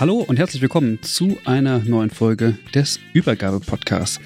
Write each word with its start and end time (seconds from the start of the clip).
Hallo 0.00 0.18
und 0.18 0.38
herzlich 0.38 0.62
willkommen 0.62 1.02
zu 1.02 1.38
einer 1.44 1.80
neuen 1.80 2.10
Folge 2.10 2.56
des 2.72 3.00
Übergabe-Podcasts. 3.14 4.20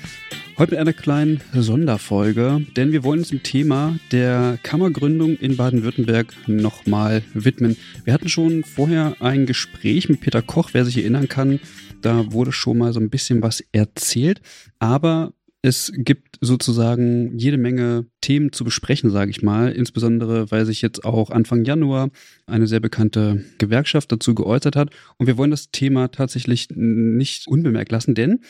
Heute 0.59 0.73
mit 0.73 0.81
einer 0.81 0.93
kleinen 0.93 1.41
Sonderfolge, 1.55 2.67
denn 2.77 2.93
wir 2.93 3.05
wollen 3.05 3.21
uns 3.21 3.31
dem 3.31 3.43
Thema 3.43 3.99
der 4.11 4.59
Kammergründung 4.63 5.39
in 5.39 5.57
Baden-Württemberg 5.57 6.35
nochmal 6.47 7.23
widmen. 7.33 7.79
Wir 8.05 8.13
hatten 8.13 8.29
schon 8.29 8.65
vorher 8.65 9.17
ein 9.21 9.47
Gespräch 9.47 10.11
mit 10.11 10.21
Peter 10.21 10.43
Koch, 10.43 10.69
wer 10.75 10.85
sich 10.85 10.99
erinnern 10.99 11.29
kann. 11.29 11.59
Da 12.03 12.31
wurde 12.33 12.53
schon 12.53 12.77
mal 12.77 12.93
so 12.93 13.01
ein 13.01 13.09
bisschen 13.09 13.41
was 13.41 13.65
erzählt, 13.73 14.43
aber 14.79 15.33
es 15.63 15.93
gibt 15.95 16.39
sozusagen 16.41 17.39
jede 17.39 17.57
Menge 17.57 18.07
Themen 18.21 18.53
zu 18.53 18.65
besprechen, 18.65 19.11
sage 19.11 19.31
ich 19.31 19.43
mal. 19.43 19.71
Insbesondere, 19.71 20.51
weil 20.51 20.67
sich 20.67 20.83
jetzt 20.83 21.05
auch 21.05 21.31
Anfang 21.31 21.65
Januar 21.65 22.11
eine 22.47 22.67
sehr 22.67 22.81
bekannte 22.81 23.45
Gewerkschaft 23.59 24.11
dazu 24.11 24.35
geäußert 24.35 24.75
hat. 24.75 24.91
Und 25.19 25.29
wir 25.29 25.39
wollen 25.39 25.53
das 25.53 25.71
Thema 25.71 26.09
tatsächlich 26.09 26.69
nicht 26.71 27.47
unbemerkt 27.47 27.93
lassen, 27.93 28.17
denn 28.17 28.41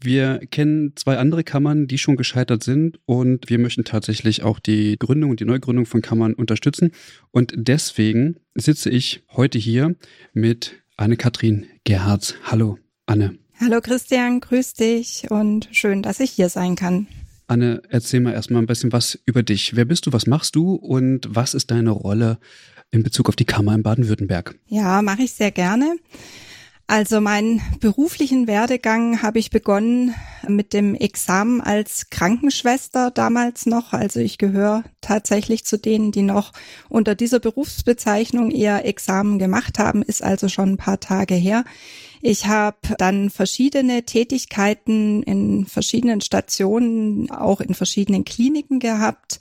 wir 0.00 0.40
kennen 0.50 0.92
zwei 0.96 1.18
andere 1.18 1.44
Kammern, 1.44 1.86
die 1.86 1.98
schon 1.98 2.16
gescheitert 2.16 2.62
sind 2.62 2.98
und 3.06 3.50
wir 3.50 3.58
möchten 3.58 3.84
tatsächlich 3.84 4.42
auch 4.42 4.58
die 4.58 4.96
Gründung 4.98 5.30
und 5.30 5.40
die 5.40 5.44
Neugründung 5.44 5.86
von 5.86 6.02
Kammern 6.02 6.34
unterstützen. 6.34 6.90
Und 7.30 7.52
deswegen 7.56 8.36
sitze 8.54 8.90
ich 8.90 9.22
heute 9.32 9.58
hier 9.58 9.94
mit 10.32 10.82
Anne-Kathrin 10.96 11.66
Gerhards. 11.84 12.34
Hallo, 12.44 12.78
Anne. 13.06 13.41
Hallo 13.64 13.80
Christian, 13.80 14.40
grüß 14.40 14.74
dich 14.74 15.30
und 15.30 15.68
schön, 15.70 16.02
dass 16.02 16.18
ich 16.18 16.32
hier 16.32 16.48
sein 16.48 16.74
kann. 16.74 17.06
Anne, 17.46 17.80
erzähl 17.90 18.18
mal 18.18 18.32
erstmal 18.32 18.60
ein 18.60 18.66
bisschen 18.66 18.90
was 18.90 19.16
über 19.24 19.44
dich. 19.44 19.76
Wer 19.76 19.84
bist 19.84 20.06
du, 20.06 20.12
was 20.12 20.26
machst 20.26 20.56
du 20.56 20.74
und 20.74 21.28
was 21.30 21.54
ist 21.54 21.70
deine 21.70 21.90
Rolle 21.90 22.38
in 22.90 23.04
Bezug 23.04 23.28
auf 23.28 23.36
die 23.36 23.44
Kammer 23.44 23.72
in 23.76 23.84
Baden-Württemberg? 23.84 24.56
Ja, 24.66 25.00
mache 25.00 25.22
ich 25.22 25.32
sehr 25.32 25.52
gerne. 25.52 25.94
Also 26.86 27.20
meinen 27.20 27.62
beruflichen 27.80 28.46
Werdegang 28.46 29.22
habe 29.22 29.38
ich 29.38 29.50
begonnen 29.50 30.14
mit 30.46 30.72
dem 30.72 30.94
Examen 30.94 31.60
als 31.60 32.10
Krankenschwester 32.10 33.10
damals 33.10 33.66
noch. 33.66 33.92
Also 33.92 34.20
ich 34.20 34.36
gehöre 34.36 34.84
tatsächlich 35.00 35.64
zu 35.64 35.78
denen, 35.78 36.12
die 36.12 36.22
noch 36.22 36.52
unter 36.88 37.14
dieser 37.14 37.40
Berufsbezeichnung 37.40 38.50
eher 38.50 38.84
Examen 38.84 39.38
gemacht 39.38 39.78
haben, 39.78 40.02
ist 40.02 40.22
also 40.22 40.48
schon 40.48 40.72
ein 40.72 40.76
paar 40.76 41.00
Tage 41.00 41.34
her. 41.34 41.64
Ich 42.20 42.46
habe 42.46 42.76
dann 42.98 43.30
verschiedene 43.30 44.04
Tätigkeiten 44.04 45.22
in 45.22 45.66
verschiedenen 45.66 46.20
Stationen, 46.20 47.30
auch 47.30 47.60
in 47.60 47.74
verschiedenen 47.74 48.24
Kliniken 48.24 48.80
gehabt. 48.80 49.40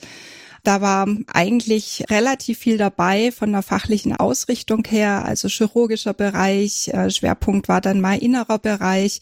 Da 0.64 0.80
war 0.80 1.08
eigentlich 1.34 2.06
relativ 2.10 2.60
viel 2.60 2.78
dabei 2.78 3.32
von 3.32 3.52
der 3.52 3.64
fachlichen 3.64 4.16
Ausrichtung 4.16 4.84
her, 4.88 5.26
also 5.26 5.48
chirurgischer 5.48 6.14
Bereich, 6.14 6.90
äh, 6.90 7.10
Schwerpunkt 7.10 7.68
war 7.68 7.82
dann 7.82 8.00
mal 8.00 8.20
innerer 8.20 8.60
Bereich, 8.60 9.22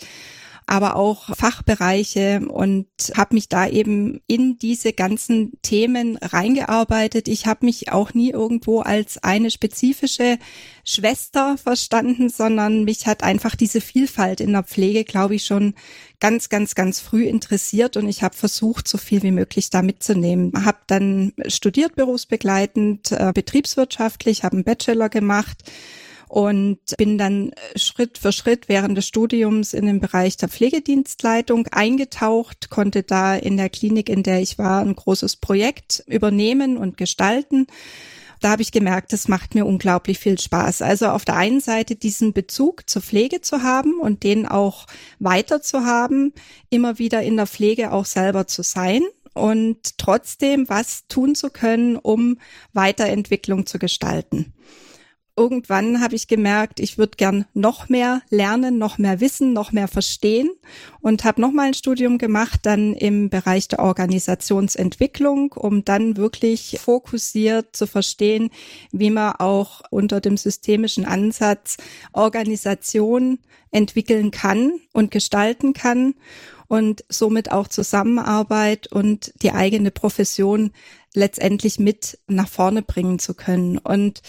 aber 0.69 0.95
auch 0.95 1.35
Fachbereiche 1.35 2.41
und 2.47 2.87
habe 3.15 3.33
mich 3.33 3.49
da 3.49 3.67
eben 3.67 4.21
in 4.27 4.59
diese 4.59 4.93
ganzen 4.93 5.53
Themen 5.63 6.17
reingearbeitet. 6.17 7.27
Ich 7.27 7.47
habe 7.47 7.65
mich 7.65 7.91
auch 7.91 8.13
nie 8.13 8.29
irgendwo 8.29 8.81
als 8.81 9.17
eine 9.23 9.49
spezifische 9.49 10.37
Schwester 10.83 11.57
verstanden, 11.57 12.29
sondern 12.29 12.83
mich 12.83 13.07
hat 13.07 13.23
einfach 13.23 13.55
diese 13.55 13.81
Vielfalt 13.81 14.41
in 14.41 14.51
der 14.51 14.63
Pflege, 14.63 15.05
glaube 15.05 15.35
ich, 15.35 15.45
schon 15.45 15.73
ganz, 16.19 16.49
ganz, 16.49 16.75
ganz 16.75 16.99
früh 16.99 17.23
interessiert 17.23 17.97
und 17.97 18.07
ich 18.07 18.21
habe 18.21 18.35
versucht, 18.35 18.87
so 18.87 18.99
viel 18.99 19.23
wie 19.23 19.31
möglich 19.31 19.71
da 19.71 19.81
mitzunehmen. 19.81 20.51
Habe 20.65 20.79
dann 20.85 21.33
studiert 21.47 21.95
berufsbegleitend, 21.95 23.11
äh, 23.11 23.31
betriebswirtschaftlich, 23.33 24.43
habe 24.43 24.57
einen 24.57 24.65
Bachelor 24.65 25.09
gemacht 25.09 25.63
und 26.29 26.77
bin 26.95 27.17
dann 27.17 27.51
Schritt 27.75 28.19
für 28.19 28.31
Schritt 28.31 28.69
während 28.69 28.95
des 28.95 29.07
Studiums 29.07 29.73
in 29.73 29.87
den 29.87 29.99
Bereich 29.99 30.37
der 30.37 30.47
Pflegedienstleitung 30.47 31.67
eingetaucht, 31.71 32.69
konnte 32.69 33.01
da 33.01 33.35
in 33.35 33.57
der 33.57 33.69
Klinik, 33.69 34.09
in 34.09 34.21
der 34.21 34.39
ich 34.39 34.59
war, 34.59 34.81
ein 34.81 34.95
großes 34.95 35.37
Projekt 35.37 36.03
übernehmen 36.05 36.77
und 36.77 36.97
gestalten. 36.97 37.65
Da 38.41 38.51
habe 38.51 38.61
ich 38.61 38.71
gemerkt, 38.71 39.11
das 39.11 39.27
macht 39.27 39.55
mir 39.55 39.65
unglaublich 39.65 40.19
viel 40.19 40.39
Spaß. 40.39 40.83
Also 40.83 41.07
auf 41.07 41.25
der 41.25 41.35
einen 41.35 41.61
Seite 41.61 41.95
diesen 41.95 42.31
Bezug 42.31 42.87
zur 42.87 43.01
Pflege 43.01 43.41
zu 43.41 43.63
haben 43.63 43.99
und 43.99 44.23
den 44.23 44.47
auch 44.47 44.85
weiter 45.17 45.63
zu 45.63 45.83
haben, 45.83 46.31
immer 46.69 46.99
wieder 46.99 47.23
in 47.23 47.37
der 47.37 47.47
Pflege 47.47 47.91
auch 47.91 48.05
selber 48.05 48.45
zu 48.45 48.61
sein 48.61 49.01
und 49.33 49.97
trotzdem 49.97 50.69
was 50.69 51.07
tun 51.07 51.33
zu 51.33 51.49
können, 51.49 51.95
um 51.95 52.37
Weiterentwicklung 52.73 53.65
zu 53.65 53.79
gestalten 53.79 54.53
irgendwann 55.39 56.01
habe 56.01 56.15
ich 56.15 56.27
gemerkt, 56.27 56.81
ich 56.81 56.97
würde 56.97 57.15
gern 57.15 57.45
noch 57.53 57.87
mehr 57.87 58.21
lernen, 58.29 58.77
noch 58.77 58.97
mehr 58.97 59.21
wissen, 59.21 59.53
noch 59.53 59.71
mehr 59.71 59.87
verstehen 59.87 60.49
und 60.99 61.23
habe 61.23 61.39
noch 61.39 61.51
mal 61.51 61.67
ein 61.67 61.73
Studium 61.73 62.17
gemacht, 62.17 62.59
dann 62.63 62.93
im 62.93 63.29
Bereich 63.29 63.69
der 63.69 63.79
Organisationsentwicklung, 63.79 65.53
um 65.53 65.85
dann 65.85 66.17
wirklich 66.17 66.77
fokussiert 66.83 67.73
zu 67.75 67.87
verstehen, 67.87 68.49
wie 68.91 69.11
man 69.11 69.33
auch 69.37 69.81
unter 69.89 70.19
dem 70.19 70.35
systemischen 70.35 71.05
Ansatz 71.05 71.77
Organisation 72.11 73.39
entwickeln 73.71 74.31
kann 74.31 74.73
und 74.91 75.09
gestalten 75.09 75.73
kann 75.73 76.15
und 76.67 77.03
somit 77.09 77.51
auch 77.51 77.67
Zusammenarbeit 77.67 78.91
und 78.91 79.33
die 79.41 79.51
eigene 79.51 79.89
Profession 79.89 80.71
letztendlich 81.13 81.79
mit 81.79 82.19
nach 82.27 82.47
vorne 82.47 82.81
bringen 82.81 83.19
zu 83.19 83.33
können. 83.33 83.77
Und 83.77 84.21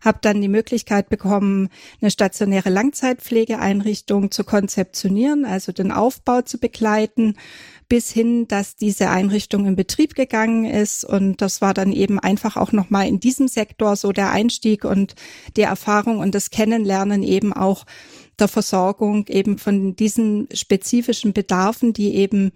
habe 0.00 0.18
dann 0.20 0.40
die 0.40 0.48
Möglichkeit 0.48 1.08
bekommen, 1.08 1.68
eine 2.00 2.10
stationäre 2.10 2.70
Langzeitpflegeeinrichtung 2.70 4.30
zu 4.30 4.44
konzeptionieren, 4.44 5.44
also 5.44 5.72
den 5.72 5.90
Aufbau 5.90 6.42
zu 6.42 6.58
begleiten, 6.58 7.36
bis 7.88 8.10
hin, 8.10 8.46
dass 8.48 8.76
diese 8.76 9.08
Einrichtung 9.08 9.66
in 9.66 9.74
Betrieb 9.74 10.14
gegangen 10.14 10.64
ist. 10.64 11.04
Und 11.04 11.40
das 11.40 11.60
war 11.60 11.74
dann 11.74 11.92
eben 11.92 12.20
einfach 12.20 12.56
auch 12.56 12.72
noch 12.72 12.90
mal 12.90 13.08
in 13.08 13.18
diesem 13.18 13.48
Sektor 13.48 13.96
so 13.96 14.12
der 14.12 14.30
Einstieg 14.30 14.84
und 14.84 15.14
die 15.56 15.62
Erfahrung 15.62 16.18
und 16.18 16.34
das 16.34 16.50
Kennenlernen 16.50 17.22
eben 17.22 17.52
auch 17.52 17.84
der 18.38 18.48
Versorgung 18.48 19.26
eben 19.28 19.58
von 19.58 19.96
diesen 19.96 20.48
spezifischen 20.52 21.32
Bedarfen, 21.32 21.92
die 21.92 22.14
eben 22.14 22.52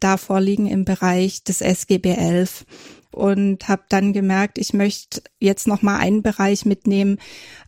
da 0.00 0.16
vorliegen 0.16 0.66
im 0.66 0.84
Bereich 0.84 1.42
des 1.42 1.60
SGB 1.60 2.10
11 2.12 2.66
und 3.14 3.68
habe 3.68 3.84
dann 3.88 4.12
gemerkt, 4.12 4.58
ich 4.58 4.72
möchte 4.72 5.22
jetzt 5.38 5.68
noch 5.68 5.82
mal 5.82 5.98
einen 5.98 6.22
Bereich 6.22 6.66
mitnehmen, 6.66 7.18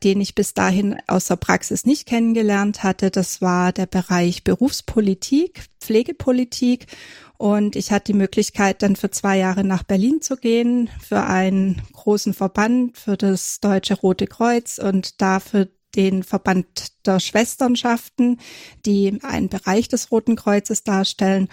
den 0.03 0.21
ich 0.21 0.35
bis 0.35 0.55
dahin 0.55 0.97
aus 1.07 1.27
der 1.27 1.37
Praxis 1.37 1.87
nicht 1.87 2.07
kennengelernt 2.07 2.83
hatte. 2.83 3.11
Das 3.11 3.41
war 3.41 3.73
der 3.73 3.87
Bereich 3.87 4.43
Berufspolitik, 4.43 5.67
Pflegepolitik. 5.81 6.87
Und 7.39 7.77
ich 7.77 7.93
hatte 7.93 8.13
die 8.13 8.19
Möglichkeit, 8.19 8.83
dann 8.83 8.97
für 8.97 9.11
zwei 9.11 9.39
Jahre 9.39 9.63
nach 9.63 9.85
Berlin 9.85 10.21
zu 10.21 10.37
gehen, 10.37 10.91
für 11.01 11.23
einen 11.23 11.83
großen 11.93 12.35
Verband, 12.35 12.97
für 12.99 13.17
das 13.17 13.61
Deutsche 13.61 13.95
Rote 13.95 14.27
Kreuz 14.27 14.79
und 14.79 15.21
dafür 15.21 15.69
den 15.95 16.23
Verband 16.23 16.67
der 17.07 17.21
Schwesternschaften, 17.21 18.39
die 18.85 19.19
einen 19.23 19.49
Bereich 19.49 19.89
des 19.89 20.11
Roten 20.11 20.37
Kreuzes 20.37 20.85
darstellen. 20.85 21.49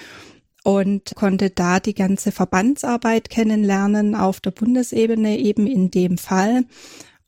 Und 0.63 1.13
konnte 1.15 1.49
da 1.49 1.79
die 1.79 1.93
ganze 1.93 2.31
Verbandsarbeit 2.31 3.29
kennenlernen 3.29 4.15
auf 4.15 4.39
der 4.39 4.51
Bundesebene 4.51 5.37
eben 5.37 5.67
in 5.67 5.91
dem 5.91 6.17
Fall 6.17 6.63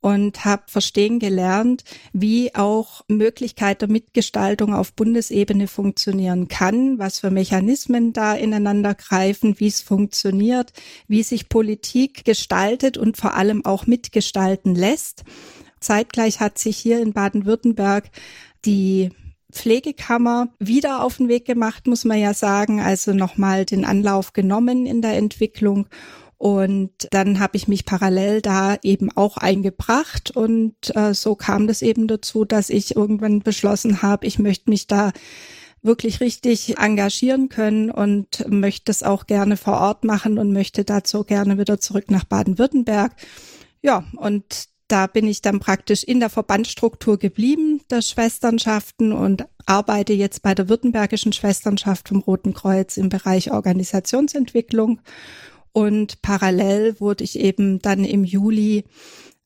und 0.05 0.45
habe 0.45 0.61
verstehen 0.67 1.17
gelernt, 1.17 1.83
wie 2.13 2.53
auch 2.53 3.01
Möglichkeit 3.07 3.81
der 3.81 3.89
Mitgestaltung 3.89 4.71
auf 4.71 4.93
Bundesebene 4.93 5.67
funktionieren 5.67 6.47
kann, 6.47 6.99
was 6.99 7.21
für 7.21 7.31
Mechanismen 7.31 8.13
da 8.13 8.35
ineinander 8.35 8.93
greifen, 8.93 9.59
wie 9.59 9.65
es 9.65 9.81
funktioniert, 9.81 10.73
wie 11.07 11.23
sich 11.23 11.49
Politik 11.49 12.23
gestaltet 12.23 12.99
und 12.99 13.17
vor 13.17 13.33
allem 13.33 13.65
auch 13.65 13.87
mitgestalten 13.87 14.75
lässt. 14.75 15.23
Zeitgleich 15.79 16.39
hat 16.39 16.59
sich 16.59 16.77
hier 16.77 17.01
in 17.01 17.13
Baden-Württemberg 17.13 18.11
die 18.63 19.09
Pflegekammer 19.55 20.49
wieder 20.59 21.03
auf 21.03 21.17
den 21.17 21.29
Weg 21.29 21.45
gemacht, 21.45 21.87
muss 21.87 22.05
man 22.05 22.19
ja 22.19 22.33
sagen, 22.33 22.81
also 22.81 23.13
nochmal 23.13 23.65
den 23.65 23.85
Anlauf 23.85 24.33
genommen 24.33 24.85
in 24.85 25.01
der 25.01 25.17
Entwicklung. 25.17 25.87
Und 26.37 26.91
dann 27.11 27.39
habe 27.39 27.55
ich 27.55 27.67
mich 27.67 27.85
parallel 27.85 28.41
da 28.41 28.77
eben 28.83 29.09
auch 29.15 29.37
eingebracht. 29.37 30.31
Und 30.35 30.75
äh, 30.95 31.13
so 31.13 31.35
kam 31.35 31.65
das 31.65 31.81
eben 31.81 32.07
dazu, 32.07 32.43
dass 32.43 32.69
ich 32.69 32.95
irgendwann 32.95 33.39
beschlossen 33.39 34.01
habe, 34.01 34.27
ich 34.27 34.37
möchte 34.37 34.69
mich 34.69 34.87
da 34.87 35.11
wirklich 35.81 36.19
richtig 36.19 36.77
engagieren 36.77 37.47
können 37.47 37.91
und 37.91 38.45
möchte 38.49 38.91
es 38.91 39.03
auch 39.03 39.27
gerne 39.27 39.55
vor 39.55 39.79
Ort 39.79 40.03
machen 40.03 40.39
und 40.39 40.51
möchte 40.51 40.83
dazu 40.83 41.23
gerne 41.23 41.57
wieder 41.57 41.79
zurück 41.79 42.11
nach 42.11 42.25
Baden-Württemberg. 42.25 43.13
Ja, 43.81 44.03
und 44.17 44.67
da 44.87 45.07
bin 45.07 45.27
ich 45.27 45.41
dann 45.41 45.59
praktisch 45.59 46.03
in 46.03 46.19
der 46.19 46.29
Verbandsstruktur 46.29 47.17
geblieben 47.17 47.81
der 47.89 48.01
Schwesternschaften 48.01 49.11
und 49.11 49.45
arbeite 49.65 50.13
jetzt 50.13 50.41
bei 50.41 50.53
der 50.53 50.69
Württembergischen 50.69 51.33
Schwesternschaft 51.33 52.09
vom 52.09 52.19
Roten 52.19 52.53
Kreuz 52.53 52.97
im 52.97 53.09
Bereich 53.09 53.51
Organisationsentwicklung 53.51 55.01
und 55.75 56.21
parallel 56.21 57.01
wurde 57.01 57.25
ich 57.25 57.37
eben 57.37 57.79
dann 57.79 58.05
im 58.05 58.23
Juli 58.23 58.85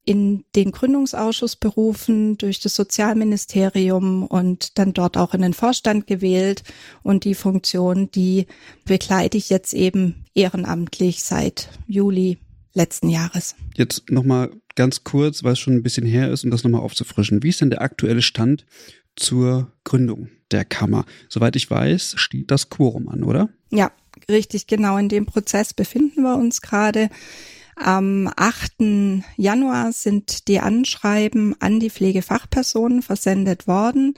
in 0.05 0.43
den 0.55 0.71
Gründungsausschuss 0.71 1.55
berufen 1.55 2.37
durch 2.37 2.59
das 2.59 2.75
Sozialministerium 2.75 4.27
und 4.27 4.77
dann 4.77 4.93
dort 4.93 5.17
auch 5.17 5.33
in 5.33 5.41
den 5.41 5.55
Vorstand 5.55 6.05
gewählt. 6.05 6.63
Und 7.01 7.25
die 7.25 7.33
Funktion, 7.33 8.11
die 8.11 8.45
begleite 8.85 9.37
ich 9.37 9.49
jetzt 9.49 9.73
eben 9.73 10.25
ehrenamtlich 10.35 11.23
seit 11.23 11.69
Juli 11.87 12.37
letzten 12.75 13.09
Jahres. 13.09 13.55
Jetzt 13.75 14.11
nochmal 14.11 14.51
ganz 14.79 15.03
kurz, 15.03 15.43
weil 15.43 15.53
es 15.53 15.59
schon 15.59 15.73
ein 15.73 15.83
bisschen 15.83 16.05
her 16.05 16.31
ist, 16.31 16.45
um 16.45 16.51
das 16.51 16.63
nochmal 16.63 16.79
aufzufrischen. 16.79 17.43
Wie 17.43 17.49
ist 17.49 17.59
denn 17.59 17.69
der 17.69 17.81
aktuelle 17.81 18.21
Stand 18.21 18.65
zur 19.17 19.73
Gründung 19.83 20.29
der 20.51 20.63
Kammer? 20.63 21.03
Soweit 21.27 21.57
ich 21.57 21.69
weiß, 21.69 22.13
steht 22.15 22.49
das 22.49 22.69
Quorum 22.69 23.09
an, 23.09 23.25
oder? 23.25 23.49
Ja, 23.71 23.91
richtig 24.29 24.67
genau 24.67 24.95
in 24.95 25.09
dem 25.09 25.25
Prozess 25.25 25.73
befinden 25.73 26.21
wir 26.21 26.37
uns 26.37 26.61
gerade. 26.61 27.09
Am 27.75 28.31
8. 28.33 29.23
Januar 29.35 29.91
sind 29.91 30.47
die 30.47 30.61
Anschreiben 30.61 31.55
an 31.59 31.81
die 31.81 31.89
Pflegefachpersonen 31.89 33.01
versendet 33.01 33.67
worden, 33.67 34.13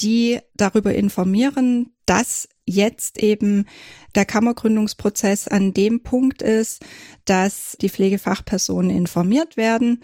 die 0.00 0.40
darüber 0.56 0.92
informieren, 0.92 1.92
dass 2.06 2.48
jetzt 2.64 3.18
eben 3.18 3.66
der 4.14 4.24
Kammergründungsprozess 4.24 5.48
an 5.48 5.74
dem 5.74 6.02
Punkt 6.02 6.42
ist, 6.42 6.84
dass 7.24 7.76
die 7.80 7.88
Pflegefachpersonen 7.88 8.90
informiert 8.90 9.56
werden 9.56 10.00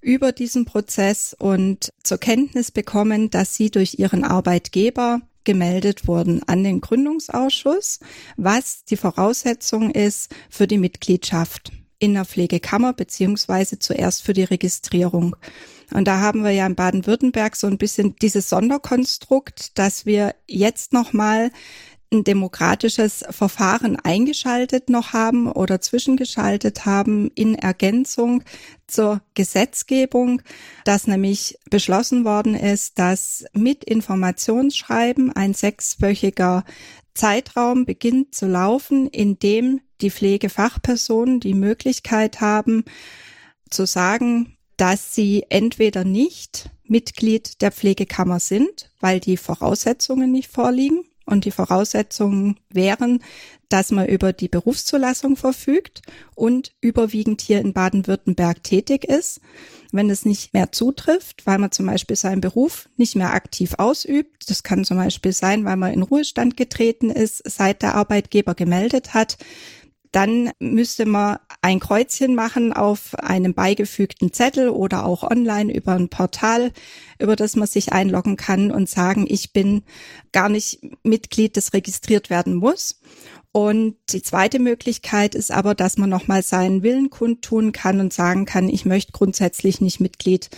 über 0.00 0.32
diesen 0.32 0.64
Prozess 0.64 1.36
und 1.38 1.90
zur 2.02 2.18
Kenntnis 2.18 2.70
bekommen, 2.70 3.30
dass 3.30 3.54
sie 3.54 3.70
durch 3.70 3.98
ihren 3.98 4.24
Arbeitgeber 4.24 5.20
gemeldet 5.44 6.06
wurden 6.06 6.42
an 6.44 6.64
den 6.64 6.80
Gründungsausschuss, 6.80 8.00
was 8.36 8.84
die 8.84 8.96
Voraussetzung 8.96 9.90
ist 9.90 10.34
für 10.48 10.66
die 10.66 10.78
Mitgliedschaft 10.78 11.72
in 11.98 12.14
der 12.14 12.24
Pflegekammer 12.24 12.92
beziehungsweise 12.94 13.78
zuerst 13.78 14.22
für 14.22 14.32
die 14.32 14.44
Registrierung. 14.44 15.36
Und 15.92 16.06
da 16.06 16.20
haben 16.20 16.44
wir 16.44 16.50
ja 16.50 16.66
in 16.66 16.74
Baden-Württemberg 16.74 17.56
so 17.56 17.66
ein 17.66 17.78
bisschen 17.78 18.16
dieses 18.16 18.48
Sonderkonstrukt, 18.48 19.78
dass 19.78 20.06
wir 20.06 20.34
jetzt 20.46 20.92
nochmal 20.92 21.50
ein 22.12 22.24
demokratisches 22.24 23.24
Verfahren 23.30 23.96
eingeschaltet 23.96 24.90
noch 24.90 25.12
haben 25.12 25.50
oder 25.50 25.80
zwischengeschaltet 25.80 26.84
haben 26.84 27.30
in 27.34 27.54
Ergänzung 27.54 28.42
zur 28.88 29.22
Gesetzgebung, 29.34 30.42
dass 30.84 31.06
nämlich 31.06 31.58
beschlossen 31.70 32.24
worden 32.24 32.54
ist, 32.54 32.98
dass 32.98 33.44
mit 33.52 33.84
Informationsschreiben 33.84 35.32
ein 35.32 35.54
sechswöchiger 35.54 36.64
Zeitraum 37.14 37.84
beginnt 37.84 38.34
zu 38.34 38.46
laufen, 38.46 39.06
in 39.08 39.38
dem 39.38 39.80
die 40.00 40.10
Pflegefachpersonen 40.10 41.38
die 41.38 41.54
Möglichkeit 41.54 42.40
haben 42.40 42.84
zu 43.68 43.86
sagen, 43.86 44.56
dass 44.76 45.14
sie 45.14 45.44
entweder 45.48 46.04
nicht 46.04 46.70
Mitglied 46.84 47.60
der 47.60 47.70
Pflegekammer 47.70 48.40
sind, 48.40 48.90
weil 48.98 49.20
die 49.20 49.36
Voraussetzungen 49.36 50.32
nicht 50.32 50.50
vorliegen, 50.50 51.04
und 51.26 51.44
die 51.44 51.50
Voraussetzungen 51.50 52.58
wären, 52.70 53.22
dass 53.68 53.92
man 53.92 54.08
über 54.08 54.32
die 54.32 54.48
Berufszulassung 54.48 55.36
verfügt 55.36 56.02
und 56.34 56.72
überwiegend 56.80 57.40
hier 57.40 57.60
in 57.60 57.72
Baden-Württemberg 57.72 58.64
tätig 58.64 59.04
ist. 59.04 59.40
Wenn 59.92 60.10
es 60.10 60.24
nicht 60.24 60.52
mehr 60.54 60.72
zutrifft, 60.72 61.46
weil 61.46 61.58
man 61.58 61.70
zum 61.70 61.86
Beispiel 61.86 62.16
seinen 62.16 62.40
Beruf 62.40 62.88
nicht 62.96 63.14
mehr 63.14 63.32
aktiv 63.32 63.74
ausübt, 63.78 64.50
das 64.50 64.64
kann 64.64 64.84
zum 64.84 64.96
Beispiel 64.96 65.32
sein, 65.32 65.64
weil 65.64 65.76
man 65.76 65.92
in 65.92 66.02
Ruhestand 66.02 66.56
getreten 66.56 67.10
ist, 67.10 67.42
seit 67.48 67.82
der 67.82 67.94
Arbeitgeber 67.94 68.54
gemeldet 68.54 69.14
hat, 69.14 69.38
dann 70.12 70.50
müsste 70.58 71.06
man 71.06 71.38
ein 71.62 71.78
Kreuzchen 71.78 72.34
machen 72.34 72.72
auf 72.72 73.14
einem 73.14 73.54
beigefügten 73.54 74.32
Zettel 74.32 74.68
oder 74.68 75.04
auch 75.06 75.22
online 75.22 75.72
über 75.72 75.92
ein 75.92 76.08
Portal, 76.08 76.72
über 77.18 77.36
das 77.36 77.54
man 77.54 77.68
sich 77.68 77.92
einloggen 77.92 78.36
kann 78.36 78.72
und 78.72 78.88
sagen, 78.88 79.26
ich 79.28 79.52
bin 79.52 79.82
gar 80.32 80.48
nicht 80.48 80.80
Mitglied, 81.04 81.56
das 81.56 81.72
registriert 81.72 82.30
werden 82.30 82.56
muss. 82.56 83.00
Und 83.52 83.96
die 84.10 84.22
zweite 84.22 84.58
Möglichkeit 84.60 85.34
ist 85.34 85.50
aber, 85.50 85.74
dass 85.74 85.96
man 85.96 86.10
nochmal 86.10 86.42
seinen 86.42 86.82
Willen 86.82 87.10
kundtun 87.10 87.72
kann 87.72 88.00
und 88.00 88.12
sagen 88.12 88.44
kann, 88.46 88.68
ich 88.68 88.84
möchte 88.84 89.12
grundsätzlich 89.12 89.80
nicht 89.80 90.00
Mitglied 90.00 90.50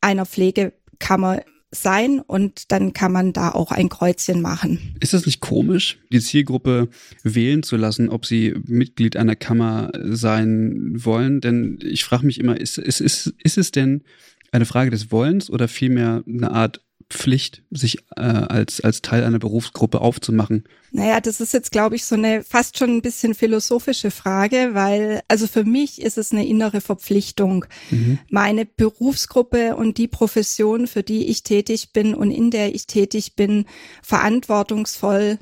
einer 0.00 0.26
Pflegekammer 0.26 1.42
sein 1.72 2.20
und 2.20 2.72
dann 2.72 2.92
kann 2.92 3.12
man 3.12 3.32
da 3.32 3.50
auch 3.50 3.70
ein 3.70 3.88
Kreuzchen 3.88 4.40
machen. 4.42 4.96
Ist 5.00 5.14
es 5.14 5.26
nicht 5.26 5.40
komisch, 5.40 5.98
die 6.12 6.20
Zielgruppe 6.20 6.88
wählen 7.22 7.62
zu 7.62 7.76
lassen, 7.76 8.08
ob 8.08 8.26
sie 8.26 8.54
Mitglied 8.66 9.16
einer 9.16 9.36
Kammer 9.36 9.92
sein 10.02 10.92
wollen? 11.04 11.40
Denn 11.40 11.78
ich 11.82 12.04
frage 12.04 12.26
mich 12.26 12.40
immer, 12.40 12.60
ist, 12.60 12.78
ist, 12.78 13.00
ist, 13.00 13.34
ist 13.42 13.58
es 13.58 13.70
denn 13.70 14.02
eine 14.50 14.66
Frage 14.66 14.90
des 14.90 15.12
Wollens 15.12 15.48
oder 15.48 15.68
vielmehr 15.68 16.24
eine 16.26 16.50
Art 16.50 16.80
Pflicht, 17.10 17.62
sich 17.70 17.98
äh, 18.16 18.20
als, 18.20 18.80
als 18.80 19.02
Teil 19.02 19.24
einer 19.24 19.38
Berufsgruppe 19.38 20.00
aufzumachen? 20.00 20.64
Naja, 20.92 21.20
das 21.20 21.40
ist 21.40 21.52
jetzt, 21.52 21.70
glaube 21.70 21.96
ich, 21.96 22.04
so 22.04 22.14
eine 22.14 22.42
fast 22.42 22.78
schon 22.78 22.90
ein 22.90 23.02
bisschen 23.02 23.34
philosophische 23.34 24.10
Frage, 24.10 24.70
weil, 24.72 25.20
also 25.28 25.46
für 25.46 25.64
mich 25.64 26.00
ist 26.00 26.18
es 26.18 26.32
eine 26.32 26.46
innere 26.46 26.80
Verpflichtung, 26.80 27.66
mhm. 27.90 28.18
meine 28.28 28.64
Berufsgruppe 28.64 29.76
und 29.76 29.98
die 29.98 30.08
Profession, 30.08 30.86
für 30.86 31.02
die 31.02 31.26
ich 31.26 31.42
tätig 31.42 31.92
bin 31.92 32.14
und 32.14 32.30
in 32.30 32.50
der 32.50 32.74
ich 32.74 32.86
tätig 32.86 33.36
bin, 33.36 33.66
verantwortungsvoll 34.02 35.38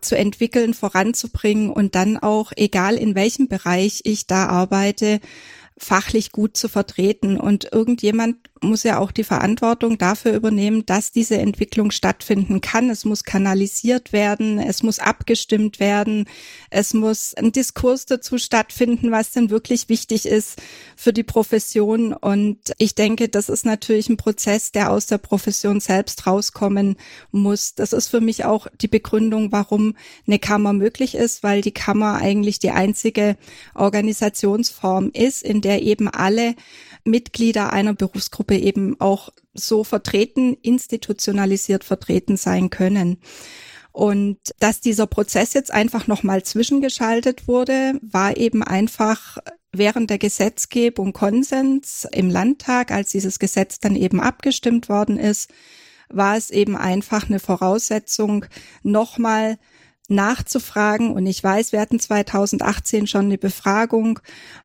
zu 0.00 0.16
entwickeln, 0.16 0.74
voranzubringen 0.74 1.70
und 1.70 1.94
dann 1.94 2.16
auch, 2.16 2.52
egal 2.56 2.96
in 2.96 3.14
welchem 3.14 3.48
Bereich 3.48 4.02
ich 4.04 4.26
da 4.26 4.46
arbeite, 4.46 5.20
fachlich 5.78 6.32
gut 6.32 6.56
zu 6.56 6.68
vertreten. 6.68 7.38
Und 7.38 7.72
irgendjemand 7.72 8.36
muss 8.60 8.82
ja 8.82 8.98
auch 8.98 9.12
die 9.12 9.24
Verantwortung 9.24 9.98
dafür 9.98 10.34
übernehmen, 10.34 10.84
dass 10.84 11.12
diese 11.12 11.38
Entwicklung 11.38 11.90
stattfinden 11.90 12.60
kann. 12.60 12.90
Es 12.90 13.04
muss 13.04 13.24
kanalisiert 13.24 14.12
werden, 14.12 14.58
es 14.58 14.82
muss 14.82 14.98
abgestimmt 14.98 15.78
werden, 15.78 16.28
es 16.70 16.94
muss 16.94 17.34
ein 17.34 17.52
Diskurs 17.52 18.06
dazu 18.06 18.38
stattfinden, 18.38 19.10
was 19.10 19.30
denn 19.30 19.50
wirklich 19.50 19.88
wichtig 19.88 20.26
ist 20.26 20.60
für 20.96 21.12
die 21.12 21.22
Profession. 21.22 22.12
Und 22.12 22.58
ich 22.78 22.94
denke, 22.94 23.28
das 23.28 23.48
ist 23.48 23.64
natürlich 23.64 24.08
ein 24.08 24.16
Prozess, 24.16 24.72
der 24.72 24.90
aus 24.90 25.06
der 25.06 25.18
Profession 25.18 25.80
selbst 25.80 26.26
rauskommen 26.26 26.96
muss. 27.30 27.74
Das 27.74 27.92
ist 27.92 28.08
für 28.08 28.20
mich 28.20 28.44
auch 28.44 28.66
die 28.80 28.88
Begründung, 28.88 29.52
warum 29.52 29.94
eine 30.26 30.38
Kammer 30.38 30.72
möglich 30.72 31.14
ist, 31.14 31.42
weil 31.42 31.60
die 31.60 31.72
Kammer 31.72 32.16
eigentlich 32.16 32.58
die 32.58 32.70
einzige 32.70 33.36
Organisationsform 33.74 35.10
ist, 35.12 35.42
in 35.42 35.60
der 35.60 35.67
eben 35.76 36.08
alle 36.08 36.54
Mitglieder 37.04 37.72
einer 37.72 37.94
Berufsgruppe 37.94 38.56
eben 38.56 39.00
auch 39.00 39.30
so 39.54 39.84
vertreten, 39.84 40.56
institutionalisiert 40.62 41.84
vertreten 41.84 42.36
sein 42.36 42.70
können. 42.70 43.18
Und 43.92 44.38
dass 44.60 44.80
dieser 44.80 45.06
Prozess 45.06 45.54
jetzt 45.54 45.72
einfach 45.72 46.06
nochmal 46.06 46.42
zwischengeschaltet 46.42 47.48
wurde, 47.48 47.98
war 48.02 48.36
eben 48.36 48.62
einfach 48.62 49.38
während 49.72 50.10
der 50.10 50.18
Gesetzgebung 50.18 51.12
Konsens 51.12 52.06
im 52.12 52.30
Landtag, 52.30 52.90
als 52.90 53.10
dieses 53.10 53.38
Gesetz 53.38 53.80
dann 53.80 53.96
eben 53.96 54.20
abgestimmt 54.20 54.88
worden 54.88 55.18
ist, 55.18 55.50
war 56.08 56.36
es 56.36 56.50
eben 56.50 56.76
einfach 56.76 57.28
eine 57.28 57.38
Voraussetzung, 57.38 58.46
nochmal 58.82 59.58
nachzufragen. 60.08 61.12
Und 61.12 61.26
ich 61.26 61.42
weiß, 61.42 61.72
wir 61.72 61.80
hatten 61.80 62.00
2018 62.00 63.06
schon 63.06 63.26
eine 63.26 63.38
Befragung, 63.38 64.20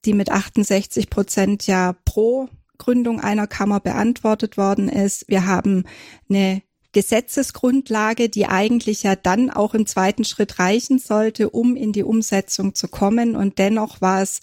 die 0.05 0.13
mit 0.13 0.31
68 0.31 1.09
Prozent 1.09 1.67
ja 1.67 1.95
pro 2.05 2.49
Gründung 2.77 3.19
einer 3.19 3.47
Kammer 3.47 3.79
beantwortet 3.79 4.57
worden 4.57 4.89
ist. 4.89 5.25
Wir 5.27 5.45
haben 5.45 5.83
eine 6.29 6.61
Gesetzesgrundlage, 6.93 8.29
die 8.29 8.45
eigentlich 8.45 9.03
ja 9.03 9.15
dann 9.15 9.49
auch 9.49 9.73
im 9.73 9.85
zweiten 9.85 10.25
Schritt 10.25 10.59
reichen 10.59 10.99
sollte, 10.99 11.49
um 11.49 11.75
in 11.75 11.91
die 11.91 12.03
Umsetzung 12.03 12.75
zu 12.75 12.87
kommen. 12.87 13.35
Und 13.35 13.57
dennoch 13.57 14.01
war 14.01 14.21
es 14.21 14.41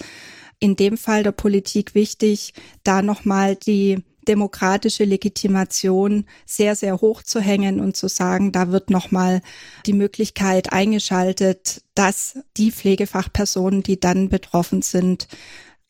in 0.58 0.76
dem 0.76 0.98
Fall 0.98 1.22
der 1.22 1.32
Politik 1.32 1.94
wichtig, 1.94 2.52
da 2.84 3.02
nochmal 3.02 3.56
die 3.56 4.04
demokratische 4.28 5.04
Legitimation 5.04 6.24
sehr, 6.46 6.76
sehr 6.76 7.00
hoch 7.00 7.22
zu 7.22 7.40
hängen 7.40 7.80
und 7.80 7.96
zu 7.96 8.08
sagen, 8.08 8.52
da 8.52 8.70
wird 8.70 8.90
nochmal 8.90 9.40
die 9.86 9.92
Möglichkeit 9.92 10.72
eingeschaltet, 10.72 11.82
dass 11.94 12.38
die 12.56 12.70
Pflegefachpersonen, 12.70 13.82
die 13.82 13.98
dann 13.98 14.28
betroffen 14.28 14.82
sind, 14.82 15.28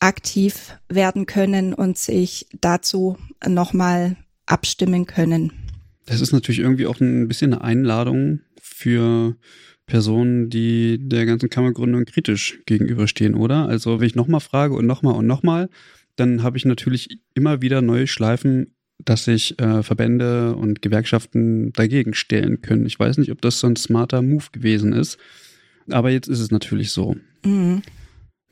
aktiv 0.00 0.76
werden 0.88 1.26
können 1.26 1.74
und 1.74 1.98
sich 1.98 2.46
dazu 2.60 3.18
nochmal 3.46 4.16
abstimmen 4.46 5.06
können. 5.06 5.52
Das 6.06 6.20
ist 6.20 6.32
natürlich 6.32 6.60
irgendwie 6.60 6.86
auch 6.86 7.00
ein 7.00 7.28
bisschen 7.28 7.52
eine 7.52 7.62
Einladung 7.62 8.40
für 8.60 9.36
Personen, 9.86 10.50
die 10.50 10.98
der 11.00 11.26
ganzen 11.26 11.50
Kammergründung 11.50 12.04
kritisch 12.04 12.60
gegenüberstehen, 12.64 13.34
oder? 13.34 13.68
Also 13.68 14.00
wenn 14.00 14.06
ich 14.06 14.14
nochmal 14.14 14.40
frage 14.40 14.74
und 14.74 14.86
nochmal 14.86 15.14
und 15.14 15.26
nochmal, 15.26 15.68
dann 16.20 16.42
habe 16.42 16.56
ich 16.56 16.64
natürlich 16.64 17.20
immer 17.34 17.62
wieder 17.62 17.82
neue 17.82 18.06
Schleifen, 18.06 18.74
dass 19.04 19.24
sich 19.24 19.58
äh, 19.58 19.82
Verbände 19.82 20.54
und 20.54 20.82
Gewerkschaften 20.82 21.72
dagegen 21.72 22.14
stellen 22.14 22.60
können. 22.60 22.86
Ich 22.86 22.98
weiß 22.98 23.18
nicht, 23.18 23.32
ob 23.32 23.40
das 23.40 23.60
so 23.60 23.66
ein 23.66 23.76
smarter 23.76 24.20
Move 24.20 24.44
gewesen 24.52 24.92
ist, 24.92 25.18
aber 25.88 26.10
jetzt 26.10 26.28
ist 26.28 26.40
es 26.40 26.50
natürlich 26.50 26.90
so. 26.90 27.16
Mhm. 27.44 27.82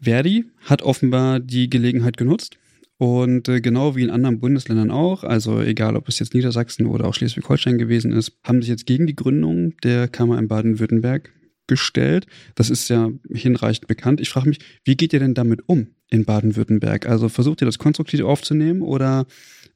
Verdi 0.00 0.46
hat 0.64 0.82
offenbar 0.82 1.40
die 1.40 1.68
Gelegenheit 1.68 2.16
genutzt 2.16 2.56
und 2.96 3.48
äh, 3.48 3.60
genau 3.60 3.94
wie 3.94 4.02
in 4.02 4.10
anderen 4.10 4.40
Bundesländern 4.40 4.90
auch, 4.90 5.25
also 5.25 5.60
egal 5.60 5.96
ob 5.96 6.08
es 6.08 6.18
jetzt 6.18 6.34
Niedersachsen 6.34 6.87
oder 6.87 7.04
auch 7.04 7.14
Schleswig-Holstein 7.14 7.78
gewesen 7.78 8.12
ist, 8.12 8.32
haben 8.42 8.62
sich 8.62 8.70
jetzt 8.70 8.87
gegen 8.87 9.06
die 9.06 9.16
Gründung 9.16 9.76
der 9.82 10.08
Kammer 10.08 10.38
in 10.38 10.48
Baden-Württemberg 10.48 11.30
gestellt. 11.68 12.26
Das 12.54 12.70
ist 12.70 12.88
ja 12.88 13.10
hinreichend 13.32 13.87
bekannt. 13.87 14.20
Ich 14.20 14.30
frage 14.30 14.48
mich, 14.48 14.58
wie 14.84 14.96
geht 14.96 15.12
ihr 15.12 15.20
denn 15.20 15.34
damit 15.34 15.62
um 15.66 15.88
in 16.10 16.25
Baden-Württemberg? 16.25 17.06
Also 17.06 17.28
versucht 17.28 17.62
ihr 17.62 17.66
das 17.66 17.78
konstruktiv 17.78 18.22
aufzunehmen 18.22 18.82
oder 18.82 19.26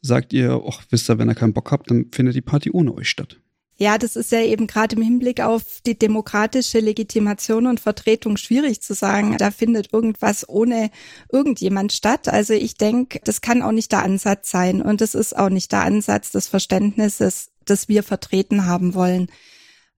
sagt 0.01 0.33
ihr, 0.33 0.61
ach, 0.67 0.83
wisst 0.91 1.09
ihr, 1.09 1.19
wenn 1.19 1.29
ihr 1.29 1.35
keinen 1.35 1.53
Bock 1.53 1.71
habt, 1.71 1.91
dann 1.91 2.07
findet 2.13 2.35
die 2.35 2.41
Party 2.41 2.71
ohne 2.71 2.95
euch 2.95 3.09
statt? 3.09 3.39
Ja, 3.77 3.99
das 3.99 4.17
ist 4.17 4.31
ja 4.31 4.41
eben 4.43 4.67
gerade 4.67 4.95
im 4.97 5.03
Hinblick 5.03 5.41
auf 5.41 5.81
die 5.85 5.99
demokratische 5.99 6.79
Legitimation 6.79 7.67
und 7.67 7.81
Vertretung 7.81 8.37
schwierig 8.37 8.81
zu 8.81 8.95
sagen, 8.95 9.37
da 9.39 9.51
findet 9.51 9.93
irgendwas 9.93 10.49
ohne 10.49 10.91
irgendjemand 11.33 11.93
statt. 11.93 12.29
Also 12.29 12.53
ich 12.53 12.77
denke, 12.77 13.21
das 13.25 13.41
kann 13.41 13.63
auch 13.63 13.73
nicht 13.73 13.91
der 13.91 14.05
Ansatz 14.05 14.51
sein 14.51 14.83
und 14.83 15.01
das 15.01 15.15
ist 15.15 15.37
auch 15.37 15.49
nicht 15.49 15.73
der 15.73 15.83
Ansatz 15.83 16.31
des 16.31 16.49
Verständnisses, 16.49 17.51
das 17.65 17.89
wir 17.89 18.03
vertreten 18.03 18.67
haben 18.67 18.95
wollen. 18.95 19.29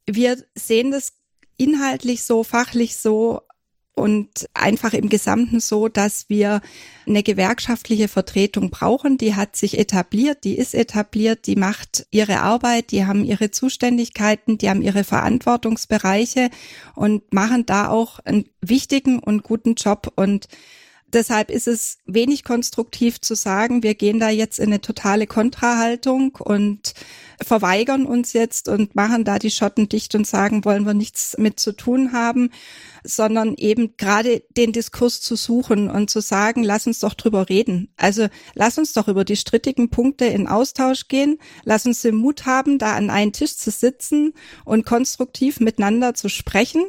Wir 0.06 0.38
sehen 0.54 0.90
das 0.90 1.12
inhaltlich 1.56 2.25
so, 2.25 2.44
fachlich 2.44 2.96
so 2.96 3.42
und 3.94 4.49
einfach 4.54 4.92
im 4.92 5.08
Gesamten 5.08 5.61
so, 5.61 5.88
dass 5.88 6.28
wir 6.28 6.61
eine 7.06 7.23
gewerkschaftliche 7.23 8.08
Vertretung 8.08 8.70
brauchen. 8.70 9.18
Die 9.18 9.37
hat 9.37 9.54
sich 9.54 9.78
etabliert, 9.78 10.42
die 10.42 10.56
ist 10.56 10.75
etabliert, 10.75 11.46
die 11.46 11.56
macht 11.56 12.06
ihre 12.11 12.40
Arbeit, 12.40 12.90
die 12.90 13.06
haben 13.06 13.25
ihre 13.25 13.52
Zuständigkeiten, 13.52 14.58
die 14.58 14.68
haben 14.68 14.82
ihre 14.82 15.04
Verantwortungsbereiche 15.04 16.50
und 16.96 17.32
machen 17.32 17.66
da 17.66 17.88
auch 17.88 18.18
einen 18.20 18.46
wichtigen 18.61 19.20
und 19.20 19.44
guten 19.44 19.75
Job 19.75 20.12
und 20.16 20.49
Deshalb 21.14 21.49
ist 21.49 21.68
es 21.68 21.99
wenig 22.06 22.42
konstruktiv 22.42 23.21
zu 23.21 23.37
sagen, 23.37 23.85
wir 23.85 23.94
gehen 23.94 24.18
da 24.18 24.30
jetzt 24.30 24.59
in 24.59 24.66
eine 24.66 24.80
totale 24.80 25.28
Kontrahaltung 25.28 26.35
und 26.35 26.92
verweigern 27.40 28.04
uns 28.04 28.33
jetzt 28.33 28.68
und 28.68 28.97
machen 28.97 29.25
da 29.25 29.38
die 29.38 29.52
Schotten 29.52 29.88
dicht 29.88 30.16
und 30.16 30.26
sagen, 30.26 30.64
wollen 30.64 30.85
wir 30.85 30.94
nichts 30.94 31.37
mit 31.38 31.61
zu 31.61 31.71
tun 31.71 32.12
haben, 32.12 32.50
sondern 33.04 33.54
eben 33.54 33.97
gerade 33.97 34.42
den 34.56 34.73
Diskurs 34.73 35.21
zu 35.21 35.37
suchen 35.37 35.88
und 35.88 36.11
zu 36.11 36.21
sagen, 36.21 36.64
lass 36.64 36.88
uns 36.88 36.99
doch 36.99 37.14
drüber 37.14 37.49
reden. 37.49 37.92
Also 37.97 38.26
lass 38.54 38.76
uns 38.78 38.92
doch 38.92 39.06
über 39.06 39.25
die 39.25 39.37
strittigen 39.37 39.90
Punkte 39.90 40.25
in 40.25 40.49
Austausch 40.49 41.06
gehen, 41.06 41.38
lass 41.62 41.87
uns 41.87 42.02
den 42.02 42.16
Mut 42.16 42.44
haben, 42.44 42.78
da 42.78 42.94
an 42.94 43.11
einen 43.11 43.33
Tisch 43.33 43.56
zu 43.56 43.71
sitzen 43.71 44.33
und 44.64 44.85
konstruktiv 44.85 45.61
miteinander 45.61 46.14
zu 46.14 46.28
sprechen. 46.28 46.83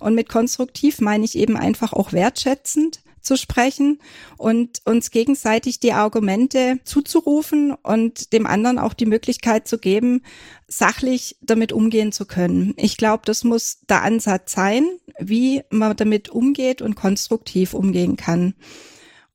Und 0.00 0.14
mit 0.14 0.28
konstruktiv 0.28 1.00
meine 1.00 1.24
ich 1.24 1.34
eben 1.34 1.56
einfach 1.56 1.94
auch 1.94 2.12
wertschätzend 2.12 3.00
zu 3.20 3.36
sprechen 3.36 4.00
und 4.36 4.80
uns 4.84 5.10
gegenseitig 5.10 5.80
die 5.80 5.92
Argumente 5.92 6.80
zuzurufen 6.84 7.72
und 7.72 8.32
dem 8.32 8.46
anderen 8.46 8.78
auch 8.78 8.94
die 8.94 9.06
Möglichkeit 9.06 9.68
zu 9.68 9.78
geben, 9.78 10.22
sachlich 10.68 11.36
damit 11.40 11.72
umgehen 11.72 12.12
zu 12.12 12.26
können. 12.26 12.74
Ich 12.76 12.96
glaube, 12.96 13.22
das 13.26 13.44
muss 13.44 13.80
der 13.88 14.02
Ansatz 14.02 14.52
sein, 14.52 14.88
wie 15.18 15.62
man 15.70 15.96
damit 15.96 16.28
umgeht 16.28 16.82
und 16.82 16.94
konstruktiv 16.94 17.74
umgehen 17.74 18.16
kann. 18.16 18.54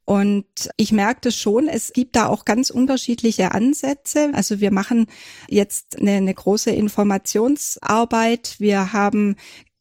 Und 0.06 0.46
ich 0.77 0.92
merke 0.92 1.22
das 1.24 1.36
schon, 1.36 1.68
es 1.68 1.92
gibt 1.92 2.15
da 2.15 2.27
auch 2.27 2.46
ganz 2.46 2.70
unterschiedliche 2.70 3.54
Ansätze. 3.54 4.30
Also 4.34 4.60
wir 4.60 4.72
machen 4.72 5.08
jetzt 5.50 5.98
eine, 6.00 6.12
eine 6.12 6.34
große 6.34 6.70
Informationsarbeit. 6.70 8.56
Wir 8.60 8.94
haben 8.94 9.36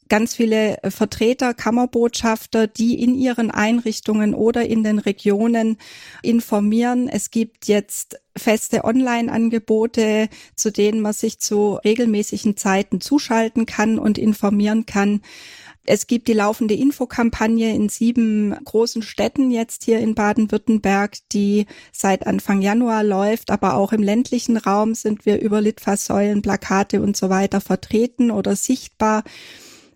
ganz 0.08 0.34
viele 0.34 0.82
äh, 0.82 0.90
Vertreter, 0.90 1.54
Kammerbotschafter, 1.54 2.66
die 2.66 3.00
in 3.00 3.14
ihren 3.14 3.50
Einrichtungen 3.50 4.34
oder 4.34 4.66
in 4.66 4.84
den 4.84 4.98
Regionen 4.98 5.78
informieren. 6.22 7.08
Es 7.08 7.30
gibt 7.30 7.66
jetzt 7.66 8.20
feste 8.36 8.84
Online-Angebote, 8.84 10.28
zu 10.56 10.70
denen 10.70 11.00
man 11.00 11.12
sich 11.12 11.38
zu 11.38 11.74
regelmäßigen 11.84 12.56
Zeiten 12.56 13.00
zuschalten 13.00 13.66
kann 13.66 13.98
und 13.98 14.18
informieren 14.18 14.86
kann. 14.86 15.20
Es 15.86 16.06
gibt 16.06 16.28
die 16.28 16.32
laufende 16.32 16.74
Infokampagne 16.74 17.74
in 17.74 17.90
sieben 17.90 18.56
großen 18.64 19.02
Städten 19.02 19.50
jetzt 19.50 19.84
hier 19.84 19.98
in 19.98 20.14
Baden-Württemberg, 20.14 21.18
die 21.32 21.66
seit 21.92 22.26
Anfang 22.26 22.62
Januar 22.62 23.04
läuft, 23.04 23.50
aber 23.50 23.74
auch 23.74 23.92
im 23.92 24.02
ländlichen 24.02 24.56
Raum 24.56 24.94
sind 24.94 25.26
wir 25.26 25.40
über 25.40 25.60
Litfaßsäulen, 25.60 26.40
Plakate 26.40 27.02
und 27.02 27.18
so 27.18 27.28
weiter 27.28 27.60
vertreten 27.60 28.30
oder 28.30 28.56
sichtbar. 28.56 29.24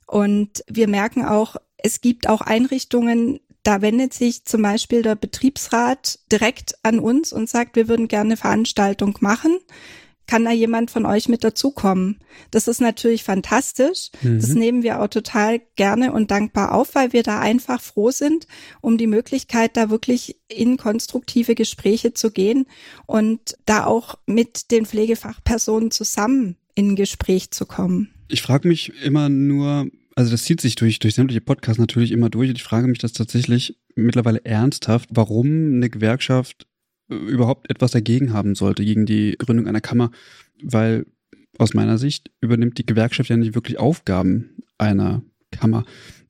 Und 0.09 0.65
wir 0.67 0.89
merken 0.89 1.25
auch, 1.25 1.57
es 1.77 2.01
gibt 2.01 2.29
auch 2.29 2.41
Einrichtungen, 2.41 3.41
da 3.63 3.83
wendet 3.83 4.15
sich 4.15 4.45
zum 4.45 4.63
Beispiel 4.63 5.03
der 5.03 5.15
Betriebsrat 5.15 6.19
direkt 6.33 6.77
an 6.83 6.99
uns 6.99 7.33
und 7.33 7.49
sagt, 7.49 7.77
wir 7.77 7.89
würden 7.89 8.09
gerne 8.09 8.31
eine 8.31 8.37
Veranstaltung 8.39 9.19
machen. 9.21 9.59
Kann 10.27 10.45
da 10.45 10.51
jemand 10.51 10.91
von 10.91 11.05
euch 11.05 11.29
mit 11.29 11.45
dazukommen? 11.45 12.21
Das 12.51 12.69
ist 12.69 12.81
natürlich 12.81 13.25
fantastisch. 13.25 14.11
Mhm. 14.23 14.41
Das 14.41 14.51
nehmen 14.51 14.83
wir 14.83 15.03
auch 15.03 15.09
total 15.09 15.61
gerne 15.77 16.13
und 16.13 16.31
dankbar 16.31 16.73
auf, 16.73 16.95
weil 16.95 17.13
wir 17.13 17.23
da 17.23 17.41
einfach 17.41 17.83
froh 17.83 18.11
sind, 18.11 18.47
um 18.81 18.97
die 18.97 19.07
Möglichkeit, 19.07 19.77
da 19.77 19.91
wirklich 19.91 20.41
in 20.49 20.79
konstruktive 20.79 21.55
Gespräche 21.55 22.15
zu 22.15 22.31
gehen 22.31 22.67
und 23.07 23.59
da 23.67 23.85
auch 23.85 24.17
mit 24.25 24.71
den 24.71 24.87
Pflegefachpersonen 24.87 25.91
zusammen 25.91 26.57
in 26.75 26.97
Gespräch 26.97 27.51
zu 27.51 27.67
kommen. 27.67 28.15
Ich 28.29 28.43
frage 28.43 28.69
mich 28.69 28.93
immer 29.03 29.29
nur, 29.29 29.89
also 30.15 30.31
das 30.31 30.45
zieht 30.45 30.61
sich 30.61 30.75
durch, 30.75 30.99
durch 30.99 31.15
sämtliche 31.15 31.41
Podcasts 31.41 31.81
natürlich 31.81 32.13
immer 32.13 32.29
durch 32.29 32.51
und 32.51 32.57
ich 32.57 32.63
frage 32.63 32.87
mich 32.87 32.99
das 32.99 33.13
tatsächlich 33.13 33.79
mittlerweile 33.95 34.45
ernsthaft, 34.45 35.09
warum 35.13 35.47
eine 35.47 35.89
Gewerkschaft 35.89 36.67
äh, 37.11 37.15
überhaupt 37.15 37.71
etwas 37.71 37.93
dagegen 37.93 38.33
haben 38.33 38.55
sollte, 38.55 38.85
gegen 38.85 39.07
die 39.07 39.37
Gründung 39.39 39.67
einer 39.67 39.81
Kammer, 39.81 40.11
weil 40.63 41.07
aus 41.57 41.75
meiner 41.75 41.99
Sicht 41.99 42.31
übernimmt 42.41 42.79
die 42.79 42.87
Gewerkschaft 42.87 43.31
ja 43.31 43.37
nicht 43.37 43.55
wirklich 43.55 43.79
Aufgaben 43.79 44.51
einer 44.77 45.23
Kammer. 45.51 45.85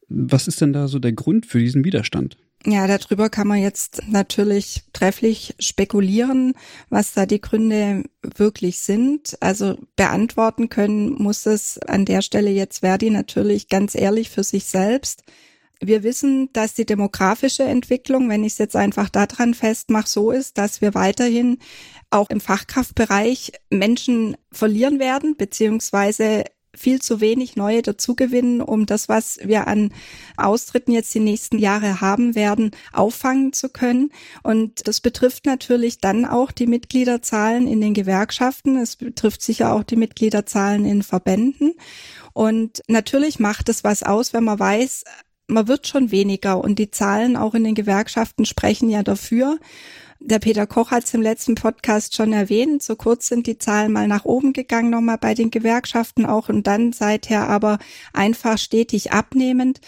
Was 0.08 0.48
ist 0.48 0.60
denn 0.60 0.72
da 0.72 0.88
so 0.88 0.98
der 0.98 1.12
Grund 1.12 1.46
für 1.46 1.58
diesen 1.58 1.84
Widerstand? 1.84 2.36
Ja, 2.66 2.86
darüber 2.88 3.30
kann 3.30 3.46
man 3.46 3.62
jetzt 3.62 4.02
natürlich 4.08 4.82
trefflich 4.92 5.54
spekulieren, 5.60 6.54
was 6.90 7.14
da 7.14 7.24
die 7.24 7.40
Gründe 7.40 8.02
wirklich 8.22 8.80
sind. 8.80 9.36
Also 9.40 9.78
beantworten 9.94 10.68
können 10.68 11.12
muss 11.12 11.46
es 11.46 11.78
an 11.78 12.04
der 12.04 12.20
Stelle 12.20 12.50
jetzt 12.50 12.80
Verdi 12.80 13.10
natürlich 13.10 13.68
ganz 13.68 13.94
ehrlich 13.94 14.30
für 14.30 14.42
sich 14.42 14.64
selbst. 14.64 15.22
Wir 15.80 16.02
wissen, 16.02 16.52
dass 16.52 16.74
die 16.74 16.86
demografische 16.86 17.62
Entwicklung, 17.62 18.28
wenn 18.28 18.42
ich 18.42 18.54
es 18.54 18.58
jetzt 18.58 18.74
einfach 18.74 19.08
daran 19.08 19.54
festmache, 19.54 20.08
so 20.08 20.32
ist, 20.32 20.58
dass 20.58 20.80
wir 20.80 20.94
weiterhin 20.94 21.58
auch 22.10 22.28
im 22.30 22.40
Fachkraftbereich 22.40 23.52
Menschen 23.70 24.36
verlieren 24.50 24.98
werden, 24.98 25.36
beziehungsweise 25.36 26.44
viel 26.75 27.00
zu 27.00 27.20
wenig 27.20 27.56
neue 27.56 27.82
dazugewinnen, 27.82 28.60
um 28.60 28.87
das, 28.87 29.08
was 29.08 29.38
wir 29.42 29.66
an 29.66 29.92
Austritten 30.37 30.92
jetzt 30.92 31.14
die 31.14 31.20
nächsten 31.20 31.58
Jahre 31.58 32.00
haben 32.00 32.34
werden, 32.34 32.70
auffangen 32.92 33.52
zu 33.52 33.68
können. 33.68 34.10
Und 34.42 34.87
das 34.87 35.00
betrifft 35.00 35.46
natürlich 35.46 35.98
dann 35.98 36.25
auch 36.25 36.52
die 36.52 36.66
Mitgliederzahlen 36.66 37.66
in 37.66 37.80
den 37.80 37.94
Gewerkschaften. 37.94 38.76
Es 38.76 38.96
betrifft 38.96 39.42
sicher 39.42 39.72
auch 39.72 39.82
die 39.82 39.96
Mitgliederzahlen 39.96 40.84
in 40.84 41.02
Verbänden. 41.02 41.75
Und 42.32 42.82
natürlich 42.87 43.38
macht 43.38 43.68
es 43.68 43.84
was 43.84 44.02
aus, 44.02 44.32
wenn 44.32 44.44
man 44.44 44.58
weiß, 44.58 45.04
man 45.48 45.66
wird 45.66 45.88
schon 45.88 46.10
weniger 46.10 46.62
und 46.62 46.78
die 46.78 46.90
Zahlen 46.90 47.37
auch 47.37 47.54
in 47.54 47.64
den 47.64 47.75
Gewerkschaften 47.75 48.44
sprechen 48.44 48.90
ja 48.90 49.02
dafür. 49.02 49.58
Der 50.20 50.40
Peter 50.40 50.66
Koch 50.66 50.90
hat 50.90 51.04
es 51.04 51.14
im 51.14 51.22
letzten 51.22 51.54
Podcast 51.54 52.16
schon 52.16 52.32
erwähnt. 52.32 52.82
So 52.82 52.96
kurz 52.96 53.28
sind 53.28 53.46
die 53.46 53.58
Zahlen 53.58 53.92
mal 53.92 54.08
nach 54.08 54.25
oben 54.25 54.52
gegangen, 54.52 54.90
nochmal 54.90 55.18
bei 55.18 55.34
den 55.34 55.50
Gewerkschaften 55.50 56.26
auch 56.26 56.48
und 56.48 56.66
dann 56.66 56.92
seither 56.92 57.48
aber 57.48 57.78
einfach 58.12 58.58
stetig 58.58 59.12
abnehmend. 59.12 59.80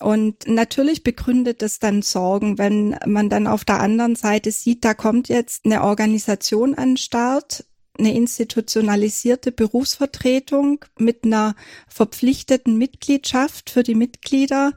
Und 0.00 0.46
natürlich 0.46 1.04
begründet 1.04 1.62
es 1.62 1.78
dann 1.78 2.02
Sorgen, 2.02 2.58
wenn 2.58 2.96
man 3.06 3.28
dann 3.28 3.46
auf 3.46 3.64
der 3.64 3.80
anderen 3.80 4.16
Seite 4.16 4.50
sieht, 4.50 4.84
da 4.84 4.94
kommt 4.94 5.28
jetzt 5.28 5.64
eine 5.64 5.82
Organisation 5.82 6.74
an 6.74 6.90
den 6.90 6.96
Start, 6.96 7.64
eine 7.98 8.14
institutionalisierte 8.14 9.50
Berufsvertretung 9.50 10.84
mit 10.98 11.24
einer 11.24 11.56
verpflichteten 11.88 12.78
Mitgliedschaft 12.78 13.70
für 13.70 13.82
die 13.82 13.96
Mitglieder, 13.96 14.72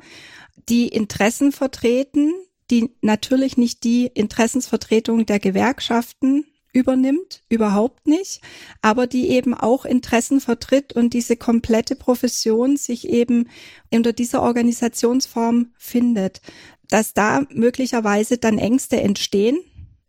die 0.70 0.88
Interessen 0.88 1.52
vertreten, 1.52 2.34
die 2.72 2.96
natürlich 3.02 3.58
nicht 3.58 3.84
die 3.84 4.08
Interessensvertretung 4.08 5.26
der 5.26 5.40
Gewerkschaften 5.40 6.46
übernimmt, 6.74 7.44
überhaupt 7.50 8.08
nicht, 8.08 8.42
aber 8.82 9.06
die 9.06 9.30
eben 9.30 9.54
auch 9.54 9.84
Interessen 9.86 10.40
vertritt 10.40 10.94
und 10.94 11.14
diese 11.14 11.36
komplette 11.36 11.96
Profession 11.96 12.78
sich 12.78 13.10
eben 13.10 13.50
unter 13.94 14.14
dieser 14.14 14.42
Organisationsform 14.42 15.74
findet, 15.78 16.42
dass 16.88 17.14
da 17.14 17.44
möglicherweise 17.52 18.38
dann 18.38 18.58
Ängste 18.58 19.02
entstehen, 19.02 19.60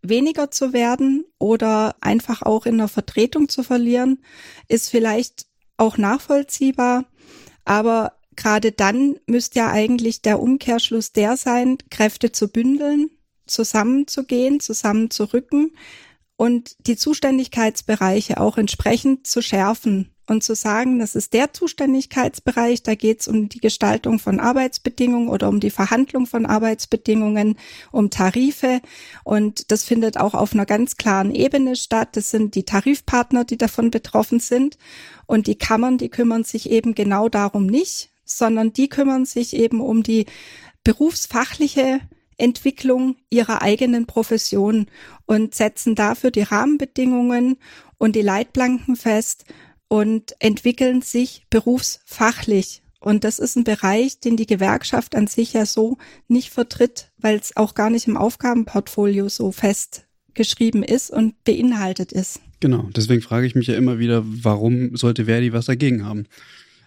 weniger 0.03 0.51
zu 0.51 0.73
werden 0.73 1.25
oder 1.39 1.97
einfach 2.01 2.43
auch 2.43 2.67
in 2.67 2.79
der 2.79 2.89
Vertretung 2.89 3.49
zu 3.49 3.63
verlieren, 3.63 4.23
ist 4.69 4.89
vielleicht 4.89 5.47
auch 5.77 5.97
nachvollziehbar, 5.97 7.07
aber 7.65 8.13
gerade 8.37 8.73
dann 8.73 9.17
müsste 9.27 9.61
ja 9.61 9.71
eigentlich 9.71 10.23
der 10.23 10.41
Umkehrschluss 10.41 11.13
der 11.13 11.37
sein, 11.37 11.79
Kräfte 11.91 12.33
zu 12.33 12.49
bündeln, 12.49 13.11
zusammenzugehen, 13.47 14.61
zusammenzurücken 14.61 15.73
und 16.37 16.77
die 16.87 16.97
Zuständigkeitsbereiche 16.97 18.41
auch 18.41 18.59
entsprechend 18.59 19.27
zu 19.27 19.43
schärfen 19.43 20.13
und 20.27 20.43
zu 20.43 20.55
sagen, 20.55 20.99
das 20.99 21.15
ist 21.15 21.33
der 21.33 21.53
Zuständigkeitsbereich, 21.53 22.83
da 22.83 22.95
geht 22.95 23.21
es 23.21 23.29
um 23.29 23.49
die 23.49 23.61
Gestaltung 23.61 24.19
von 24.19 24.41
Arbeitsbedingungen 24.41 25.29
oder 25.29 25.49
um 25.49 25.61
die 25.61 25.71
Verhandlung 25.71 26.27
von 26.27 26.47
Arbeitsbedingungen, 26.47 27.57
um 27.91 28.11
Tarife. 28.11 28.81
Und 29.25 29.71
das 29.71 29.85
findet 29.85 30.17
auch 30.17 30.35
auf 30.35 30.55
einer 30.55 30.67
ganz 30.67 30.97
klaren 30.97 31.35
Ebene 31.35 31.77
statt. 31.77 32.11
Das 32.13 32.31
sind 32.31 32.55
die 32.55 32.65
Tarifpartner, 32.65 33.45
die 33.45 33.59
davon 33.59 33.91
betroffen 33.91 34.41
sind. 34.41 34.79
Und 35.27 35.47
die 35.47 35.57
Kammern, 35.57 35.99
die 35.99 36.09
kümmern 36.09 36.45
sich 36.45 36.71
eben 36.71 36.95
genau 36.95 37.29
darum 37.29 37.67
nicht, 37.67 38.12
sondern 38.39 38.73
die 38.73 38.89
kümmern 38.89 39.25
sich 39.25 39.55
eben 39.55 39.81
um 39.81 40.03
die 40.03 40.27
berufsfachliche 40.85 42.01
Entwicklung 42.37 43.17
ihrer 43.31 43.63
eigenen 43.63 44.07
Profession 44.07 44.87
und 45.27 45.55
setzen 45.55 45.95
dafür 45.95 46.31
die 46.31 46.43
Rahmenbedingungen 46.43 47.57
und 47.99 48.17
die 48.17 48.23
Leitplanken 48.23 48.97
fest 48.97 49.45
und 49.89 50.35
entwickeln 50.41 51.03
sich 51.03 51.47
berufsfachlich. 51.51 52.83
Und 52.99 53.25
das 53.25 53.39
ist 53.39 53.57
ein 53.57 53.65
Bereich, 53.65 54.21
den 54.21 54.37
die 54.37 54.47
Gewerkschaft 54.47 55.15
an 55.15 55.27
sich 55.27 55.53
ja 55.53 55.67
so 55.67 55.99
nicht 56.29 56.51
vertritt, 56.51 57.11
weil 57.19 57.37
es 57.37 57.57
auch 57.57 57.75
gar 57.75 57.91
nicht 57.91 58.07
im 58.07 58.17
Aufgabenportfolio 58.17 59.29
so 59.29 59.53
festgeschrieben 59.53 60.83
ist 60.83 61.11
und 61.11 61.43
beinhaltet 61.45 62.13
ist. 62.13 62.41
Genau, 62.61 62.89
deswegen 62.95 63.23
frage 63.23 63.47
ich 63.47 63.57
mich 63.57 63.67
ja 63.67 63.75
immer 63.75 63.99
wieder, 63.99 64.23
warum 64.25 64.97
sollte 64.97 65.25
Verdi 65.25 65.53
was 65.53 65.67
dagegen 65.67 66.07
haben? 66.07 66.27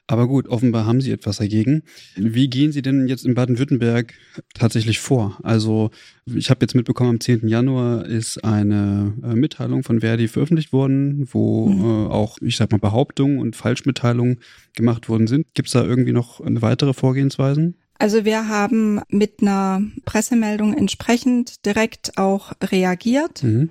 Aber 0.08 0.28
gut, 0.28 0.48
offenbar 0.48 0.86
haben 0.86 1.02
Sie 1.02 1.12
etwas 1.12 1.38
dagegen. 1.38 1.82
Wie 2.16 2.48
gehen 2.48 2.72
Sie 2.72 2.84
denn 2.84 3.08
jetzt 3.08 3.26
in 3.26 3.34
Baden-Württemberg 3.34 4.14
tatsächlich 4.54 5.00
vor? 5.00 5.40
Also 5.42 5.90
ich 6.26 6.52
habe 6.52 6.60
jetzt 6.62 6.76
mitbekommen, 6.76 7.10
am 7.12 7.20
10. 7.20 7.48
Januar 7.48 8.06
ist 8.06 8.44
eine 8.44 9.14
äh, 9.24 9.36
Mitteilung 9.36 9.84
von 9.84 10.02
Verdi 10.02 10.28
veröffentlicht 10.28 10.72
worden, 10.74 11.28
wo 11.32 11.70
mhm. 11.70 11.84
äh, 11.84 12.08
auch, 12.12 12.38
ich 12.42 12.56
sag 12.58 12.72
mal, 12.72 12.78
Behauptungen 12.78 13.40
und 13.40 13.56
Falschmitteilungen 13.56 14.40
gemacht 14.76 15.10
worden 15.10 15.26
sind. 15.26 15.48
Gibt 15.56 15.70
es 15.70 15.74
da 15.74 15.84
irgendwie 15.84 16.14
noch 16.14 16.40
weitere 16.44 16.94
Vorgehensweisen? 16.94 17.76
Also 17.98 18.26
wir 18.26 18.48
haben 18.48 19.02
mit 19.10 19.42
einer 19.42 19.82
Pressemeldung 20.04 20.78
entsprechend 20.78 21.66
direkt 21.66 22.18
auch 22.18 22.52
reagiert. 22.62 23.42
Mhm 23.42 23.70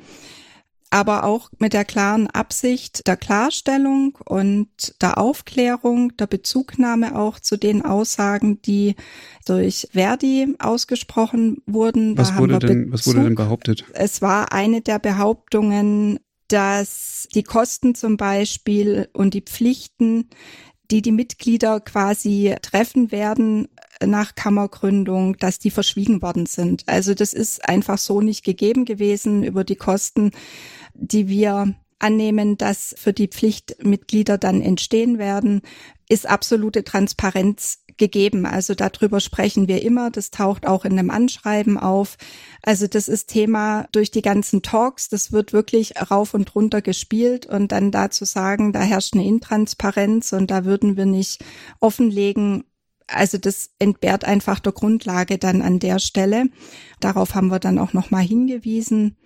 aber 0.94 1.24
auch 1.24 1.50
mit 1.58 1.72
der 1.72 1.84
klaren 1.84 2.28
Absicht 2.28 3.04
der 3.08 3.16
Klarstellung 3.16 4.16
und 4.24 4.68
der 5.02 5.18
Aufklärung, 5.18 6.16
der 6.18 6.28
Bezugnahme 6.28 7.18
auch 7.18 7.40
zu 7.40 7.56
den 7.56 7.84
Aussagen, 7.84 8.62
die 8.62 8.94
durch 9.44 9.88
Verdi 9.90 10.54
ausgesprochen 10.60 11.56
wurden. 11.66 12.16
Was, 12.16 12.38
wurde 12.38 12.60
denn, 12.60 12.92
was 12.92 13.08
wurde 13.08 13.24
denn 13.24 13.34
behauptet? 13.34 13.84
Es 13.94 14.22
war 14.22 14.52
eine 14.52 14.82
der 14.82 15.00
Behauptungen, 15.00 16.20
dass 16.46 17.26
die 17.34 17.42
Kosten 17.42 17.96
zum 17.96 18.16
Beispiel 18.16 19.08
und 19.14 19.34
die 19.34 19.42
Pflichten, 19.42 20.28
die 20.92 21.02
die 21.02 21.10
Mitglieder 21.10 21.80
quasi 21.80 22.54
treffen 22.62 23.10
werden 23.10 23.66
nach 24.04 24.36
Kammergründung, 24.36 25.36
dass 25.38 25.58
die 25.58 25.70
verschwiegen 25.70 26.22
worden 26.22 26.46
sind. 26.46 26.84
Also 26.86 27.14
das 27.14 27.32
ist 27.32 27.68
einfach 27.68 27.98
so 27.98 28.20
nicht 28.20 28.44
gegeben 28.44 28.84
gewesen 28.84 29.42
über 29.42 29.64
die 29.64 29.76
Kosten 29.76 30.30
die 30.94 31.28
wir 31.28 31.74
annehmen, 31.98 32.56
dass 32.56 32.94
für 32.98 33.12
die 33.12 33.28
Pflichtmitglieder 33.28 34.38
dann 34.38 34.60
entstehen 34.60 35.18
werden, 35.18 35.62
ist 36.08 36.28
absolute 36.28 36.84
Transparenz 36.84 37.84
gegeben. 37.96 38.46
Also 38.46 38.74
darüber 38.74 39.20
sprechen 39.20 39.68
wir 39.68 39.82
immer. 39.82 40.10
Das 40.10 40.30
taucht 40.30 40.66
auch 40.66 40.84
in 40.84 40.98
einem 40.98 41.10
Anschreiben 41.10 41.78
auf. 41.78 42.16
Also 42.62 42.86
das 42.86 43.08
ist 43.08 43.28
Thema 43.28 43.86
durch 43.92 44.10
die 44.10 44.22
ganzen 44.22 44.62
Talks. 44.62 45.08
Das 45.08 45.32
wird 45.32 45.52
wirklich 45.52 45.94
rauf 46.10 46.34
und 46.34 46.54
runter 46.54 46.82
gespielt 46.82 47.46
und 47.46 47.72
dann 47.72 47.90
dazu 47.90 48.24
sagen, 48.24 48.72
da 48.72 48.82
herrscht 48.82 49.14
eine 49.14 49.26
Intransparenz 49.26 50.32
und 50.32 50.50
da 50.50 50.64
würden 50.64 50.96
wir 50.96 51.06
nicht 51.06 51.44
offenlegen. 51.80 52.64
Also 53.06 53.38
das 53.38 53.70
entbehrt 53.78 54.24
einfach 54.24 54.60
der 54.60 54.72
Grundlage 54.72 55.38
dann 55.38 55.62
an 55.62 55.78
der 55.78 55.98
Stelle. 55.98 56.46
Darauf 57.00 57.34
haben 57.34 57.48
wir 57.48 57.60
dann 57.60 57.78
auch 57.78 57.92
nochmal 57.92 58.22
hingewiesen. 58.22 59.16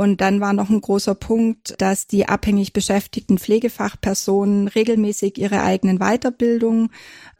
Und 0.00 0.22
dann 0.22 0.40
war 0.40 0.54
noch 0.54 0.70
ein 0.70 0.80
großer 0.80 1.14
Punkt, 1.14 1.74
dass 1.76 2.06
die 2.06 2.26
abhängig 2.26 2.72
beschäftigten 2.72 3.36
Pflegefachpersonen 3.36 4.66
regelmäßig 4.66 5.36
ihre 5.36 5.60
eigenen 5.60 5.98
Weiterbildungen 5.98 6.88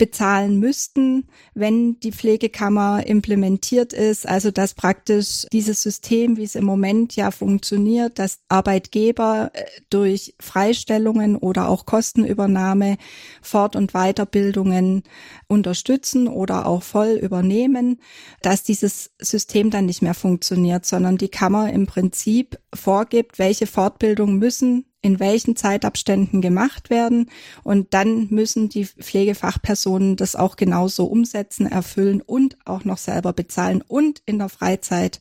bezahlen 0.01 0.59
müssten, 0.59 1.27
wenn 1.53 2.01
die 2.01 2.11
Pflegekammer 2.11 3.07
implementiert 3.07 3.93
ist. 3.93 4.27
Also 4.27 4.51
dass 4.51 4.73
praktisch 4.73 5.45
dieses 5.53 5.83
System, 5.83 6.39
wie 6.39 6.45
es 6.45 6.55
im 6.55 6.65
Moment 6.65 7.17
ja 7.17 7.31
funktioniert, 7.31 8.19
dass 8.19 8.39
Arbeitgeber 8.49 9.51
äh, 9.53 9.65
durch 9.91 10.35
Freistellungen 10.41 11.37
oder 11.37 11.69
auch 11.69 11.85
Kostenübernahme 11.85 12.97
Fort- 13.43 13.77
und 13.77 13.93
Weiterbildungen 13.93 15.03
unterstützen 15.49 16.29
oder 16.29 16.65
auch 16.65 16.83
voll 16.83 17.19
übernehmen, 17.23 18.01
dass 18.41 18.63
dieses 18.63 19.11
System 19.21 19.69
dann 19.69 19.85
nicht 19.85 20.01
mehr 20.01 20.15
funktioniert, 20.15 20.87
sondern 20.87 21.19
die 21.19 21.29
Kammer 21.29 21.71
im 21.75 21.85
Prinzip 21.87 22.59
vorgibt, 22.73 23.39
welche 23.39 23.67
Fortbildungen 23.67 24.39
müssen 24.39 24.87
in 25.03 25.19
welchen 25.19 25.57
Zeitabständen 25.57 26.41
gemacht 26.41 26.91
werden. 26.91 27.31
Und 27.63 27.95
dann 27.95 28.29
müssen 28.31 28.69
die 28.69 28.85
Pflegefachpersonen 28.85 30.17
das 30.17 30.37
auch 30.37 30.57
genauso 30.57 31.07
umsetzen, 31.07 31.67
erfüllen 31.67 32.21
und 32.21 32.57
auch 32.65 32.85
noch 32.85 32.99
selber 32.99 33.33
bezahlen 33.33 33.83
und 33.87 34.23
in 34.27 34.39
der 34.39 34.49
Freizeit 34.49 35.21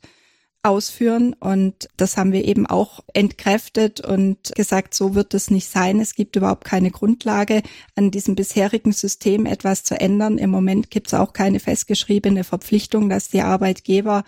ausführen. 0.62 1.34
Und 1.40 1.88
das 1.96 2.18
haben 2.18 2.34
wir 2.34 2.44
eben 2.44 2.68
auch 2.68 3.00
entkräftet 3.14 4.02
und 4.02 4.54
gesagt, 4.56 4.94
so 4.94 5.16
wird 5.16 5.34
es 5.34 5.50
nicht 5.50 5.70
sein. 5.70 6.00
Es 6.00 6.16
gibt 6.16 6.36
überhaupt 6.36 6.66
keine 6.66 6.92
Grundlage, 6.92 7.62
an 7.96 8.12
diesem 8.12 8.36
bisherigen 8.36 8.92
System 8.92 9.46
etwas 9.46 9.84
zu 9.84 10.00
ändern. 10.00 10.38
Im 10.38 10.50
Moment 10.50 10.92
gibt 10.92 11.08
es 11.08 11.14
auch 11.14 11.32
keine 11.32 11.60
festgeschriebene 11.60 12.44
Verpflichtung, 12.44 13.10
dass 13.10 13.30
die 13.30 13.42
Arbeitgeber 13.42 14.26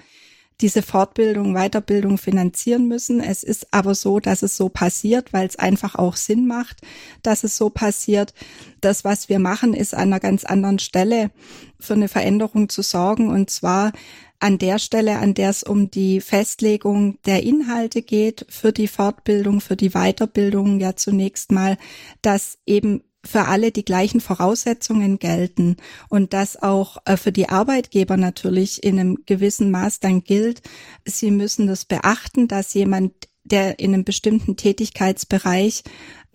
diese 0.61 0.81
Fortbildung, 0.81 1.53
Weiterbildung 1.53 2.17
finanzieren 2.17 2.87
müssen. 2.87 3.19
Es 3.19 3.43
ist 3.43 3.67
aber 3.71 3.95
so, 3.95 4.19
dass 4.19 4.43
es 4.43 4.57
so 4.57 4.69
passiert, 4.69 5.33
weil 5.33 5.47
es 5.47 5.57
einfach 5.57 5.95
auch 5.95 6.15
Sinn 6.15 6.47
macht, 6.47 6.81
dass 7.23 7.43
es 7.43 7.57
so 7.57 7.69
passiert. 7.69 8.33
Das, 8.79 9.03
was 9.03 9.29
wir 9.29 9.39
machen, 9.39 9.73
ist 9.73 9.93
an 9.93 10.01
einer 10.03 10.19
ganz 10.19 10.43
anderen 10.43 10.79
Stelle 10.79 11.31
für 11.79 11.93
eine 11.93 12.07
Veränderung 12.07 12.69
zu 12.69 12.81
sorgen 12.81 13.29
und 13.29 13.49
zwar 13.49 13.91
an 14.39 14.57
der 14.57 14.79
Stelle, 14.79 15.19
an 15.19 15.35
der 15.35 15.51
es 15.51 15.61
um 15.61 15.91
die 15.91 16.19
Festlegung 16.19 17.19
der 17.25 17.43
Inhalte 17.43 18.01
geht 18.01 18.45
für 18.49 18.73
die 18.73 18.87
Fortbildung, 18.87 19.61
für 19.61 19.75
die 19.75 19.91
Weiterbildung 19.91 20.79
ja 20.79 20.95
zunächst 20.95 21.51
mal, 21.51 21.77
dass 22.23 22.57
eben 22.65 23.03
für 23.23 23.45
alle 23.45 23.71
die 23.71 23.85
gleichen 23.85 24.19
Voraussetzungen 24.19 25.19
gelten 25.19 25.77
und 26.09 26.33
das 26.33 26.61
auch 26.61 26.97
äh, 27.05 27.17
für 27.17 27.31
die 27.31 27.49
Arbeitgeber 27.49 28.17
natürlich 28.17 28.83
in 28.83 28.99
einem 28.99 29.19
gewissen 29.25 29.71
Maß 29.71 29.99
dann 29.99 30.23
gilt. 30.23 30.61
Sie 31.05 31.31
müssen 31.31 31.67
das 31.67 31.85
beachten, 31.85 32.47
dass 32.47 32.73
jemand, 32.73 33.13
der 33.43 33.79
in 33.79 33.93
einem 33.93 34.03
bestimmten 34.03 34.55
Tätigkeitsbereich 34.55 35.83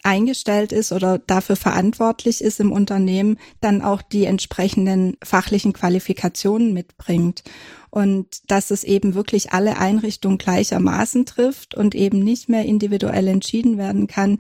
eingestellt 0.07 0.71
ist 0.71 0.93
oder 0.93 1.19
dafür 1.19 1.57
verantwortlich 1.57 2.41
ist 2.41 2.61
im 2.61 2.71
Unternehmen, 2.71 3.39
dann 3.61 3.83
auch 3.83 4.03
die 4.03 4.25
entsprechenden 4.25 5.17
fachlichen 5.25 5.73
Qualifikationen 5.73 6.73
mitbringt. 6.73 7.43
Und 7.91 8.51
dass 8.51 8.71
es 8.71 8.85
eben 8.85 9.15
wirklich 9.15 9.53
alle 9.53 9.79
Einrichtungen 9.79 10.39
gleichermaßen 10.39 11.27
trifft 11.27 11.75
und 11.75 11.95
eben 11.97 12.21
nicht 12.21 12.49
mehr 12.49 12.65
individuell 12.65 13.27
entschieden 13.27 13.79
werden 13.79 14.07
kann, 14.07 14.39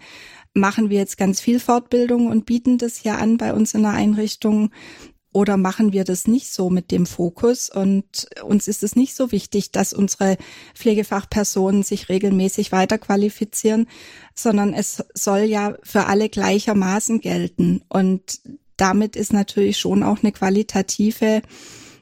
machen 0.56 0.90
wir 0.90 0.98
jetzt 0.98 1.18
ganz 1.18 1.40
viel 1.40 1.60
Fortbildung 1.60 2.28
und 2.28 2.46
bieten 2.46 2.78
das 2.78 2.96
hier 2.96 3.18
an 3.18 3.36
bei 3.36 3.52
uns 3.52 3.74
in 3.74 3.82
der 3.82 3.92
Einrichtung 3.92 4.70
oder 5.36 5.58
machen 5.58 5.92
wir 5.92 6.04
das 6.04 6.26
nicht 6.26 6.50
so 6.50 6.70
mit 6.70 6.90
dem 6.90 7.04
Fokus? 7.04 7.68
Und 7.68 8.26
uns 8.42 8.68
ist 8.68 8.82
es 8.82 8.96
nicht 8.96 9.14
so 9.14 9.32
wichtig, 9.32 9.70
dass 9.70 9.92
unsere 9.92 10.38
Pflegefachpersonen 10.74 11.82
sich 11.82 12.08
regelmäßig 12.08 12.72
weiterqualifizieren, 12.72 13.86
sondern 14.34 14.72
es 14.72 15.04
soll 15.12 15.40
ja 15.40 15.74
für 15.82 16.06
alle 16.06 16.30
gleichermaßen 16.30 17.20
gelten. 17.20 17.82
Und 17.90 18.40
damit 18.78 19.14
ist 19.14 19.34
natürlich 19.34 19.78
schon 19.78 20.02
auch 20.02 20.22
eine 20.22 20.32
qualitative 20.32 21.42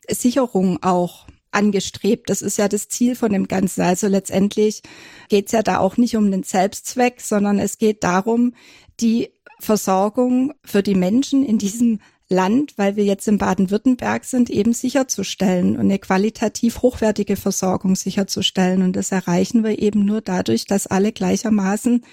Sicherung 0.09 0.81
auch 0.85 1.27
angestrebt. 1.55 2.31
Das 2.31 2.43
ist 2.43 2.59
ja 2.59 2.69
das 2.69 2.89
Ziel 2.89 3.17
von 3.17 3.33
dem 3.33 3.49
Ganzen. 3.49 3.83
Also 3.83 4.09
letztendlich 4.09 4.83
geht 5.29 5.47
es 5.47 5.53
ja 5.53 5.63
da 5.63 5.79
auch 5.79 5.97
nicht 5.97 6.17
um 6.17 6.31
den 6.31 6.43
Selbstzweck, 6.43 7.21
sondern 7.21 7.59
es 7.59 7.79
geht 7.79 8.05
darum, 8.05 8.55
die 9.01 9.31
Versorgung 9.61 10.53
für 10.65 10.83
die 10.83 10.95
Menschen 10.95 11.45
in 11.45 11.59
diesem 11.59 12.01
Land, 12.29 12.75
weil 12.77 12.97
wir 12.97 13.05
jetzt 13.05 13.29
in 13.29 13.39
Baden-Württemberg 13.39 14.25
sind, 14.25 14.49
eben 14.51 14.73
sicherzustellen 14.73 15.75
und 15.75 15.83
eine 15.83 15.99
qualitativ 15.99 16.83
hochwertige 16.83 17.37
Versorgung 17.37 17.97
sicherzustellen. 17.97 18.83
Und 18.83 18.97
das 18.97 19.13
erreichen 19.13 19.63
wir 19.63 19.79
eben 19.79 20.05
nur 20.05 20.21
dadurch, 20.21 20.65
dass 20.65 20.87
alle 20.87 21.13
gleichermaßen 21.13 22.05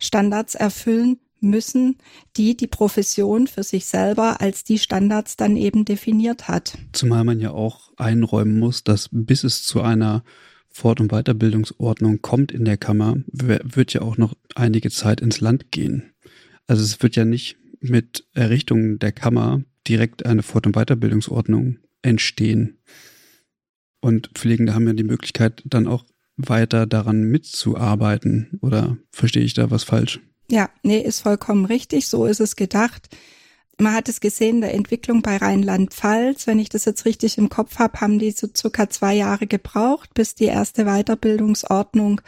Standards 0.00 0.54
erfüllen 0.54 1.18
müssen, 1.42 1.96
die 2.36 2.56
die 2.56 2.66
Profession 2.66 3.46
für 3.46 3.62
sich 3.62 3.86
selber 3.86 4.40
als 4.40 4.64
die 4.64 4.78
Standards 4.78 5.36
dann 5.36 5.56
eben 5.56 5.84
definiert 5.84 6.48
hat. 6.48 6.76
Zumal 6.92 7.24
man 7.24 7.40
ja 7.40 7.50
auch 7.50 7.92
einräumen 7.96 8.58
muss, 8.58 8.84
dass 8.84 9.08
bis 9.12 9.44
es 9.44 9.62
zu 9.62 9.80
einer 9.80 10.22
Fort- 10.68 11.00
und 11.00 11.10
Weiterbildungsordnung 11.10 12.22
kommt 12.22 12.52
in 12.52 12.64
der 12.64 12.76
Kammer, 12.76 13.16
wird 13.32 13.92
ja 13.92 14.02
auch 14.02 14.16
noch 14.16 14.34
einige 14.54 14.90
Zeit 14.90 15.20
ins 15.20 15.40
Land 15.40 15.72
gehen. 15.72 16.12
Also 16.66 16.84
es 16.84 17.02
wird 17.02 17.16
ja 17.16 17.24
nicht 17.24 17.56
mit 17.80 18.26
Errichtung 18.34 18.98
der 18.98 19.12
Kammer 19.12 19.62
direkt 19.88 20.24
eine 20.26 20.42
Fort- 20.42 20.66
und 20.66 20.76
Weiterbildungsordnung 20.76 21.78
entstehen. 22.02 22.78
Und 24.00 24.30
Pflegende 24.34 24.74
haben 24.74 24.86
ja 24.86 24.92
die 24.92 25.02
Möglichkeit, 25.02 25.62
dann 25.66 25.86
auch 25.86 26.04
weiter 26.36 26.86
daran 26.86 27.24
mitzuarbeiten. 27.24 28.58
Oder 28.62 28.96
verstehe 29.10 29.42
ich 29.42 29.54
da 29.54 29.70
was 29.70 29.84
falsch? 29.84 30.20
Ja, 30.50 30.68
nee, 30.82 31.00
ist 31.00 31.20
vollkommen 31.20 31.64
richtig. 31.64 32.08
So 32.08 32.26
ist 32.26 32.40
es 32.40 32.56
gedacht. 32.56 33.08
Man 33.78 33.94
hat 33.94 34.08
es 34.08 34.20
gesehen, 34.20 34.60
der 34.60 34.74
Entwicklung 34.74 35.22
bei 35.22 35.36
Rheinland-Pfalz. 35.36 36.46
Wenn 36.46 36.58
ich 36.58 36.68
das 36.68 36.84
jetzt 36.84 37.04
richtig 37.04 37.38
im 37.38 37.48
Kopf 37.48 37.78
habe, 37.78 38.00
haben 38.00 38.18
die 38.18 38.32
so 38.32 38.48
circa 38.54 38.90
zwei 38.90 39.14
Jahre 39.14 39.46
gebraucht, 39.46 40.12
bis 40.12 40.34
die 40.34 40.46
erste 40.46 40.84
Weiterbildungsordnung 40.84 42.20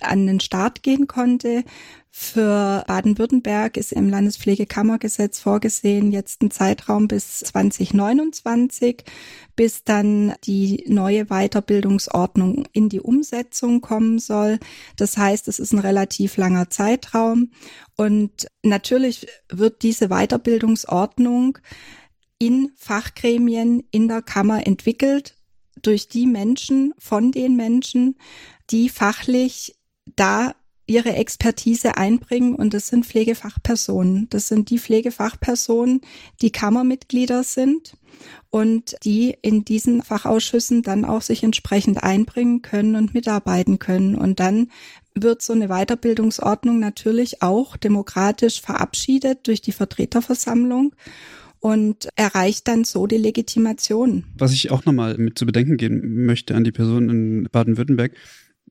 an 0.00 0.26
den 0.26 0.40
Start 0.40 0.82
gehen 0.82 1.06
konnte. 1.06 1.64
Für 2.10 2.82
Baden-Württemberg 2.86 3.76
ist 3.76 3.92
im 3.92 4.08
Landespflegekammergesetz 4.08 5.38
vorgesehen 5.38 6.12
jetzt 6.12 6.42
ein 6.42 6.50
Zeitraum 6.50 7.08
bis 7.08 7.40
2029, 7.40 9.04
bis 9.54 9.84
dann 9.84 10.32
die 10.44 10.82
neue 10.88 11.26
Weiterbildungsordnung 11.26 12.66
in 12.72 12.88
die 12.88 13.00
Umsetzung 13.00 13.82
kommen 13.82 14.18
soll. 14.18 14.58
Das 14.96 15.18
heißt, 15.18 15.46
es 15.48 15.58
ist 15.58 15.74
ein 15.74 15.78
relativ 15.78 16.38
langer 16.38 16.70
Zeitraum 16.70 17.50
und 17.96 18.46
natürlich 18.62 19.26
wird 19.50 19.82
diese 19.82 20.08
Weiterbildungsordnung 20.08 21.58
in 22.38 22.72
Fachgremien 22.76 23.84
in 23.90 24.08
der 24.08 24.22
Kammer 24.22 24.66
entwickelt 24.66 25.36
durch 25.82 26.08
die 26.08 26.26
Menschen, 26.26 26.94
von 26.98 27.30
den 27.30 27.56
Menschen, 27.56 28.16
die 28.70 28.88
fachlich 28.88 29.75
da 30.14 30.54
ihre 30.86 31.14
Expertise 31.14 31.96
einbringen 31.96 32.54
und 32.54 32.72
das 32.72 32.88
sind 32.88 33.06
Pflegefachpersonen. 33.06 34.28
Das 34.30 34.48
sind 34.48 34.70
die 34.70 34.78
Pflegefachpersonen, 34.78 36.00
die 36.40 36.50
Kammermitglieder 36.50 37.42
sind 37.42 37.96
und 38.50 38.96
die 39.04 39.36
in 39.42 39.64
diesen 39.64 40.02
Fachausschüssen 40.02 40.82
dann 40.82 41.04
auch 41.04 41.22
sich 41.22 41.42
entsprechend 41.42 42.02
einbringen 42.02 42.62
können 42.62 42.94
und 42.94 43.14
mitarbeiten 43.14 43.78
können. 43.78 44.14
Und 44.14 44.38
dann 44.38 44.70
wird 45.14 45.42
so 45.42 45.52
eine 45.52 45.68
Weiterbildungsordnung 45.68 46.78
natürlich 46.78 47.42
auch 47.42 47.76
demokratisch 47.76 48.60
verabschiedet 48.60 49.46
durch 49.48 49.60
die 49.60 49.72
Vertreterversammlung 49.72 50.94
und 51.58 52.08
erreicht 52.14 52.68
dann 52.68 52.84
so 52.84 53.08
die 53.08 53.16
Legitimation. 53.16 54.24
Was 54.38 54.52
ich 54.52 54.70
auch 54.70 54.84
nochmal 54.84 55.18
mit 55.18 55.36
zu 55.36 55.46
bedenken 55.46 55.76
geben 55.76 56.26
möchte 56.26 56.54
an 56.54 56.62
die 56.62 56.72
Person 56.72 57.10
in 57.10 57.48
Baden-Württemberg, 57.50 58.12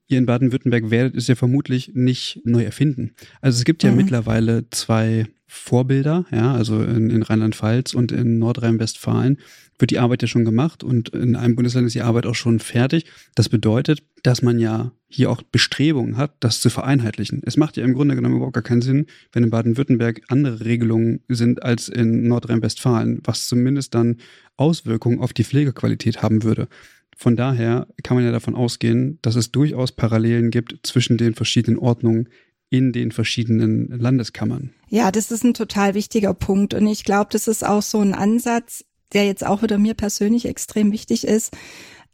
ihr 0.07 0.17
in 0.17 0.25
Baden-Württemberg 0.25 0.89
werdet 0.91 1.15
es 1.15 1.27
ja 1.27 1.35
vermutlich 1.35 1.91
nicht 1.93 2.41
neu 2.45 2.63
erfinden. 2.63 3.11
Also 3.41 3.57
es 3.57 3.65
gibt 3.65 3.83
ja 3.83 3.91
mhm. 3.91 3.97
mittlerweile 3.97 4.69
zwei 4.69 5.27
Vorbilder, 5.47 6.25
ja, 6.31 6.53
also 6.53 6.81
in, 6.83 7.09
in 7.09 7.21
Rheinland-Pfalz 7.21 7.93
und 7.93 8.11
in 8.11 8.39
Nordrhein-Westfalen 8.39 9.37
wird 9.77 9.91
die 9.91 9.99
Arbeit 9.99 10.21
ja 10.21 10.27
schon 10.27 10.45
gemacht 10.45 10.83
und 10.83 11.09
in 11.09 11.35
einem 11.35 11.55
Bundesland 11.55 11.87
ist 11.87 11.95
die 11.95 12.01
Arbeit 12.01 12.25
auch 12.25 12.35
schon 12.35 12.59
fertig. 12.59 13.05
Das 13.35 13.49
bedeutet, 13.49 14.03
dass 14.23 14.41
man 14.41 14.57
ja 14.57 14.91
hier 15.07 15.29
auch 15.29 15.41
Bestrebungen 15.43 16.17
hat, 16.17 16.35
das 16.39 16.61
zu 16.61 16.69
vereinheitlichen. 16.69 17.41
Es 17.45 17.57
macht 17.57 17.77
ja 17.77 17.83
im 17.83 17.93
Grunde 17.93 18.15
genommen 18.15 18.37
überhaupt 18.37 18.53
gar 18.53 18.63
keinen 18.63 18.81
Sinn, 18.81 19.05
wenn 19.33 19.43
in 19.43 19.49
Baden-Württemberg 19.49 20.21
andere 20.29 20.63
Regelungen 20.63 21.21
sind 21.27 21.61
als 21.61 21.89
in 21.89 22.27
Nordrhein-Westfalen, 22.27 23.19
was 23.23 23.47
zumindest 23.47 23.93
dann 23.93 24.17
Auswirkungen 24.57 25.19
auf 25.19 25.33
die 25.33 25.43
Pflegequalität 25.43 26.21
haben 26.21 26.43
würde. 26.43 26.67
Von 27.15 27.35
daher 27.35 27.87
kann 28.03 28.17
man 28.17 28.25
ja 28.25 28.31
davon 28.31 28.55
ausgehen, 28.55 29.19
dass 29.21 29.35
es 29.35 29.51
durchaus 29.51 29.93
Parallelen 29.93 30.51
gibt 30.51 30.79
zwischen 30.83 31.17
den 31.17 31.33
verschiedenen 31.33 31.79
Ordnungen 31.79 32.29
in 32.69 32.91
den 32.91 33.11
verschiedenen 33.11 33.87
Landeskammern. 33.87 34.71
Ja, 34.89 35.11
das 35.11 35.31
ist 35.31 35.43
ein 35.43 35.53
total 35.53 35.93
wichtiger 35.93 36.33
Punkt. 36.33 36.73
Und 36.73 36.87
ich 36.87 37.05
glaube, 37.05 37.29
das 37.31 37.47
ist 37.47 37.65
auch 37.65 37.81
so 37.81 37.99
ein 37.99 38.13
Ansatz, 38.13 38.83
der 39.13 39.25
jetzt 39.25 39.45
auch 39.45 39.63
wieder 39.63 39.77
mir 39.77 39.93
persönlich 39.93 40.45
extrem 40.45 40.91
wichtig 40.91 41.25
ist. 41.25 41.55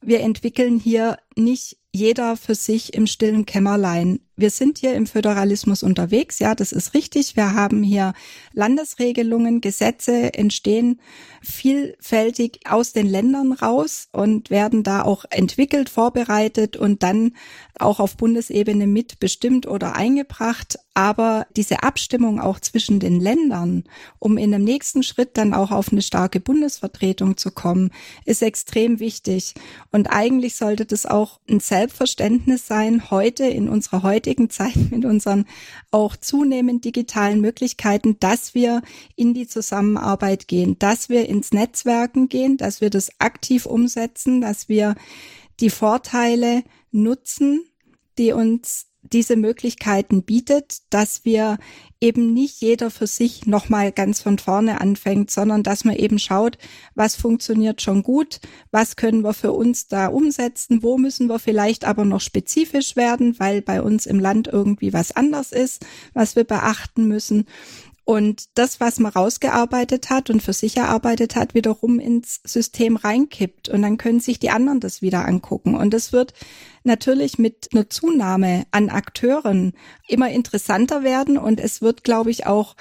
Wir 0.01 0.21
entwickeln 0.21 0.79
hier 0.79 1.17
nicht 1.35 1.77
jeder 1.93 2.37
für 2.37 2.55
sich 2.55 2.93
im 2.93 3.05
stillen 3.05 3.45
Kämmerlein. 3.45 4.19
Wir 4.37 4.49
sind 4.49 4.79
hier 4.79 4.95
im 4.95 5.05
Föderalismus 5.05 5.83
unterwegs, 5.83 6.39
ja, 6.39 6.55
das 6.55 6.71
ist 6.71 6.93
richtig. 6.93 7.35
Wir 7.35 7.53
haben 7.53 7.83
hier 7.83 8.13
Landesregelungen, 8.53 9.61
Gesetze 9.61 10.33
entstehen 10.33 10.99
vielfältig 11.43 12.61
aus 12.67 12.93
den 12.93 13.07
Ländern 13.07 13.51
raus 13.51 14.07
und 14.11 14.49
werden 14.49 14.83
da 14.83 15.03
auch 15.03 15.25
entwickelt, 15.29 15.89
vorbereitet 15.89 16.77
und 16.77 17.03
dann 17.03 17.35
auch 17.77 17.99
auf 17.99 18.15
Bundesebene 18.15 18.87
mitbestimmt 18.87 19.67
oder 19.67 19.95
eingebracht. 19.95 20.79
Aber 20.93 21.47
diese 21.55 21.83
Abstimmung 21.83 22.39
auch 22.39 22.59
zwischen 22.59 22.99
den 22.99 23.19
Ländern, 23.19 23.85
um 24.19 24.37
in 24.37 24.51
dem 24.51 24.63
nächsten 24.63 25.03
Schritt 25.03 25.37
dann 25.37 25.53
auch 25.53 25.71
auf 25.71 25.91
eine 25.91 26.01
starke 26.01 26.39
Bundesvertretung 26.39 27.37
zu 27.37 27.51
kommen, 27.51 27.91
ist 28.25 28.41
extrem 28.43 28.99
wichtig. 28.99 29.53
Und 29.91 30.07
eigentlich 30.07 30.55
sollte 30.55 30.85
das 30.85 31.05
auch 31.05 31.39
ein 31.49 31.59
Selbstverständnis 31.81 32.67
sein, 32.67 33.09
heute 33.09 33.45
in 33.45 33.67
unserer 33.67 34.03
heutigen 34.03 34.51
Zeit 34.51 34.75
mit 34.91 35.03
unseren 35.03 35.45
auch 35.89 36.15
zunehmend 36.15 36.85
digitalen 36.85 37.41
Möglichkeiten, 37.41 38.19
dass 38.19 38.53
wir 38.53 38.83
in 39.15 39.33
die 39.33 39.47
Zusammenarbeit 39.47 40.47
gehen, 40.47 40.77
dass 40.77 41.09
wir 41.09 41.27
ins 41.27 41.53
Netzwerken 41.53 42.29
gehen, 42.29 42.57
dass 42.57 42.81
wir 42.81 42.91
das 42.91 43.09
aktiv 43.19 43.65
umsetzen, 43.65 44.41
dass 44.41 44.69
wir 44.69 44.93
die 45.59 45.71
Vorteile 45.71 46.63
nutzen, 46.91 47.65
die 48.19 48.31
uns 48.31 48.90
diese 49.13 49.35
Möglichkeiten 49.35 50.23
bietet, 50.23 50.81
dass 50.89 51.25
wir 51.25 51.57
eben 51.99 52.33
nicht 52.33 52.61
jeder 52.61 52.89
für 52.89 53.07
sich 53.07 53.45
nochmal 53.45 53.91
ganz 53.91 54.21
von 54.21 54.39
vorne 54.39 54.81
anfängt, 54.81 55.29
sondern 55.29 55.61
dass 55.61 55.85
man 55.85 55.95
eben 55.95 56.17
schaut, 56.17 56.57
was 56.95 57.15
funktioniert 57.15 57.81
schon 57.81 58.01
gut, 58.01 58.39
was 58.71 58.95
können 58.95 59.23
wir 59.23 59.33
für 59.33 59.51
uns 59.51 59.87
da 59.87 60.07
umsetzen, 60.07 60.81
wo 60.81 60.97
müssen 60.97 61.27
wir 61.27 61.39
vielleicht 61.39 61.85
aber 61.85 62.05
noch 62.05 62.21
spezifisch 62.21 62.95
werden, 62.95 63.39
weil 63.39 63.61
bei 63.61 63.81
uns 63.81 64.05
im 64.05 64.19
Land 64.19 64.47
irgendwie 64.47 64.93
was 64.93 65.15
anders 65.15 65.51
ist, 65.51 65.85
was 66.13 66.35
wir 66.35 66.43
beachten 66.43 67.07
müssen 67.07 67.45
und 68.03 68.57
das, 68.57 68.79
was 68.79 68.99
man 68.99 69.11
rausgearbeitet 69.11 70.09
hat 70.09 70.29
und 70.29 70.41
für 70.41 70.53
sich 70.53 70.77
erarbeitet 70.77 71.35
hat, 71.35 71.53
wiederum 71.53 71.99
ins 71.99 72.41
System 72.43 72.95
reinkippt. 72.95 73.69
Und 73.69 73.83
dann 73.83 73.97
können 73.97 74.19
sich 74.19 74.39
die 74.39 74.49
anderen 74.49 74.79
das 74.79 75.01
wieder 75.01 75.25
angucken. 75.25 75.75
Und 75.75 75.93
das 75.93 76.11
wird 76.11 76.33
natürlich 76.83 77.37
mit 77.37 77.69
einer 77.73 77.89
Zunahme 77.89 78.65
an 78.71 78.89
Akteuren 78.89 79.73
immer 80.07 80.29
interessanter 80.29 81.03
werden. 81.03 81.37
Und 81.37 81.59
es 81.59 81.81
wird, 81.81 82.03
glaube 82.03 82.31
ich, 82.31 82.47
auch 82.47 82.75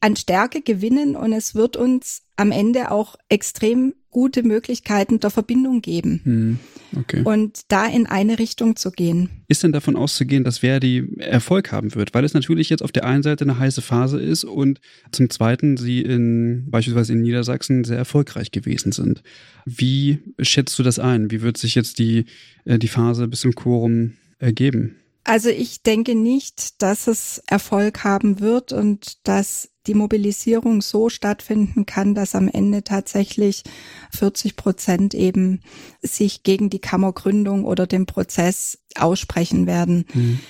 an 0.00 0.16
Stärke 0.16 0.62
gewinnen 0.62 1.14
und 1.14 1.32
es 1.32 1.54
wird 1.54 1.76
uns 1.76 2.22
am 2.36 2.52
Ende 2.52 2.90
auch 2.90 3.16
extrem 3.28 3.94
gute 4.10 4.42
Möglichkeiten 4.42 5.20
der 5.20 5.30
Verbindung 5.30 5.82
geben. 5.82 6.20
Hm, 6.24 6.58
okay. 6.96 7.22
Und 7.24 7.60
da 7.68 7.86
in 7.86 8.06
eine 8.06 8.38
Richtung 8.38 8.76
zu 8.76 8.90
gehen. 8.90 9.30
Ist 9.48 9.62
denn 9.62 9.72
davon 9.72 9.96
auszugehen, 9.96 10.44
dass 10.44 10.58
Verdi 10.58 11.08
Erfolg 11.18 11.70
haben 11.72 11.94
wird? 11.94 12.12
Weil 12.12 12.24
es 12.24 12.34
natürlich 12.34 12.70
jetzt 12.70 12.82
auf 12.82 12.92
der 12.92 13.04
einen 13.04 13.22
Seite 13.22 13.44
eine 13.44 13.58
heiße 13.58 13.82
Phase 13.82 14.20
ist 14.20 14.44
und 14.44 14.80
zum 15.12 15.30
zweiten 15.30 15.76
sie 15.76 16.02
in 16.02 16.66
beispielsweise 16.70 17.12
in 17.12 17.22
Niedersachsen 17.22 17.84
sehr 17.84 17.98
erfolgreich 17.98 18.50
gewesen 18.50 18.92
sind. 18.92 19.22
Wie 19.64 20.18
schätzt 20.40 20.78
du 20.78 20.82
das 20.82 20.98
ein? 20.98 21.30
Wie 21.30 21.42
wird 21.42 21.56
sich 21.56 21.74
jetzt 21.74 21.98
die, 21.98 22.24
äh, 22.64 22.78
die 22.78 22.88
Phase 22.88 23.28
bis 23.28 23.40
zum 23.40 23.54
Quorum 23.54 24.14
ergeben? 24.38 24.96
Also 25.24 25.50
ich 25.50 25.82
denke 25.82 26.14
nicht, 26.14 26.82
dass 26.82 27.06
es 27.06 27.42
Erfolg 27.46 28.04
haben 28.04 28.40
wird 28.40 28.72
und 28.72 29.26
dass 29.28 29.70
die 29.86 29.94
Mobilisierung 29.94 30.82
so 30.82 31.08
stattfinden 31.08 31.86
kann, 31.86 32.14
dass 32.14 32.34
am 32.34 32.48
Ende 32.48 32.84
tatsächlich 32.84 33.64
40 34.12 34.56
Prozent 34.56 35.14
eben 35.14 35.60
sich 36.02 36.42
gegen 36.42 36.70
die 36.70 36.80
Kammergründung 36.80 37.64
oder 37.64 37.86
den 37.86 38.06
Prozess 38.06 38.78
aussprechen 38.96 39.66
werden. 39.66 40.04
Mhm. 40.12 40.40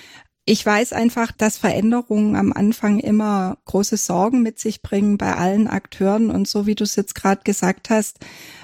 Ich 0.45 0.65
weiß 0.65 0.93
einfach, 0.93 1.31
dass 1.31 1.57
Veränderungen 1.57 2.35
am 2.35 2.51
Anfang 2.51 2.99
immer 2.99 3.59
große 3.65 3.95
Sorgen 3.95 4.41
mit 4.41 4.59
sich 4.59 4.81
bringen 4.81 5.17
bei 5.17 5.35
allen 5.35 5.67
Akteuren. 5.67 6.31
Und 6.31 6.47
so 6.47 6.65
wie 6.65 6.75
du 6.75 6.83
es 6.83 6.95
jetzt 6.95 7.13
gerade 7.13 7.41
gesagt 7.43 7.89
hast, 7.89 8.19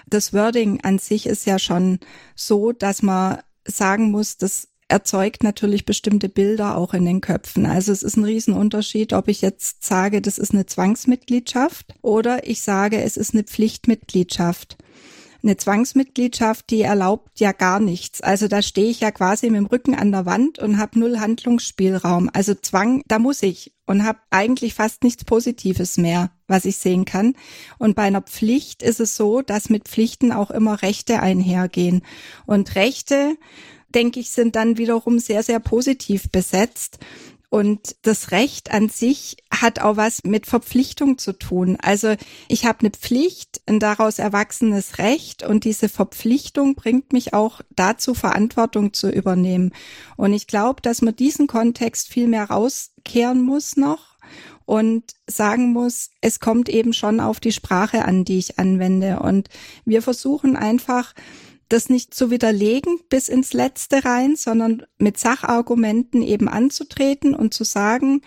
das 0.08 0.34
Wording 0.34 0.82
an 0.82 0.98
sich 0.98 1.28
ist 1.28 1.46
ja 1.46 1.60
schon 1.60 2.00
so, 2.36 2.72
dass 2.72 3.04
man 3.04 3.40
sagen 3.66 4.10
muss, 4.10 4.38
das 4.38 4.70
erzeugt 4.88 5.44
natürlich 5.44 5.86
bestimmte 5.86 6.30
Bilder 6.30 6.78
auch 6.78 6.94
in 6.94 7.06
den 7.06 7.22
Köpfen. 7.22 7.66
Also 7.66 7.92
es 7.92 8.04
ist 8.04 8.18
ein 8.18 8.24
Riesenunterschied, 8.24 9.14
ob 9.14 9.28
ich 9.28 9.42
jetzt 9.42 9.84
sage, 9.84 10.22
das 10.22 10.38
ist 10.38 10.54
eine 10.54 10.66
Zwangsmitgliedschaft 10.66 11.94
oder 12.02 12.48
ich 12.48 12.62
sage, 12.62 13.02
es 13.02 13.18
ist 13.18 13.34
eine 13.34 13.44
Pflichtmitgliedschaft. 13.44 14.78
Eine 15.44 15.58
Zwangsmitgliedschaft, 15.58 16.70
die 16.70 16.82
erlaubt 16.82 17.40
ja 17.40 17.52
gar 17.52 17.80
nichts. 17.80 18.22
Also 18.22 18.48
da 18.48 18.62
stehe 18.62 18.90
ich 18.90 19.02
ja 19.02 19.12
quasi 19.12 19.50
mit 19.50 19.60
dem 19.60 19.66
Rücken 19.68 19.94
an 19.94 20.12
der 20.12 20.26
Wand 20.26 20.60
und 20.60 20.78
habe 20.78 21.00
null 21.00 21.20
Handlungsspielraum. 21.20 22.30
Also 22.34 22.56
Zwang, 22.56 23.04
da 23.08 23.20
muss 23.20 23.44
ich 23.44 23.74
und 23.86 24.04
habe 24.04 24.20
eigentlich 24.32 24.74
fast 24.74 25.04
nichts 25.04 25.24
Positives 25.24 25.98
mehr, 25.98 26.32
was 26.48 26.66
ich 26.66 26.78
sehen 26.78 27.06
kann. 27.06 27.36
Und 27.78 27.96
bei 27.96 28.04
einer 28.04 28.22
Pflicht 28.22 28.82
ist 28.82 29.00
es 29.00 29.16
so, 29.16 29.42
dass 29.42 29.70
mit 29.70 29.88
Pflichten 29.88 30.32
auch 30.32 30.50
immer 30.50 30.82
Rechte 30.82 31.22
einhergehen. 31.22 32.02
Und 32.46 32.76
Rechte 32.76 33.38
denke 33.94 34.20
ich, 34.20 34.32
sind 34.32 34.56
dann 34.56 34.78
wiederum 34.78 35.20
sehr, 35.20 35.44
sehr 35.44 35.60
positiv 35.60 36.30
besetzt. 36.32 37.00
Und 37.50 37.96
das 38.02 38.32
Recht 38.32 38.74
an 38.74 38.90
sich 38.90 39.38
hat 39.50 39.80
auch 39.80 39.96
was 39.96 40.26
mit 40.26 40.46
Verpflichtung 40.46 41.18
zu 41.18 41.32
tun. 41.32 41.78
Also 41.82 42.16
ich 42.50 42.66
habe 42.66 42.82
eine 42.82 42.90
Pflicht, 42.90 43.62
ein 43.66 43.80
daraus 43.80 44.20
erwachsenes 44.20 44.98
Recht 44.98 45.44
und 45.44 45.64
diese 45.64 45.88
Verpflichtung 45.88 46.76
bringt 46.76 47.14
mich 47.14 47.34
auch 47.34 47.62
dazu, 47.74 48.14
Verantwortung 48.14 48.92
zu 48.92 49.10
übernehmen. 49.10 49.72
Und 50.18 50.34
ich 50.34 50.48
glaube, 50.48 50.82
dass 50.82 51.02
man 51.02 51.16
diesen 51.16 51.48
Kontext 51.48 52.10
viel 52.10 52.28
mehr 52.28 52.50
rauskehren 52.50 53.42
muss 53.42 53.78
noch 53.78 54.18
und 54.66 55.14
sagen 55.26 55.72
muss, 55.72 56.10
es 56.20 56.42
kommt 56.42 56.68
eben 56.68 56.92
schon 56.92 57.22
auf 57.22 57.40
die 57.40 57.54
Sprache 57.54 58.04
an, 58.04 58.26
die 58.26 58.40
ich 58.40 58.60
anwende. 58.60 59.22
Und 59.22 59.48
wir 59.86 60.02
versuchen 60.02 60.58
einfach, 60.58 61.14
das 61.70 61.90
nicht 61.90 62.14
zu 62.14 62.32
widerlegen 62.32 63.00
bis 63.10 63.30
ins 63.30 63.54
Letzte 63.54 64.06
rein, 64.06 64.36
sondern 64.36 64.84
mit 64.98 65.18
Sachargumenten 65.18 66.22
eben 66.22 66.48
anzutreten 66.48 67.36
und 67.36 67.54
zu 67.54 67.64
sagen, 67.64 68.22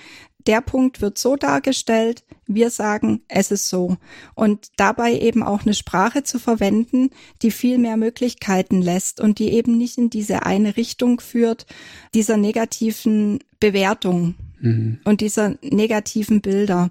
der 0.47 0.61
Punkt 0.61 1.01
wird 1.01 1.19
so 1.19 1.37
dargestellt, 1.37 2.25
wir 2.47 2.71
sagen, 2.71 3.23
es 3.29 3.51
ist 3.51 3.69
so. 3.69 3.97
Und 4.35 4.69
dabei 4.77 5.19
eben 5.19 5.43
auch 5.43 5.63
eine 5.63 5.75
Sprache 5.75 6.23
zu 6.23 6.39
verwenden, 6.39 7.11
die 7.43 7.51
viel 7.51 7.79
mehr 7.79 7.97
Möglichkeiten 7.97 8.81
lässt 8.83 9.21
und 9.21 9.39
die 9.39 9.53
eben 9.53 9.77
nicht 9.77 9.99
in 9.99 10.11
diese 10.11 10.45
eine 10.45 10.77
Richtung 10.77 11.21
führt, 11.21 11.67
dieser 12.15 12.37
negativen 12.37 13.41
Bewertung 13.61 14.35
mhm. 14.61 15.01
und 15.05 15.21
dieser 15.21 15.57
negativen 15.63 16.41
Bilder. 16.41 16.91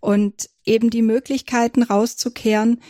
Und 0.00 0.48
eben 0.64 0.90
die 0.90 1.02
Möglichkeiten 1.02 1.82
rauszukehren, 1.82 2.80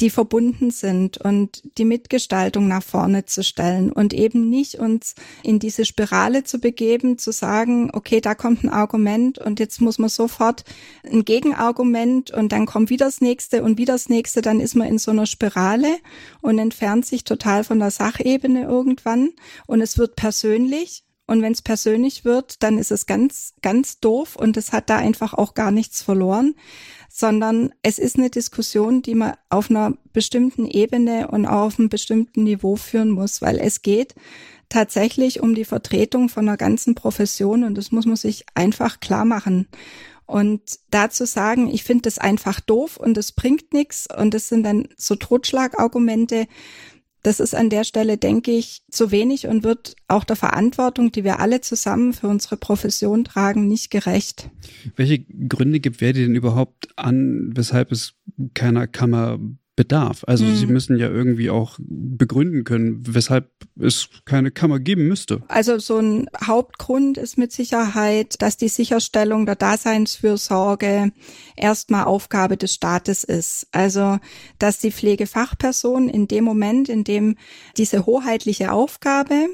die 0.00 0.10
verbunden 0.10 0.70
sind 0.70 1.18
und 1.18 1.62
die 1.78 1.84
Mitgestaltung 1.84 2.68
nach 2.68 2.82
vorne 2.82 3.24
zu 3.24 3.42
stellen 3.42 3.92
und 3.92 4.12
eben 4.14 4.48
nicht 4.48 4.76
uns 4.76 5.14
in 5.42 5.58
diese 5.58 5.84
Spirale 5.84 6.44
zu 6.44 6.58
begeben, 6.58 7.18
zu 7.18 7.32
sagen, 7.32 7.90
okay, 7.92 8.20
da 8.20 8.34
kommt 8.34 8.64
ein 8.64 8.68
Argument 8.68 9.38
und 9.38 9.60
jetzt 9.60 9.80
muss 9.80 9.98
man 9.98 10.08
sofort 10.08 10.64
ein 11.04 11.24
Gegenargument 11.24 12.30
und 12.30 12.52
dann 12.52 12.66
kommt 12.66 12.90
wieder 12.90 13.06
das 13.06 13.20
nächste 13.20 13.62
und 13.62 13.78
wieder 13.78 13.94
das 13.94 14.08
nächste, 14.08 14.42
dann 14.42 14.60
ist 14.60 14.74
man 14.74 14.88
in 14.88 14.98
so 14.98 15.10
einer 15.10 15.26
Spirale 15.26 15.96
und 16.40 16.58
entfernt 16.58 17.06
sich 17.06 17.24
total 17.24 17.64
von 17.64 17.78
der 17.78 17.90
Sachebene 17.90 18.64
irgendwann 18.64 19.30
und 19.66 19.80
es 19.80 19.98
wird 19.98 20.16
persönlich 20.16 21.04
und 21.32 21.42
wenn 21.42 21.52
es 21.52 21.62
persönlich 21.62 22.24
wird, 22.24 22.62
dann 22.62 22.78
ist 22.78 22.92
es 22.92 23.06
ganz, 23.06 23.54
ganz 23.62 23.98
doof 23.98 24.36
und 24.36 24.56
es 24.56 24.72
hat 24.72 24.88
da 24.88 24.96
einfach 24.96 25.34
auch 25.34 25.54
gar 25.54 25.72
nichts 25.72 26.02
verloren 26.02 26.54
sondern 27.14 27.74
es 27.82 27.98
ist 27.98 28.16
eine 28.16 28.30
Diskussion, 28.30 29.02
die 29.02 29.14
man 29.14 29.34
auf 29.50 29.68
einer 29.68 29.98
bestimmten 30.14 30.66
Ebene 30.66 31.28
und 31.28 31.44
auf 31.44 31.78
einem 31.78 31.90
bestimmten 31.90 32.44
Niveau 32.44 32.76
führen 32.76 33.10
muss, 33.10 33.42
weil 33.42 33.58
es 33.58 33.82
geht 33.82 34.14
tatsächlich 34.70 35.40
um 35.40 35.54
die 35.54 35.66
Vertretung 35.66 36.30
von 36.30 36.48
einer 36.48 36.56
ganzen 36.56 36.94
Profession 36.94 37.64
und 37.64 37.76
das 37.76 37.92
muss 37.92 38.06
man 38.06 38.16
sich 38.16 38.46
einfach 38.54 39.00
klar 39.00 39.26
machen. 39.26 39.68
Und 40.24 40.62
dazu 40.90 41.26
sagen, 41.26 41.68
ich 41.68 41.84
finde 41.84 42.02
das 42.02 42.16
einfach 42.16 42.60
doof 42.60 42.96
und 42.96 43.18
es 43.18 43.32
bringt 43.32 43.74
nichts 43.74 44.08
und 44.10 44.32
das 44.32 44.48
sind 44.48 44.62
dann 44.62 44.88
so 44.96 45.14
Totschlagargumente, 45.14 46.46
das 47.22 47.40
ist 47.40 47.54
an 47.54 47.70
der 47.70 47.84
Stelle, 47.84 48.18
denke 48.18 48.50
ich, 48.50 48.82
zu 48.90 49.10
wenig 49.10 49.46
und 49.46 49.62
wird 49.62 49.94
auch 50.08 50.24
der 50.24 50.36
Verantwortung, 50.36 51.12
die 51.12 51.24
wir 51.24 51.38
alle 51.38 51.60
zusammen 51.60 52.12
für 52.12 52.26
unsere 52.26 52.56
Profession 52.56 53.24
tragen, 53.24 53.68
nicht 53.68 53.90
gerecht. 53.90 54.50
Welche 54.96 55.20
Gründe 55.20 55.80
gibt 55.80 56.00
wer 56.00 56.12
denn 56.12 56.34
überhaupt 56.34 56.88
an, 56.96 57.52
weshalb 57.54 57.92
es 57.92 58.14
keiner 58.54 58.86
Kammer 58.86 59.38
bedarf. 59.82 60.22
Also 60.28 60.44
mhm. 60.44 60.54
sie 60.54 60.66
müssen 60.66 60.96
ja 60.96 61.08
irgendwie 61.08 61.50
auch 61.50 61.76
begründen 61.80 62.62
können, 62.62 63.02
weshalb 63.04 63.50
es 63.80 64.08
keine 64.24 64.52
Kammer 64.52 64.78
geben 64.78 65.08
müsste. 65.08 65.42
Also 65.48 65.80
so 65.80 65.98
ein 65.98 66.28
Hauptgrund 66.40 67.18
ist 67.18 67.36
mit 67.36 67.50
Sicherheit, 67.50 68.40
dass 68.40 68.56
die 68.56 68.68
Sicherstellung 68.68 69.44
der 69.44 69.56
Daseinsfürsorge 69.56 71.10
erstmal 71.56 72.04
Aufgabe 72.04 72.56
des 72.56 72.74
Staates 72.74 73.24
ist. 73.24 73.66
Also 73.72 74.20
dass 74.60 74.78
die 74.78 74.92
Pflegefachperson 74.92 76.08
in 76.08 76.28
dem 76.28 76.44
Moment, 76.44 76.88
in 76.88 77.02
dem 77.02 77.34
diese 77.76 78.06
hoheitliche 78.06 78.70
Aufgabe 78.70 79.48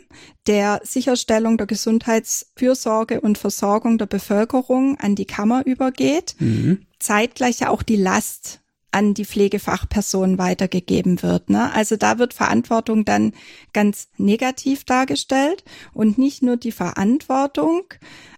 der 0.47 0.83
Sicherstellung 0.85 1.57
der 1.57 1.67
Gesundheitsfürsorge 1.67 3.23
und 3.23 3.39
Versorgung 3.39 3.97
der 3.97 4.07
Bevölkerung 4.07 4.99
an 4.99 5.15
die 5.15 5.27
Kammer 5.27 5.65
übergeht, 5.65 6.37
mhm. 6.39 6.83
zeitgleich 6.99 7.61
ja 7.61 7.71
auch 7.71 7.83
die 7.83 7.97
Last 7.97 8.61
an 8.91 9.15
die 9.15 9.25
Pflegefachperson 9.25 10.39
weitergegeben 10.39 11.23
wird. 11.23 11.51
Ne? 11.51 11.73
Also 11.75 11.97
da 11.97 12.19
wird 12.19 12.33
Verantwortung 12.33 13.05
dann 13.05 13.33
ganz 13.73 14.09
negativ 14.17 14.85
dargestellt 14.85 15.65
und 15.93 16.17
nicht 16.19 16.43
nur 16.43 16.57
die 16.57 16.73
Verantwortung 16.73 17.83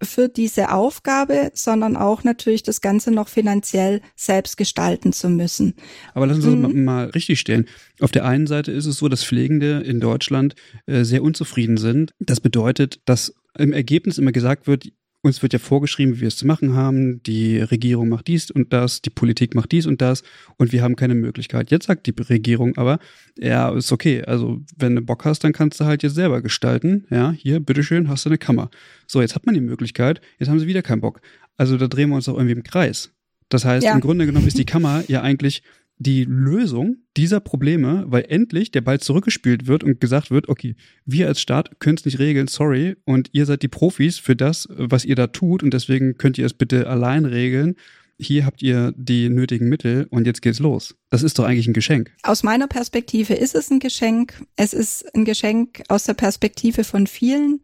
für 0.03 0.29
diese 0.29 0.73
Aufgabe, 0.73 1.53
sondern 1.55 1.97
auch 1.97 2.25
natürlich 2.25 2.63
das 2.63 2.81
Ganze 2.81 3.11
noch 3.13 3.29
finanziell 3.29 4.01
selbst 4.17 4.57
gestalten 4.57 5.13
zu 5.13 5.29
müssen. 5.29 5.75
Aber 6.15 6.27
lassen 6.27 6.43
Sie 6.43 6.49
uns 6.51 6.75
mhm. 6.75 6.85
mal 6.85 7.07
richtig 7.11 7.39
stellen. 7.39 7.67
Auf 8.01 8.11
der 8.11 8.25
einen 8.25 8.47
Seite 8.47 8.73
ist 8.73 8.87
es 8.87 8.97
so, 8.97 9.09
dass 9.09 9.25
Pflegende 9.25 9.81
in 9.81 10.01
Deutschland 10.01 10.55
äh, 10.87 11.05
sehr 11.05 11.23
unzufrieden 11.23 11.77
sind. 11.77 12.13
Das 12.19 12.41
bedeutet, 12.41 13.01
dass 13.05 13.35
im 13.59 13.73
Ergebnis 13.73 14.19
immer 14.19 14.33
gesagt 14.33 14.67
wird, 14.67 14.93
uns 15.23 15.43
wird 15.43 15.53
ja 15.53 15.59
vorgeschrieben, 15.59 16.17
wie 16.17 16.21
wir 16.23 16.29
es 16.29 16.37
zu 16.37 16.47
machen 16.47 16.75
haben. 16.75 17.23
Die 17.25 17.59
Regierung 17.59 18.09
macht 18.09 18.29
dies 18.29 18.51
und 18.51 18.73
das, 18.73 19.03
die 19.03 19.11
Politik 19.11 19.55
macht 19.55 19.73
dies 19.73 19.87
und 19.87 20.01
das 20.01 20.23
und 20.57 20.73
wir 20.73 20.83
haben 20.83 20.97
keine 20.97 21.15
Möglichkeit. 21.15 21.71
Jetzt 21.71 21.87
sagt 21.87 22.07
die 22.07 22.15
Regierung 22.23 22.77
aber, 22.77 22.99
ja, 23.39 23.71
ist 23.75 23.93
okay. 23.93 24.23
Also 24.23 24.61
wenn 24.77 24.97
du 24.97 25.03
Bock 25.03 25.25
hast, 25.25 25.45
dann 25.45 25.53
kannst 25.53 25.81
du 25.81 25.85
halt 25.85 26.03
jetzt 26.03 26.15
selber 26.15 26.41
gestalten. 26.41 27.07
Ja, 27.11 27.33
hier, 27.33 27.61
bitteschön, 27.61 28.09
hast 28.09 28.25
du 28.25 28.31
eine 28.31 28.39
Kammer. 28.39 28.71
So, 29.07 29.21
jetzt 29.21 29.35
hat 29.35 29.47
man 29.47 29.55
die 29.55 29.61
Möglichkeit, 29.61 30.21
jetzt 30.39 30.49
haben 30.49 30.59
sie 30.59 30.67
wieder 30.67 30.83
keinen 30.83 31.01
Bock. 31.01 31.21
Also 31.57 31.77
da 31.77 31.89
drehen 31.89 32.09
wir 32.09 32.17
uns 32.17 32.29
auch 32.29 32.35
irgendwie 32.35 32.55
im 32.55 32.63
Kreis. 32.63 33.13
Das 33.51 33.65
heißt, 33.65 33.85
ja. 33.85 33.93
im 33.93 34.01
Grunde 34.01 34.27
genommen 34.27 34.47
ist 34.47 34.59
die 34.59 34.65
Kammer 34.65 35.03
ja 35.09 35.23
eigentlich 35.23 35.63
die 36.01 36.25
Lösung 36.25 36.97
dieser 37.19 37.41
Probleme, 37.41 38.05
weil 38.09 38.25
endlich 38.29 38.71
der 38.71 38.81
Ball 38.81 38.99
zurückgespielt 39.01 39.67
wird 39.67 39.85
und 39.85 40.01
gesagt 40.01 40.31
wird, 40.31 40.49
okay, 40.49 40.75
wir 41.05 41.29
als 41.29 41.43
Staat 41.43 41.79
können 41.79 41.99
es 41.99 42.07
nicht 42.07 42.19
regeln, 42.19 42.49
sorry, 42.49 42.97
und 43.05 43.29
ihr 43.33 43.45
seid 43.45 43.63
die 43.63 43.69
Profis 43.69 44.19
für 44.19 44.35
das, 44.35 44.67
was 44.71 45.05
ihr 45.05 45.15
da 45.15 45.27
tut 45.27 45.63
und 45.63 45.75
deswegen 45.75 46.17
könnt 46.17 46.39
ihr 46.39 46.47
es 46.47 46.55
bitte 46.55 46.89
allein 46.89 47.27
regeln. 47.27 47.77
Hier 48.19 48.47
habt 48.47 48.63
ihr 48.63 48.93
die 48.97 49.29
nötigen 49.29 49.69
Mittel 49.69 50.07
und 50.11 50.27
jetzt 50.27 50.41
geht's 50.41 50.59
los. 50.59 50.95
Das 51.11 51.23
ist 51.23 51.39
doch 51.39 51.45
eigentlich 51.45 51.69
ein 51.69 51.75
Geschenk. 51.75 52.13
Aus 52.23 52.43
meiner 52.43 52.67
Perspektive 52.67 53.35
ist 53.35 53.55
es 53.55 53.71
ein 53.71 53.79
Geschenk. 53.79 54.43
Es 54.57 54.73
ist 54.73 55.15
ein 55.15 55.25
Geschenk 55.27 55.83
aus 55.89 56.05
der 56.05 56.15
Perspektive 56.15 56.85
von 56.85 57.07
vielen. 57.07 57.61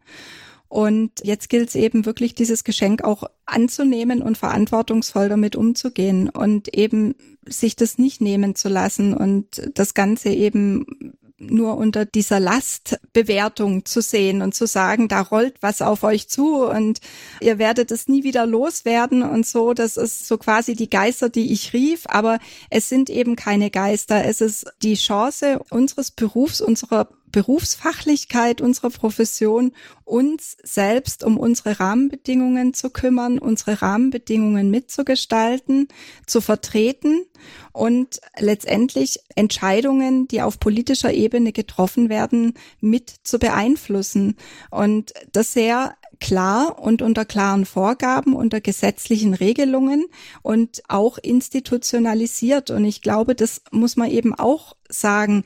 Und 0.69 1.11
jetzt 1.23 1.49
gilt 1.49 1.69
es 1.69 1.75
eben 1.75 2.05
wirklich, 2.05 2.35
dieses 2.35 2.63
Geschenk 2.63 3.03
auch 3.03 3.23
anzunehmen 3.45 4.21
und 4.21 4.37
verantwortungsvoll 4.37 5.29
damit 5.29 5.55
umzugehen 5.55 6.29
und 6.29 6.73
eben 6.75 7.15
sich 7.45 7.75
das 7.75 7.97
nicht 7.97 8.19
nehmen 8.19 8.55
zu 8.55 8.67
lassen 8.67 9.13
und 9.13 9.69
das 9.73 9.93
Ganze 9.93 10.29
eben 10.29 11.15
nur 11.39 11.77
unter 11.77 12.05
dieser 12.05 12.39
Lastbewertung 12.39 13.85
zu 13.85 14.01
sehen 14.01 14.41
und 14.41 14.55
zu 14.55 14.65
sagen, 14.65 15.07
da 15.07 15.21
rollt 15.21 15.55
was 15.61 15.81
auf 15.81 16.03
euch 16.03 16.27
zu 16.29 16.65
und 16.65 16.99
ihr 17.41 17.59
werdet 17.59 17.91
es 17.91 18.07
nie 18.07 18.23
wieder 18.23 18.45
loswerden 18.47 19.21
und 19.21 19.45
so. 19.45 19.73
Das 19.73 19.97
ist 19.97 20.27
so 20.27 20.37
quasi 20.37 20.75
die 20.75 20.89
Geister, 20.89 21.29
die 21.29 21.51
ich 21.53 21.73
rief, 21.73 22.05
aber 22.07 22.39
es 22.69 22.89
sind 22.89 23.09
eben 23.09 23.35
keine 23.35 23.69
Geister. 23.69 24.25
Es 24.25 24.41
ist 24.41 24.65
die 24.81 24.95
Chance 24.95 25.59
unseres 25.69 26.09
Berufs, 26.11 26.59
unserer 26.59 27.09
Berufsfachlichkeit 27.37 28.61
unserer 28.61 28.89
Profession, 28.89 29.71
uns 30.05 30.57
selbst 30.63 31.23
um 31.23 31.37
unsere 31.37 31.79
Rahmenbedingungen 31.79 32.73
zu 32.73 32.89
kümmern, 32.89 33.37
unsere 33.37 33.79
Rahmenbedingungen 33.79 34.71
mitzugestalten, 34.71 35.87
zu 36.25 36.41
vertreten 36.41 37.27
und 37.73 38.19
letztendlich 38.39 39.19
Entscheidungen, 39.35 40.27
die 40.27 40.41
auf 40.41 40.59
politischer 40.59 41.13
Ebene 41.13 41.51
getroffen 41.51 42.09
werden, 42.09 42.55
mit 42.81 43.13
zu 43.21 43.37
beeinflussen. 43.37 44.35
Und 44.71 45.13
das 45.31 45.53
sehr 45.53 45.95
klar 46.19 46.79
und 46.79 47.01
unter 47.01 47.25
klaren 47.25 47.65
Vorgaben, 47.65 48.33
unter 48.33 48.61
gesetzlichen 48.61 49.33
Regelungen 49.33 50.05
und 50.41 50.81
auch 50.87 51.17
institutionalisiert. 51.17 52.69
Und 52.69 52.85
ich 52.85 53.01
glaube, 53.01 53.35
das 53.35 53.61
muss 53.71 53.95
man 53.95 54.09
eben 54.09 54.33
auch 54.33 54.75
sagen, 54.89 55.43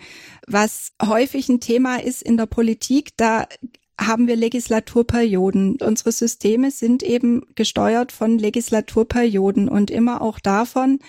was 0.47 0.93
häufig 1.01 1.49
ein 1.49 1.59
Thema 1.59 1.97
ist 1.97 2.21
in 2.21 2.37
der 2.37 2.45
Politik, 2.45 3.17
da 3.17 3.47
haben 3.99 4.27
wir 4.27 4.35
Legislaturperioden. 4.35 5.77
Unsere 5.81 6.11
Systeme 6.11 6.71
sind 6.71 7.03
eben 7.03 7.45
gesteuert 7.55 8.11
von 8.11 8.37
Legislaturperioden 8.37 9.69
und 9.69 9.91
immer 9.91 10.21
auch 10.21 10.39
davon, 10.39 10.99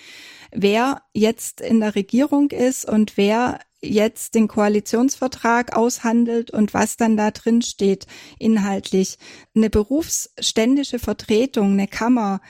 wer 0.52 1.02
jetzt 1.14 1.60
in 1.60 1.80
der 1.80 1.94
Regierung 1.94 2.50
ist 2.50 2.88
und 2.88 3.16
wer 3.16 3.60
jetzt 3.82 4.34
den 4.34 4.48
Koalitionsvertrag 4.48 5.76
aushandelt 5.76 6.50
und 6.50 6.72
was 6.72 6.96
dann 6.96 7.16
da 7.16 7.30
drin 7.30 7.62
steht 7.62 8.06
inhaltlich. 8.38 9.18
Eine 9.54 9.70
berufsständische 9.70 10.98
Vertretung, 10.98 11.72
eine 11.72 11.88
Kammer, 11.88 12.40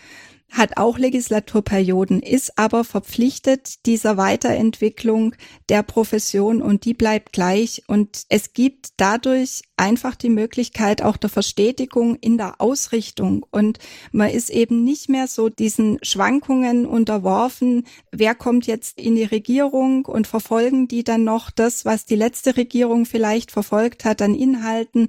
hat 0.53 0.77
auch 0.77 0.99
Legislaturperioden, 0.99 2.21
ist 2.21 2.59
aber 2.59 2.85
verpflichtet 2.85 3.87
dieser 3.87 4.19
Weiterentwicklung 4.19 5.35
der 5.71 5.83
Profession 5.83 6.61
und 6.61 6.85
die 6.85 6.93
bleibt 6.93 7.33
gleich. 7.33 7.83
Und 7.87 8.25
es 8.29 8.53
gibt 8.53 8.91
dadurch 8.99 9.63
einfach 9.79 10.15
die 10.15 10.29
Möglichkeit 10.29 11.01
auch 11.01 11.17
der 11.17 11.31
Verstetigung 11.31 12.17
in 12.17 12.37
der 12.37 12.61
Ausrichtung. 12.61 13.47
Und 13.51 13.79
man 14.13 14.29
ist 14.29 14.51
eben 14.51 14.85
nicht 14.85 15.09
mehr 15.09 15.27
so 15.27 15.49
diesen 15.49 15.99
Schwankungen 16.03 16.85
unterworfen. 16.85 17.85
Wer 18.11 18.35
kommt 18.35 18.67
jetzt 18.67 19.01
in 19.01 19.17
die 19.17 19.25
Regierung 19.25 20.05
und 20.05 20.27
verfolgen 20.27 20.87
die 20.87 21.03
dann 21.03 21.25
noch 21.25 21.51
das, 21.51 21.87
was 21.87 22.05
die 22.05 22.17
letzte 22.17 22.59
Regierung 22.59 23.07
vielleicht 23.07 23.51
verfolgt 23.51 24.05
hat 24.05 24.21
an 24.21 24.35
Inhalten? 24.35 25.09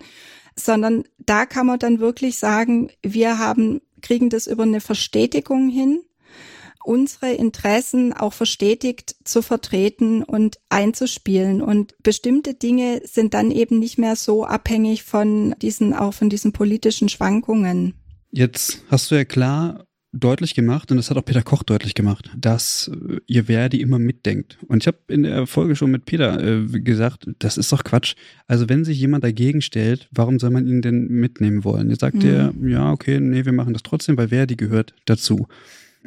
sondern 0.56 1.04
da 1.18 1.48
kann 1.48 1.66
man 1.66 1.80
dann 1.80 2.00
wirklich 2.00 2.38
sagen, 2.38 2.92
wir 3.02 3.40
haben 3.40 3.82
kriegen 4.04 4.30
das 4.30 4.46
über 4.46 4.64
eine 4.64 4.82
Verstetigung 4.82 5.70
hin, 5.70 6.04
unsere 6.84 7.34
Interessen 7.34 8.14
auch 8.14 8.34
verstetigt 8.34 9.16
zu 9.24 9.42
vertreten 9.42 10.22
und 10.24 10.60
einzuspielen. 10.70 11.62
Und 11.62 11.96
bestimmte 12.04 12.54
Dinge 12.54 13.02
sind 13.06 13.34
dann 13.34 13.50
eben 13.50 13.80
nicht 13.80 13.98
mehr 13.98 14.16
so 14.16 14.46
abhängig 14.46 15.04
von 15.04 15.56
diesen, 15.62 15.94
auch 15.94 16.14
von 16.14 16.30
diesen 16.30 16.52
politischen 16.52 17.10
Schwankungen. 17.10 17.96
Jetzt 18.32 18.84
hast 18.90 19.10
du 19.10 19.16
ja 19.16 19.26
klar 19.26 19.86
deutlich 20.14 20.54
gemacht, 20.54 20.92
und 20.92 20.98
das 20.98 21.10
hat 21.10 21.18
auch 21.18 21.26
Peter 21.26 21.42
Koch 21.42 21.64
deutlich 21.64 21.96
gemacht, 21.96 22.30
dass 22.38 22.90
äh, 22.94 23.20
ihr 23.28 23.46
Verdi 23.46 23.82
immer 23.82 24.00
mitdenkt. 24.00 24.58
Und 24.68 24.84
ich 24.84 24.88
habe 24.88 24.98
in 25.08 25.24
der 25.24 25.48
Folge 25.48 25.76
schon 25.76 25.92
mit 25.92 26.06
Peter 26.06 26.42
äh, 26.42 26.80
gesagt, 26.80 27.28
das 27.40 27.58
ist 27.58 27.72
doch 27.72 27.84
Quatsch. 27.84 28.16
Also 28.48 28.70
wenn 28.70 28.86
sich 28.86 29.00
jemand 29.00 29.24
dagegen 29.24 29.62
stellt, 29.62 30.08
warum 30.12 30.40
soll 30.40 30.52
man 30.52 30.68
ihn 30.68 30.82
denn 30.82 31.08
mitnehmen 31.08 31.64
wollen? 31.64 31.90
Jetzt 31.90 32.02
sagt 32.02 32.24
mhm. 32.24 32.30
er, 32.30 32.54
ja, 32.64 32.92
okay, 32.92 33.20
nee, 33.20 33.44
wir 33.44 33.54
machen 33.54 33.74
das 33.74 33.84
trotzdem, 33.84 34.16
weil 34.18 34.30
Verdi 34.30 34.56
gehört 34.56 34.94
dazu. 35.06 35.48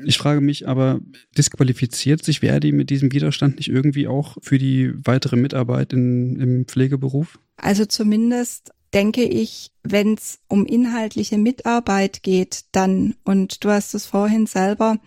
Ich 0.04 0.18
frage 0.18 0.40
mich 0.40 0.68
aber, 0.68 1.00
disqualifiziert 1.38 2.22
sich 2.22 2.40
Verdi 2.40 2.72
mit 2.72 2.90
diesem 2.90 3.12
Widerstand 3.12 3.56
nicht 3.56 3.68
irgendwie 3.68 4.06
auch 4.06 4.36
für 4.42 4.58
die 4.58 4.92
weitere 5.04 5.36
Mitarbeit 5.36 5.92
in, 5.92 6.36
im 6.38 6.66
Pflegeberuf? 6.66 7.38
Also 7.56 7.86
zumindest 7.86 8.72
denke 8.94 9.24
ich, 9.24 9.72
wenn 9.82 10.14
es 10.14 10.38
um 10.48 10.66
inhaltliche 10.66 11.38
Mitarbeit 11.38 12.22
geht, 12.22 12.64
dann, 12.72 13.16
und 13.24 13.64
du 13.64 13.70
hast 13.70 13.94
es 13.94 14.06
vorhin 14.06 14.46
selber 14.46 14.98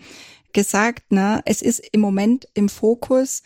gesagt, 0.54 1.12
ne, 1.12 1.42
es 1.46 1.62
ist 1.62 1.82
im 1.92 2.02
Moment 2.02 2.48
im 2.54 2.70
Fokus 2.70 3.44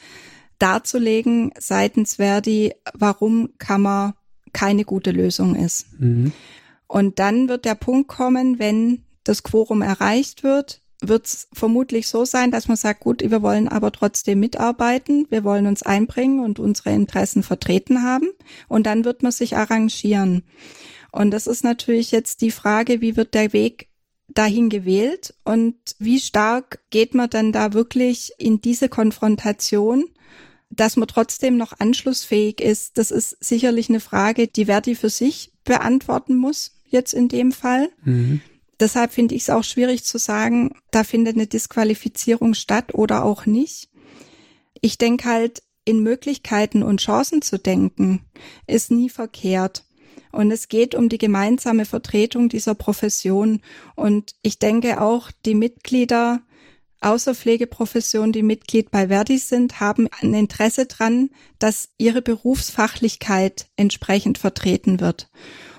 darzulegen 0.60 1.52
seitens 1.58 2.16
Verdi, 2.16 2.74
warum 2.94 3.50
Kammer 3.58 4.16
keine 4.54 4.86
gute 4.86 5.12
Lösung 5.12 5.56
ist. 5.56 5.88
Mhm. 6.00 6.32
Und 6.88 7.20
dann 7.20 7.50
wird 7.50 7.66
der 7.66 7.76
Punkt 7.76 8.08
kommen, 8.08 8.60
wenn 8.60 9.04
das 9.24 9.44
Quorum 9.44 9.82
erreicht 9.82 10.44
wird, 10.44 10.83
wird 11.08 11.26
es 11.26 11.48
vermutlich 11.54 12.08
so 12.08 12.26
sein, 12.26 12.52
dass 12.52 12.68
man 12.68 12.78
sagt, 12.78 13.02
gut, 13.02 13.22
wir 13.22 13.42
wollen 13.42 13.68
aber 13.68 13.92
trotzdem 13.92 14.40
mitarbeiten, 14.40 15.28
wir 15.30 15.44
wollen 15.44 15.68
uns 15.68 15.84
einbringen 15.84 16.40
und 16.40 16.60
unsere 16.60 16.92
Interessen 16.92 17.44
vertreten 17.44 18.04
haben. 18.04 18.30
Und 18.68 18.86
dann 18.86 19.06
wird 19.06 19.24
man 19.24 19.32
sich 19.32 19.56
arrangieren. 19.58 20.44
Und 21.12 21.32
das 21.32 21.48
ist 21.48 21.64
natürlich 21.64 22.12
jetzt 22.12 22.42
die 22.42 22.52
Frage, 22.52 23.02
wie 23.02 23.16
wird 23.16 23.34
der 23.34 23.54
Weg 23.54 23.90
dahin 24.28 24.70
gewählt 24.70 25.36
und 25.44 25.76
wie 26.00 26.20
stark 26.20 26.80
geht 26.90 27.14
man 27.14 27.30
dann 27.30 27.52
da 27.52 27.74
wirklich 27.74 28.32
in 28.38 28.62
diese 28.62 28.90
Konfrontation, 28.90 30.06
dass 30.70 30.98
man 30.98 31.08
trotzdem 31.08 31.58
noch 31.58 31.74
anschlussfähig 31.80 32.62
ist. 32.62 32.98
Das 32.98 33.12
ist 33.12 33.38
sicherlich 33.44 33.90
eine 33.90 34.00
Frage, 34.00 34.48
die 34.48 34.66
Verdi 34.66 34.96
für 34.96 35.10
sich 35.10 35.54
beantworten 35.64 36.36
muss, 36.36 36.80
jetzt 36.88 37.14
in 37.14 37.28
dem 37.28 37.52
Fall. 37.52 37.90
Mhm. 38.04 38.42
Deshalb 38.84 39.14
finde 39.14 39.34
ich 39.34 39.44
es 39.44 39.50
auch 39.50 39.64
schwierig 39.64 40.04
zu 40.04 40.18
sagen, 40.18 40.76
da 40.92 41.06
findet 41.06 41.38
eine 41.38 41.48
Disqualifizierung 41.48 42.54
statt 42.54 42.94
oder 42.94 43.24
auch 43.24 43.46
nicht. 43.46 43.88
Ich 44.82 44.98
denke 44.98 45.30
halt, 45.30 45.64
in 45.86 46.04
Möglichkeiten 46.04 46.84
und 46.84 47.00
Chancen 47.00 47.42
zu 47.42 47.58
denken, 47.58 48.26
ist 48.68 48.92
nie 48.92 49.08
verkehrt. 49.08 49.86
Und 50.34 50.52
es 50.52 50.68
geht 50.68 50.96
um 50.96 51.08
die 51.08 51.18
gemeinsame 51.18 51.86
Vertretung 51.86 52.50
dieser 52.50 52.76
Profession. 52.76 53.62
Und 53.96 54.36
ich 54.42 54.60
denke 54.60 55.00
auch, 55.00 55.32
die 55.46 55.56
Mitglieder 55.56 56.42
außer 57.00 57.36
Pflegeprofession, 57.36 58.34
die 58.34 58.44
Mitglied 58.44 58.92
bei 58.92 59.08
Verdi 59.08 59.38
sind, 59.38 59.80
haben 59.80 60.10
ein 60.20 60.34
Interesse 60.34 60.88
dran, 60.88 61.30
dass 61.58 61.88
ihre 61.98 62.22
Berufsfachlichkeit 62.22 63.68
entsprechend 63.78 64.38
vertreten 64.38 65.00
wird 65.00 65.30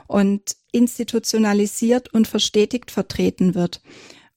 und 0.06 0.56
institutionalisiert 0.72 2.12
und 2.12 2.26
verstetigt 2.26 2.90
vertreten 2.90 3.54
wird. 3.54 3.80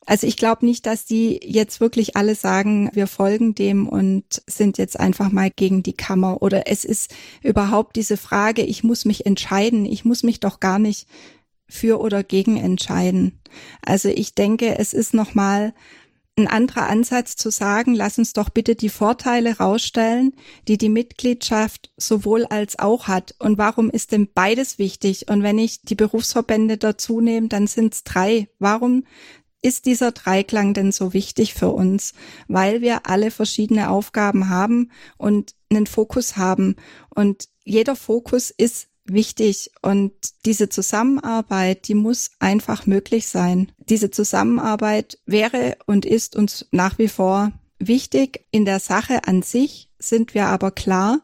Also 0.08 0.26
ich 0.26 0.38
glaube 0.38 0.66
nicht, 0.66 0.86
dass 0.86 1.06
die 1.06 1.38
jetzt 1.44 1.82
wirklich 1.82 2.16
alle 2.16 2.34
sagen, 2.34 2.90
wir 2.94 3.08
folgen 3.08 3.56
dem 3.56 3.90
und 3.90 4.24
sind 4.48 4.78
jetzt 4.78 4.98
einfach 4.98 5.32
mal 5.34 5.52
gegen 5.52 5.84
die 5.84 5.98
Kammer. 5.98 6.42
Oder 6.42 6.68
es 6.68 6.86
ist 6.86 7.14
überhaupt 7.44 7.98
diese 7.98 8.16
Frage, 8.16 8.62
ich 8.62 8.86
muss 8.86 9.04
mich 9.04 9.26
entscheiden, 9.26 9.86
ich 9.86 10.06
muss 10.06 10.24
mich 10.24 10.40
doch 10.40 10.62
gar 10.62 10.80
nicht 10.80 11.08
für 11.68 12.00
oder 12.00 12.24
gegen 12.24 12.56
entscheiden. 12.56 13.42
Also 13.82 14.08
ich 14.08 14.34
denke, 14.34 14.80
es 14.80 14.94
ist 14.94 15.14
nochmal 15.14 15.74
ein 16.38 16.48
anderer 16.48 16.88
Ansatz 16.88 17.36
zu 17.36 17.50
sagen, 17.50 17.96
lass 17.96 18.20
uns 18.20 18.34
doch 18.34 18.50
bitte 18.50 18.76
die 18.76 18.90
Vorteile 18.90 19.58
rausstellen, 19.58 20.34
die 20.68 20.78
die 20.78 20.90
Mitgliedschaft 20.90 21.92
sowohl 21.98 22.46
als 22.46 22.78
auch 22.78 23.08
hat. 23.08 23.36
Und 23.40 23.58
warum 23.58 23.90
ist 23.90 24.12
denn 24.12 24.30
beides 24.34 24.78
wichtig? 24.78 25.30
Und 25.30 25.42
wenn 25.42 25.58
ich 25.58 25.82
die 25.82 25.96
Berufsverbände 25.96 26.78
dazu 26.78 27.22
nehme, 27.22 27.48
dann 27.48 27.66
sind 27.66 27.96
es 27.96 28.04
drei. 28.04 28.50
Warum 28.60 29.06
ist 29.64 29.88
dieser 29.88 30.12
Dreiklang 30.12 30.76
denn 30.76 30.92
so 30.92 31.14
wichtig 31.14 31.56
für 31.56 31.70
uns? 31.70 32.14
Weil 32.48 32.82
wir 32.82 33.08
alle 33.08 33.32
verschiedene 33.32 33.90
Aufgaben 33.90 34.50
haben 34.50 34.92
und 35.18 35.56
einen 35.72 35.88
Fokus 35.88 36.38
haben. 36.38 36.76
Und 37.10 37.50
jeder 37.64 37.96
Fokus 37.96 38.52
ist 38.52 38.90
wichtig 39.12 39.72
und 39.82 40.12
diese 40.46 40.70
Zusammenarbeit, 40.70 41.88
die 41.88 41.96
muss 41.96 42.32
einfach 42.40 42.86
möglich 42.86 43.28
sein. 43.28 43.72
Diese 43.90 44.12
Zusammenarbeit 44.12 45.20
wäre 45.26 45.78
und 45.86 46.06
ist 46.06 46.36
uns 46.36 46.68
nach 46.72 46.98
wie 46.98 47.08
vor 47.08 47.52
wichtig. 47.80 48.46
In 48.52 48.66
der 48.66 48.80
Sache 48.80 49.28
an 49.28 49.42
sich 49.42 49.90
sind 50.00 50.34
wir 50.34 50.48
aber 50.48 50.72
klar 50.72 51.22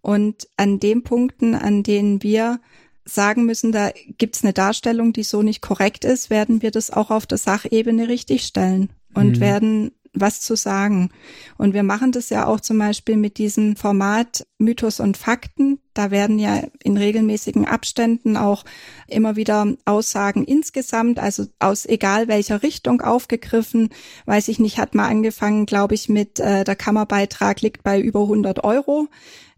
und 0.00 0.48
an 0.56 0.80
den 0.80 1.02
Punkten, 1.02 1.54
an 1.54 1.82
denen 1.82 2.22
wir 2.22 2.60
sagen 3.04 3.44
müssen, 3.44 3.72
da 3.72 3.90
gibt's 4.18 4.44
eine 4.44 4.52
Darstellung, 4.52 5.12
die 5.12 5.22
so 5.22 5.42
nicht 5.42 5.60
korrekt 5.60 6.04
ist, 6.04 6.30
werden 6.30 6.62
wir 6.62 6.70
das 6.70 6.90
auch 6.90 7.10
auf 7.10 7.26
der 7.26 7.38
Sachebene 7.38 8.08
richtigstellen 8.08 8.90
und 9.14 9.36
mhm. 9.36 9.40
werden 9.40 9.92
was 10.12 10.40
zu 10.40 10.56
sagen. 10.56 11.10
Und 11.56 11.72
wir 11.72 11.82
machen 11.82 12.12
das 12.12 12.30
ja 12.30 12.46
auch 12.46 12.60
zum 12.60 12.78
Beispiel 12.78 13.16
mit 13.16 13.38
diesem 13.38 13.76
Format 13.76 14.46
Mythos 14.58 15.00
und 15.00 15.16
Fakten. 15.16 15.78
Da 15.94 16.10
werden 16.10 16.38
ja 16.38 16.62
in 16.82 16.96
regelmäßigen 16.96 17.66
Abständen 17.66 18.36
auch 18.36 18.64
immer 19.06 19.36
wieder 19.36 19.74
Aussagen 19.84 20.44
insgesamt, 20.44 21.18
also 21.18 21.46
aus 21.58 21.86
egal 21.86 22.28
welcher 22.28 22.62
Richtung 22.62 23.00
aufgegriffen. 23.00 23.90
Weiß 24.26 24.48
ich 24.48 24.58
nicht, 24.58 24.78
hat 24.78 24.94
mal 24.94 25.08
angefangen, 25.08 25.66
glaube 25.66 25.94
ich, 25.94 26.08
mit 26.08 26.40
äh, 26.40 26.64
der 26.64 26.76
Kammerbeitrag 26.76 27.60
liegt 27.60 27.82
bei 27.82 28.00
über 28.00 28.22
100 28.22 28.64
Euro 28.64 29.08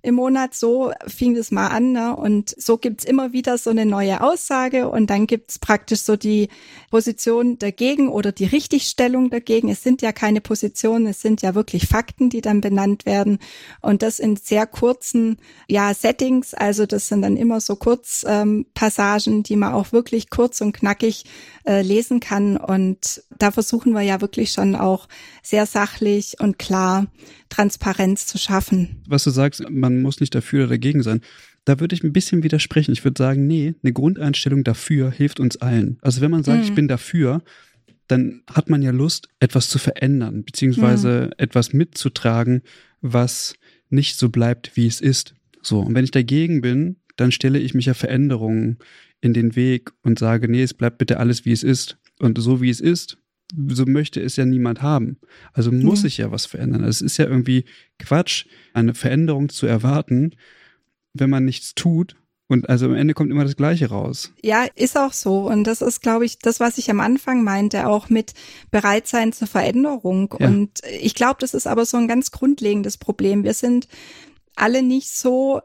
im 0.03 0.17
Monat. 0.17 0.55
So 0.55 0.93
fing 1.07 1.35
das 1.35 1.51
mal 1.51 1.69
an. 1.69 1.93
Ne? 1.93 2.15
Und 2.15 2.55
so 2.59 2.77
gibt's 2.77 3.05
immer 3.05 3.33
wieder 3.33 3.57
so 3.57 3.71
eine 3.71 3.87
neue 3.87 4.21
Aussage 4.21 4.89
und 4.89 5.09
dann 5.11 5.27
gibt's 5.27 5.59
praktisch 5.59 6.01
so 6.01 6.17
die 6.17 6.49
Position 6.91 7.59
dagegen 7.59 8.09
oder 8.09 8.33
die 8.33 8.45
Richtigstellung 8.45 9.31
dagegen. 9.31 9.69
Es 9.69 9.83
sind 9.83 10.03
ja 10.03 10.13
keine 10.13 10.41
Positionen, 10.41 11.07
es 11.07 11.21
sind 11.21 11.43
ja 11.43 11.55
wirklich 11.55 11.87
Fakten, 11.87 12.31
die 12.31 12.41
dann 12.41 12.61
benannt 12.61 13.07
werden. 13.07 13.39
Und 13.81 14.03
das 14.03 14.19
in 14.19 14.37
sehr 14.37 14.67
kurzen 14.67 15.39
ja, 15.69 15.95
Settings. 15.95 16.55
Also 16.55 16.87
das 16.87 17.09
sind 17.09 17.23
dann 17.23 17.37
immer 17.37 17.61
so 17.61 17.77
Kurzpassagen, 17.77 19.35
ähm, 19.35 19.43
die 19.43 19.57
man 19.57 19.73
auch 19.73 19.93
wirklich 19.93 20.31
kurz 20.31 20.61
und 20.61 20.73
knackig 20.73 21.25
äh, 21.65 21.83
lesen 21.83 22.21
kann. 22.21 22.57
Und 22.57 23.23
da 23.39 23.51
versuchen 23.51 23.93
wir 23.93 24.03
ja 24.03 24.21
wirklich 24.21 24.53
schon 24.53 24.75
auch 24.75 25.09
sehr 25.43 25.67
sachlich 25.67 26.37
und 26.41 26.59
klar 26.59 27.07
Transparenz 27.53 28.27
zu 28.27 28.39
schaffen. 28.39 29.03
Was 29.07 29.25
du 29.25 29.31
sagst, 29.31 29.69
man 29.69 30.01
muss 30.01 30.21
nicht 30.21 30.35
dafür 30.35 30.65
oder 30.65 30.71
dagegen 30.71 31.03
sein. 31.03 31.21
Da 31.67 31.79
würde 31.81 31.95
ich 31.95 32.03
ein 32.03 32.13
bisschen 32.13 32.43
widersprechen. 32.43 32.93
Ich 32.93 33.05
würde 33.05 33.19
sagen, 33.19 33.47
nee, 33.47 33.75
eine 33.83 33.93
Grundeinstellung 33.93 34.65
dafür 34.65 35.11
hilft 35.11 35.39
uns 35.39 35.59
allen. 35.59 35.99
Also 36.01 36.23
wenn 36.23 36.31
man 36.31 36.45
sagt, 36.45 36.61
mhm. 36.61 36.65
ich 36.65 36.75
bin 36.75 36.89
dafür, 36.89 37.43
dann 38.09 38.43
hat 38.51 38.71
man 38.71 38.81
ja 38.81 38.91
Lust, 38.91 39.29
etwas 39.39 39.69
zu 39.69 39.79
verändern, 39.79 40.45
beziehungsweise 40.45 41.27
mhm. 41.27 41.33
etwas 41.37 41.73
mitzutragen, 41.73 42.63
was 43.03 43.55
nicht 43.91 44.17
so 44.17 44.31
bleibt, 44.31 44.75
wie 44.75 44.87
es 44.87 45.01
ist. 45.01 45.35
So. 45.61 45.81
Und 45.81 45.95
wenn 45.95 46.05
ich 46.05 46.11
dagegen 46.11 46.63
bin, 46.63 46.97
dann 47.17 47.33
stelle 47.33 47.59
ich 47.59 47.75
mich 47.75 47.87
ja 47.87 47.95
Veränderungen 47.95 48.79
in 49.21 49.35
den 49.35 49.55
Weg 49.55 49.93
und 50.03 50.19
sage, 50.19 50.49
nee, 50.49 50.63
es 50.63 50.75
bleibt 50.75 50.99
bitte 50.99 51.21
alles, 51.21 51.45
wie 51.45 51.53
es 51.53 51.63
ist. 51.63 51.99
Und 52.19 52.39
so 52.41 52.63
wie 52.63 52.71
es 52.71 52.81
ist, 52.81 53.19
so 53.69 53.85
möchte 53.87 54.21
es 54.21 54.37
ja 54.37 54.45
niemand 54.45 54.83
haben. 54.83 55.19
Also 55.53 55.71
muss 55.71 56.01
mhm. 56.01 56.03
sich 56.03 56.19
ja 56.19 56.31
was 56.31 56.47
verändern. 56.47 56.85
Es 56.85 57.01
ist 57.01 57.17
ja 57.17 57.27
irgendwie 57.27 57.65
Quatsch, 57.99 58.47
eine 58.73 58.95
Veränderung 58.95 59.49
zu 59.49 59.67
erwarten, 59.67 60.35
wenn 61.13 61.31
man 61.31 61.45
nichts 61.45 61.75
tut. 61.75 62.17
Und 62.49 62.69
also 62.69 62.87
am 62.87 62.95
Ende 62.95 63.15
kommt 63.15 63.31
immer 63.31 63.45
das 63.45 63.57
Gleiche 63.57 63.89
raus. 63.89 64.33
Ja, 64.43 64.67
ist 64.75 64.99
auch 64.99 65.15
so. 65.15 65.49
Und 65.49 65.65
das 65.65 65.81
ist, 65.81 66.03
glaube 66.03 66.27
ich, 66.27 66.39
das, 66.39 66.61
was 66.61 66.77
ich 66.77 66.91
am 66.91 67.01
Anfang 67.01 67.45
meinte, 67.45 67.87
auch 67.87 68.11
mit 68.11 68.35
Bereitsein 68.71 69.33
zur 69.33 69.49
Veränderung. 69.49 70.35
Ja. 70.39 70.49
Und 70.49 70.81
ich 71.01 71.15
glaube, 71.15 71.37
das 71.41 71.55
ist 71.55 71.67
aber 71.67 71.87
so 71.87 71.97
ein 71.97 72.09
ganz 72.09 72.31
grundlegendes 72.31 72.99
Problem. 72.99 73.45
Wir 73.45 73.55
sind 73.55 73.89
alle 74.55 74.83
nicht 74.83 75.17
so 75.17 75.63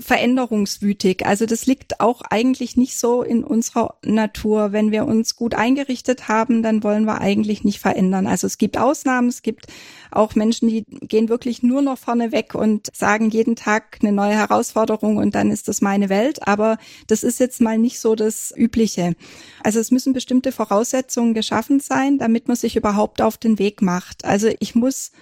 veränderungswütig. 0.00 1.26
Also 1.26 1.46
das 1.46 1.66
liegt 1.66 2.00
auch 2.00 2.22
eigentlich 2.22 2.76
nicht 2.76 2.98
so 2.98 3.22
in 3.22 3.44
unserer 3.44 3.96
Natur. 4.04 4.72
Wenn 4.72 4.90
wir 4.90 5.06
uns 5.06 5.36
gut 5.36 5.54
eingerichtet 5.54 6.28
haben, 6.28 6.62
dann 6.62 6.82
wollen 6.82 7.04
wir 7.04 7.20
eigentlich 7.20 7.64
nicht 7.64 7.78
verändern. 7.78 8.26
Also 8.26 8.46
es 8.46 8.58
gibt 8.58 8.78
Ausnahmen, 8.78 9.28
es 9.28 9.42
gibt 9.42 9.66
auch 10.10 10.34
Menschen, 10.34 10.68
die 10.68 10.84
gehen 10.86 11.28
wirklich 11.28 11.62
nur 11.62 11.82
noch 11.82 11.98
vorne 11.98 12.32
weg 12.32 12.54
und 12.54 12.88
sagen 12.94 13.30
jeden 13.30 13.56
Tag 13.56 13.98
eine 14.00 14.12
neue 14.12 14.34
Herausforderung 14.34 15.18
und 15.18 15.34
dann 15.34 15.50
ist 15.50 15.68
das 15.68 15.80
meine 15.80 16.08
Welt. 16.08 16.46
Aber 16.46 16.78
das 17.06 17.22
ist 17.22 17.38
jetzt 17.38 17.60
mal 17.60 17.78
nicht 17.78 18.00
so 18.00 18.14
das 18.14 18.52
Übliche. 18.56 19.14
Also 19.62 19.80
es 19.80 19.90
müssen 19.90 20.12
bestimmte 20.12 20.52
Voraussetzungen 20.52 21.34
geschaffen 21.34 21.80
sein, 21.80 22.18
damit 22.18 22.48
man 22.48 22.56
sich 22.56 22.76
überhaupt 22.76 23.22
auf 23.22 23.36
den 23.36 23.58
Weg 23.58 23.82
macht. 23.82 24.24
Also 24.24 24.48
ich 24.58 24.74
muss 24.74 25.12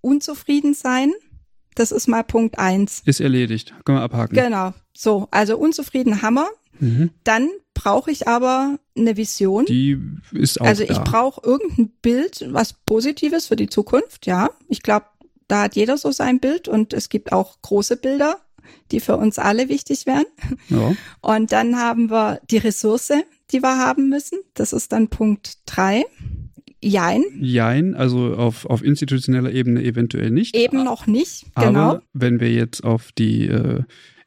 unzufrieden 0.00 0.74
sein 0.74 1.12
das 1.76 1.92
ist 1.92 2.08
mal 2.08 2.24
Punkt 2.24 2.58
eins. 2.58 3.02
Ist 3.04 3.20
erledigt. 3.20 3.74
Können 3.84 3.98
wir 3.98 4.02
abhaken. 4.02 4.34
Genau. 4.34 4.74
So, 4.92 5.28
also 5.30 5.56
unzufrieden 5.56 6.22
Hammer. 6.22 6.48
Mhm. 6.80 7.10
Dann 7.24 7.48
brauche 7.74 8.10
ich 8.10 8.26
aber 8.26 8.78
eine 8.96 9.16
Vision. 9.16 9.64
Die 9.66 9.98
ist 10.32 10.60
auch 10.60 10.66
Also 10.66 10.82
ich 10.82 10.98
brauche 10.98 11.40
irgendein 11.46 11.90
Bild, 12.02 12.46
was 12.50 12.72
Positives 12.72 13.46
für 13.46 13.56
die 13.56 13.68
Zukunft. 13.68 14.26
Ja, 14.26 14.50
ich 14.68 14.82
glaube, 14.82 15.06
da 15.48 15.62
hat 15.62 15.76
jeder 15.76 15.96
so 15.96 16.10
sein 16.10 16.40
Bild 16.40 16.66
und 16.66 16.92
es 16.92 17.08
gibt 17.08 17.32
auch 17.32 17.60
große 17.62 17.96
Bilder, 17.96 18.40
die 18.90 19.00
für 19.00 19.16
uns 19.16 19.38
alle 19.38 19.68
wichtig 19.68 20.06
wären. 20.06 20.26
Ja. 20.68 20.94
Und 21.20 21.52
dann 21.52 21.76
haben 21.76 22.10
wir 22.10 22.40
die 22.50 22.58
Ressource, 22.58 23.12
die 23.52 23.62
wir 23.62 23.78
haben 23.78 24.08
müssen. 24.08 24.38
Das 24.54 24.72
ist 24.72 24.92
dann 24.92 25.08
Punkt 25.08 25.58
drei. 25.66 26.04
Jein. 26.82 27.24
Jein, 27.40 27.94
also 27.94 28.34
auf, 28.34 28.66
auf 28.66 28.84
institutioneller 28.84 29.52
Ebene 29.52 29.82
eventuell 29.82 30.30
nicht. 30.30 30.54
Eben 30.54 30.84
noch 30.84 31.06
nicht, 31.06 31.46
genau. 31.54 31.80
Aber 31.80 32.02
wenn 32.12 32.40
wir 32.40 32.52
jetzt 32.52 32.84
auf 32.84 33.12
die 33.12 33.46
äh, 33.46 33.82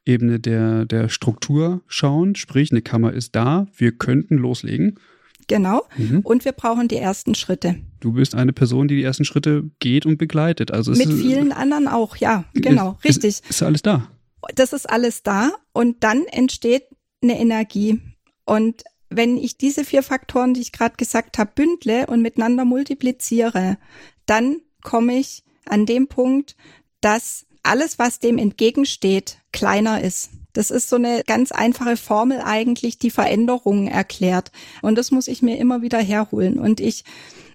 Ebene 0.06 0.40
der, 0.40 0.86
der 0.86 1.10
Struktur 1.10 1.82
schauen, 1.88 2.36
sprich, 2.36 2.72
eine 2.72 2.82
Kammer 2.82 3.14
ist 3.14 3.36
da, 3.36 3.68
wir 3.78 3.92
könnten 3.92 4.38
loslegen. 4.38 5.00
Genau. 5.48 5.84
Mhm. 5.98 6.20
Und 6.22 6.46
wir 6.46 6.52
brauchen 6.52 6.88
die 6.88 6.98
ersten 6.98 7.36
Schritte. 7.36 7.76
Du 8.00 8.14
bist 8.14 8.36
eine 8.36 8.54
Person, 8.54 8.88
die 8.88 8.96
die 8.96 9.04
ersten 9.04 9.26
Schritte 9.26 9.70
geht 9.80 10.06
und 10.06 10.18
begleitet. 10.18 10.72
Also 10.72 10.92
Mit 10.92 11.12
vielen 11.12 11.52
anderen 11.52 11.88
auch, 11.88 12.16
ja, 12.18 12.46
genau, 12.54 12.98
ist, 13.04 13.06
richtig. 13.06 13.30
Ist, 13.30 13.50
ist 13.50 13.64
alles 13.64 13.82
da. 13.82 14.10
Das 14.56 14.74
ist 14.74 14.90
alles 14.90 15.24
da 15.24 15.52
und 15.74 16.04
dann 16.04 16.26
entsteht 16.26 16.84
eine 17.22 17.40
Energie. 17.40 18.00
Und 18.46 18.84
wenn 19.10 19.38
ich 19.38 19.58
diese 19.58 19.84
vier 19.84 20.04
Faktoren, 20.04 20.54
die 20.54 20.62
ich 20.62 20.72
gerade 20.72 20.96
gesagt 20.98 21.38
habe, 21.38 21.52
bündle 21.54 22.08
und 22.08 22.22
miteinander 22.22 22.66
multipliziere, 22.66 23.78
dann 24.26 24.62
komme 24.84 25.18
ich 25.18 25.44
an 25.66 25.86
dem 25.86 26.08
Punkt, 26.08 26.56
dass 27.02 27.46
alles, 27.64 28.00
was 28.00 28.20
dem 28.20 28.38
entgegensteht, 28.38 29.40
kleiner 29.52 30.02
ist. 30.02 30.32
Das 30.54 30.72
ist 30.72 30.90
so 30.90 30.96
eine 30.96 31.24
ganz 31.26 31.52
einfache 31.52 31.98
Formel 31.98 32.42
eigentlich, 32.42 32.98
die 32.98 33.12
Veränderungen 33.12 33.88
erklärt. 33.88 34.52
Und 34.82 34.98
das 34.98 35.12
muss 35.12 35.28
ich 35.28 35.42
mir 35.42 35.58
immer 35.58 35.82
wieder 35.82 36.00
herholen. 36.00 36.60
Und 36.60 36.80
ich 36.80 37.04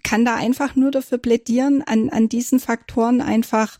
kann 0.02 0.24
da 0.24 0.36
einfach 0.36 0.76
nur 0.76 0.90
dafür 0.90 1.18
plädieren, 1.18 1.82
an, 1.82 2.10
an 2.10 2.28
diesen 2.28 2.60
Faktoren 2.60 3.20
einfach 3.20 3.78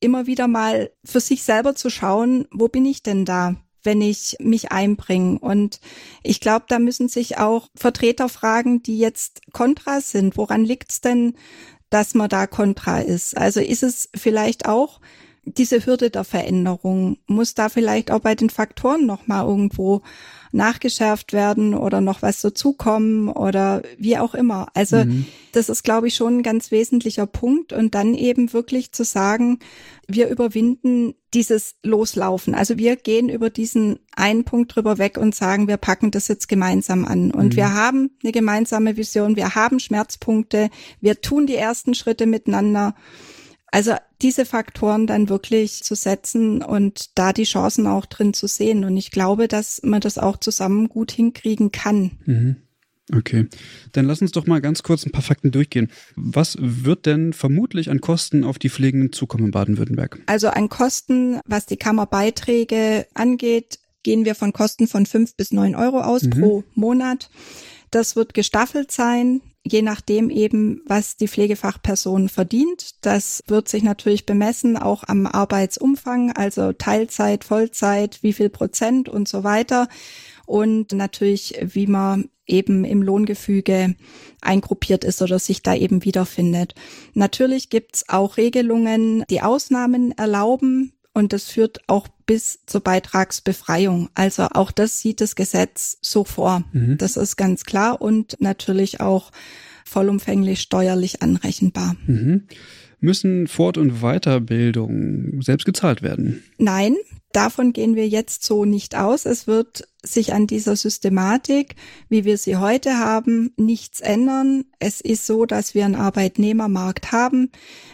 immer 0.00 0.26
wieder 0.26 0.48
mal 0.48 0.90
für 1.04 1.20
sich 1.20 1.42
selber 1.42 1.74
zu 1.74 1.90
schauen, 1.90 2.46
wo 2.50 2.68
bin 2.68 2.86
ich 2.86 3.02
denn 3.02 3.24
da? 3.24 3.56
Wenn 3.84 4.02
ich 4.02 4.36
mich 4.40 4.72
einbringe. 4.72 5.38
Und 5.38 5.80
ich 6.22 6.40
glaube, 6.40 6.64
da 6.68 6.78
müssen 6.78 7.08
sich 7.08 7.38
auch 7.38 7.68
Vertreter 7.74 8.28
fragen, 8.28 8.82
die 8.82 8.98
jetzt 8.98 9.42
kontra 9.52 10.00
sind. 10.00 10.36
Woran 10.36 10.64
liegt's 10.64 11.00
denn, 11.00 11.34
dass 11.90 12.14
man 12.14 12.28
da 12.28 12.46
kontra 12.46 13.00
ist? 13.00 13.36
Also 13.36 13.60
ist 13.60 13.82
es 13.82 14.08
vielleicht 14.14 14.66
auch 14.66 15.00
diese 15.44 15.84
Hürde 15.84 16.10
der 16.10 16.24
Veränderung? 16.24 17.18
Muss 17.26 17.54
da 17.54 17.68
vielleicht 17.68 18.10
auch 18.10 18.20
bei 18.20 18.34
den 18.34 18.50
Faktoren 18.50 19.06
nochmal 19.06 19.46
irgendwo 19.46 20.02
nachgeschärft 20.54 21.32
werden 21.32 21.74
oder 21.74 22.00
noch 22.00 22.22
was 22.22 22.40
dazukommen 22.40 23.28
oder 23.28 23.82
wie 23.98 24.16
auch 24.18 24.34
immer. 24.34 24.68
Also 24.74 25.04
mhm. 25.04 25.26
das 25.52 25.68
ist, 25.68 25.82
glaube 25.82 26.08
ich, 26.08 26.14
schon 26.14 26.38
ein 26.38 26.42
ganz 26.42 26.70
wesentlicher 26.70 27.26
Punkt. 27.26 27.72
Und 27.72 27.94
dann 27.94 28.14
eben 28.14 28.52
wirklich 28.52 28.92
zu 28.92 29.04
sagen, 29.04 29.58
wir 30.06 30.28
überwinden 30.28 31.14
dieses 31.34 31.74
Loslaufen. 31.82 32.54
Also 32.54 32.78
wir 32.78 32.96
gehen 32.96 33.28
über 33.28 33.50
diesen 33.50 33.98
einen 34.14 34.44
Punkt 34.44 34.74
drüber 34.74 34.98
weg 34.98 35.18
und 35.18 35.34
sagen, 35.34 35.68
wir 35.68 35.76
packen 35.76 36.10
das 36.10 36.28
jetzt 36.28 36.48
gemeinsam 36.48 37.04
an. 37.04 37.32
Und 37.32 37.54
mhm. 37.54 37.56
wir 37.56 37.74
haben 37.74 38.10
eine 38.22 38.32
gemeinsame 38.32 38.96
Vision, 38.96 39.36
wir 39.36 39.54
haben 39.54 39.80
Schmerzpunkte, 39.80 40.70
wir 41.00 41.20
tun 41.20 41.46
die 41.46 41.56
ersten 41.56 41.94
Schritte 41.94 42.26
miteinander. 42.26 42.94
Also 43.66 43.94
diese 44.22 44.46
Faktoren 44.46 45.08
dann 45.08 45.28
wirklich 45.28 45.82
zu 45.82 45.96
setzen 45.96 46.62
und 46.62 47.18
da 47.18 47.32
die 47.32 47.42
Chancen 47.42 47.88
auch 47.88 48.06
drin 48.06 48.32
zu 48.32 48.46
sehen. 48.46 48.84
Und 48.84 48.96
ich 48.96 49.10
glaube, 49.10 49.48
dass 49.48 49.80
man 49.82 50.00
das 50.00 50.16
auch 50.16 50.36
zusammen 50.36 50.88
gut 50.88 51.10
hinkriegen 51.10 51.72
kann. 51.72 52.12
Mhm. 52.24 52.56
Okay, 53.12 53.46
dann 53.92 54.06
lass 54.06 54.22
uns 54.22 54.32
doch 54.32 54.46
mal 54.46 54.60
ganz 54.60 54.82
kurz 54.82 55.04
ein 55.04 55.12
paar 55.12 55.22
Fakten 55.22 55.50
durchgehen. 55.50 55.90
Was 56.16 56.56
wird 56.58 57.04
denn 57.04 57.32
vermutlich 57.34 57.90
an 57.90 58.00
Kosten 58.00 58.44
auf 58.44 58.58
die 58.58 58.70
Pflegenden 58.70 59.12
zukommen 59.12 59.46
in 59.46 59.50
Baden-Württemberg? 59.50 60.20
Also 60.26 60.48
an 60.48 60.68
Kosten, 60.70 61.40
was 61.44 61.66
die 61.66 61.76
Kammerbeiträge 61.76 63.06
angeht, 63.12 63.78
gehen 64.02 64.24
wir 64.24 64.34
von 64.34 64.52
Kosten 64.52 64.86
von 64.86 65.04
fünf 65.04 65.36
bis 65.36 65.52
neun 65.52 65.74
Euro 65.74 66.00
aus 66.00 66.22
mhm. 66.22 66.30
pro 66.30 66.64
Monat. 66.74 67.30
Das 67.90 68.16
wird 68.16 68.32
gestaffelt 68.32 68.90
sein 68.90 69.42
je 69.66 69.82
nachdem 69.82 70.28
eben, 70.28 70.82
was 70.86 71.16
die 71.16 71.28
Pflegefachperson 71.28 72.28
verdient. 72.28 73.04
Das 73.04 73.42
wird 73.46 73.68
sich 73.68 73.82
natürlich 73.82 74.26
bemessen, 74.26 74.76
auch 74.76 75.04
am 75.06 75.26
Arbeitsumfang, 75.26 76.32
also 76.32 76.72
Teilzeit, 76.72 77.44
Vollzeit, 77.44 78.22
wie 78.22 78.34
viel 78.34 78.50
Prozent 78.50 79.08
und 79.08 79.26
so 79.26 79.42
weiter. 79.42 79.88
Und 80.46 80.92
natürlich, 80.92 81.58
wie 81.62 81.86
man 81.86 82.28
eben 82.46 82.84
im 82.84 83.02
Lohngefüge 83.02 83.94
eingruppiert 84.42 85.04
ist 85.04 85.22
oder 85.22 85.38
sich 85.38 85.62
da 85.62 85.74
eben 85.74 86.04
wiederfindet. 86.04 86.74
Natürlich 87.14 87.70
gibt's 87.70 88.04
auch 88.08 88.36
Regelungen, 88.36 89.24
die 89.30 89.40
Ausnahmen 89.40 90.12
erlauben, 90.12 90.92
und 91.14 91.32
das 91.32 91.44
führt 91.44 91.80
auch 91.86 92.08
bis 92.26 92.66
zur 92.66 92.80
Beitragsbefreiung. 92.80 94.10
Also 94.14 94.48
auch 94.50 94.72
das 94.72 94.98
sieht 94.98 95.20
das 95.20 95.36
Gesetz 95.36 95.96
so 96.02 96.24
vor. 96.24 96.64
Mhm. 96.72 96.98
Das 96.98 97.16
ist 97.16 97.36
ganz 97.36 97.64
klar 97.64 98.02
und 98.02 98.36
natürlich 98.40 99.00
auch 99.00 99.30
vollumfänglich 99.84 100.60
steuerlich 100.60 101.22
anrechenbar. 101.22 101.94
Mhm. 102.06 102.48
Müssen 102.98 103.46
Fort- 103.46 103.78
und 103.78 104.00
Weiterbildung 104.00 105.40
selbst 105.40 105.66
gezahlt 105.66 106.02
werden? 106.02 106.42
Nein, 106.58 106.96
davon 107.34 107.72
gehen 107.72 107.96
wir 107.96 108.08
jetzt 108.08 108.44
so 108.44 108.64
nicht 108.64 108.96
aus. 108.96 109.26
Es 109.26 109.46
wird 109.46 109.88
sich 110.02 110.32
an 110.32 110.46
dieser 110.46 110.76
Systematik, 110.76 111.76
wie 112.08 112.24
wir 112.24 112.38
sie 112.38 112.56
heute 112.56 112.98
haben, 112.98 113.52
nichts 113.56 114.00
ändern. 114.00 114.64
Es 114.78 115.00
ist 115.00 115.26
so, 115.26 115.46
dass 115.46 115.74
wir 115.74 115.84
einen 115.84 115.96
Arbeitnehmermarkt 115.96 117.12
haben. 117.12 117.50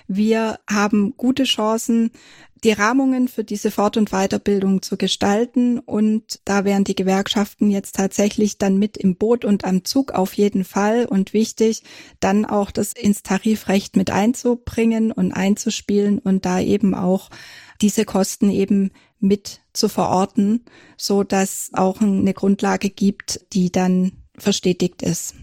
Wir 0.06 0.58
haben 0.68 1.14
gute 1.16 1.44
Chancen, 1.44 2.10
die 2.62 2.72
Rahmungen 2.72 3.28
für 3.28 3.44
diese 3.44 3.70
Fort- 3.70 3.96
und 3.96 4.10
Weiterbildung 4.10 4.82
zu 4.82 4.96
gestalten. 4.96 5.78
Und 5.78 6.40
da 6.44 6.64
wären 6.64 6.84
die 6.84 6.94
Gewerkschaften 6.94 7.70
jetzt 7.70 7.96
tatsächlich 7.96 8.58
dann 8.58 8.78
mit 8.78 8.96
im 8.96 9.16
Boot 9.16 9.44
und 9.44 9.64
am 9.64 9.84
Zug 9.84 10.12
auf 10.12 10.34
jeden 10.34 10.64
Fall. 10.64 11.06
Und 11.06 11.32
wichtig, 11.32 11.82
dann 12.20 12.44
auch 12.44 12.70
das 12.70 12.92
ins 12.92 13.22
Tarifrecht 13.22 13.96
mit 13.96 14.10
einzubringen 14.10 15.12
und 15.12 15.32
einzuspielen 15.32 16.18
und 16.18 16.44
da 16.44 16.60
eben 16.60 16.94
auch 16.94 17.30
diese 17.80 18.04
Kosten 18.04 18.50
eben 18.50 18.90
mit 19.20 19.60
zu 19.72 19.88
verorten, 19.88 20.64
so 20.96 21.22
dass 21.22 21.70
auch 21.72 22.00
eine 22.00 22.34
Grundlage 22.34 22.90
gibt, 22.90 23.40
die 23.52 23.70
dann 23.70 24.12
verstetigt 24.36 25.02
ist. 25.02 25.34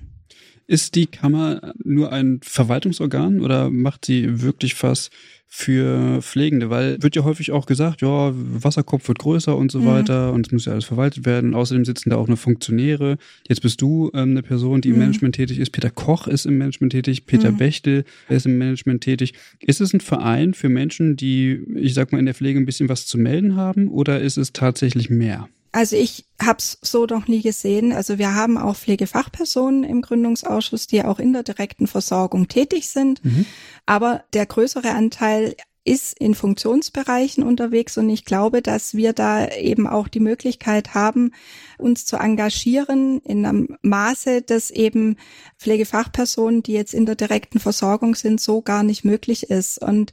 Ist 0.65 0.95
die 0.95 1.07
Kammer 1.07 1.73
nur 1.83 2.11
ein 2.11 2.41
Verwaltungsorgan 2.43 3.39
oder 3.39 3.69
macht 3.69 4.05
sie 4.05 4.41
wirklich 4.41 4.81
was 4.83 5.09
für 5.47 6.21
Pflegende? 6.21 6.69
Weil 6.69 7.01
wird 7.01 7.15
ja 7.15 7.23
häufig 7.23 7.51
auch 7.51 7.65
gesagt, 7.65 8.01
ja, 8.01 8.31
Wasserkopf 8.33 9.07
wird 9.07 9.19
größer 9.19 9.55
und 9.55 9.71
so 9.71 9.79
mhm. 9.79 9.85
weiter 9.85 10.33
und 10.33 10.47
es 10.47 10.51
muss 10.51 10.65
ja 10.65 10.73
alles 10.73 10.85
verwaltet 10.85 11.25
werden. 11.25 11.55
Außerdem 11.55 11.85
sitzen 11.85 12.09
da 12.09 12.17
auch 12.17 12.27
nur 12.27 12.37
Funktionäre. 12.37 13.17
Jetzt 13.47 13.61
bist 13.61 13.81
du 13.81 14.11
ähm, 14.13 14.31
eine 14.31 14.43
Person, 14.43 14.81
die 14.81 14.89
mhm. 14.89 14.95
im 14.95 14.99
Management 14.99 15.35
tätig 15.35 15.59
ist. 15.59 15.71
Peter 15.71 15.89
Koch 15.89 16.27
ist 16.27 16.45
im 16.45 16.57
Management 16.57 16.91
tätig. 16.91 17.25
Peter 17.25 17.51
mhm. 17.51 17.57
Bechtel 17.57 18.03
ist 18.29 18.45
im 18.45 18.57
Management 18.57 19.01
tätig. 19.01 19.33
Ist 19.59 19.81
es 19.81 19.93
ein 19.93 20.01
Verein 20.01 20.53
für 20.53 20.69
Menschen, 20.69 21.15
die, 21.15 21.63
ich 21.75 21.93
sag 21.93 22.11
mal, 22.11 22.19
in 22.19 22.25
der 22.25 22.35
Pflege 22.35 22.59
ein 22.59 22.65
bisschen 22.65 22.89
was 22.89 23.05
zu 23.05 23.17
melden 23.17 23.55
haben 23.55 23.87
oder 23.87 24.19
ist 24.19 24.37
es 24.37 24.53
tatsächlich 24.53 25.09
mehr? 25.09 25.47
Also 25.71 25.95
ich 25.95 26.25
habe 26.41 26.59
es 26.59 26.77
so 26.81 27.05
noch 27.05 27.27
nie 27.27 27.41
gesehen. 27.41 27.91
Also 27.91 28.17
wir 28.17 28.35
haben 28.35 28.57
auch 28.57 28.75
Pflegefachpersonen 28.75 29.83
im 29.83 30.01
Gründungsausschuss, 30.01 30.87
die 30.87 31.03
auch 31.03 31.19
in 31.19 31.33
der 31.33 31.43
direkten 31.43 31.87
Versorgung 31.87 32.47
tätig 32.47 32.89
sind. 32.89 33.23
Mhm. 33.23 33.45
Aber 33.85 34.23
der 34.33 34.45
größere 34.45 34.91
Anteil 34.91 35.55
ist 35.87 36.19
in 36.19 36.35
Funktionsbereichen 36.35 37.43
unterwegs 37.43 37.97
und 37.97 38.09
ich 38.09 38.25
glaube, 38.25 38.61
dass 38.61 38.93
wir 38.93 39.13
da 39.13 39.47
eben 39.47 39.87
auch 39.87 40.09
die 40.09 40.19
Möglichkeit 40.19 40.93
haben, 40.93 41.31
uns 41.77 42.05
zu 42.05 42.17
engagieren 42.17 43.21
in 43.21 43.45
einem 43.45 43.77
Maße, 43.83 44.41
das 44.41 44.69
eben 44.69 45.15
Pflegefachpersonen, 45.57 46.61
die 46.61 46.73
jetzt 46.73 46.93
in 46.93 47.05
der 47.05 47.15
direkten 47.15 47.59
Versorgung 47.59 48.15
sind, 48.15 48.41
so 48.41 48.61
gar 48.61 48.83
nicht 48.83 49.05
möglich 49.05 49.49
ist. 49.49 49.81
Und 49.81 50.11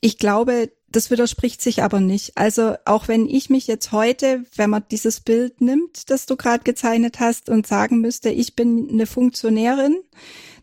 ich 0.00 0.18
glaube, 0.18 0.70
das 0.94 1.10
widerspricht 1.10 1.60
sich 1.60 1.82
aber 1.82 1.98
nicht. 1.98 2.36
Also 2.36 2.76
auch 2.84 3.08
wenn 3.08 3.28
ich 3.28 3.50
mich 3.50 3.66
jetzt 3.66 3.90
heute, 3.90 4.44
wenn 4.54 4.70
man 4.70 4.84
dieses 4.90 5.20
Bild 5.20 5.60
nimmt, 5.60 6.08
das 6.08 6.26
du 6.26 6.36
gerade 6.36 6.62
gezeichnet 6.62 7.18
hast 7.18 7.48
und 7.48 7.66
sagen 7.66 8.00
müsste, 8.00 8.30
ich 8.30 8.54
bin 8.54 8.88
eine 8.90 9.06
Funktionärin, 9.06 9.96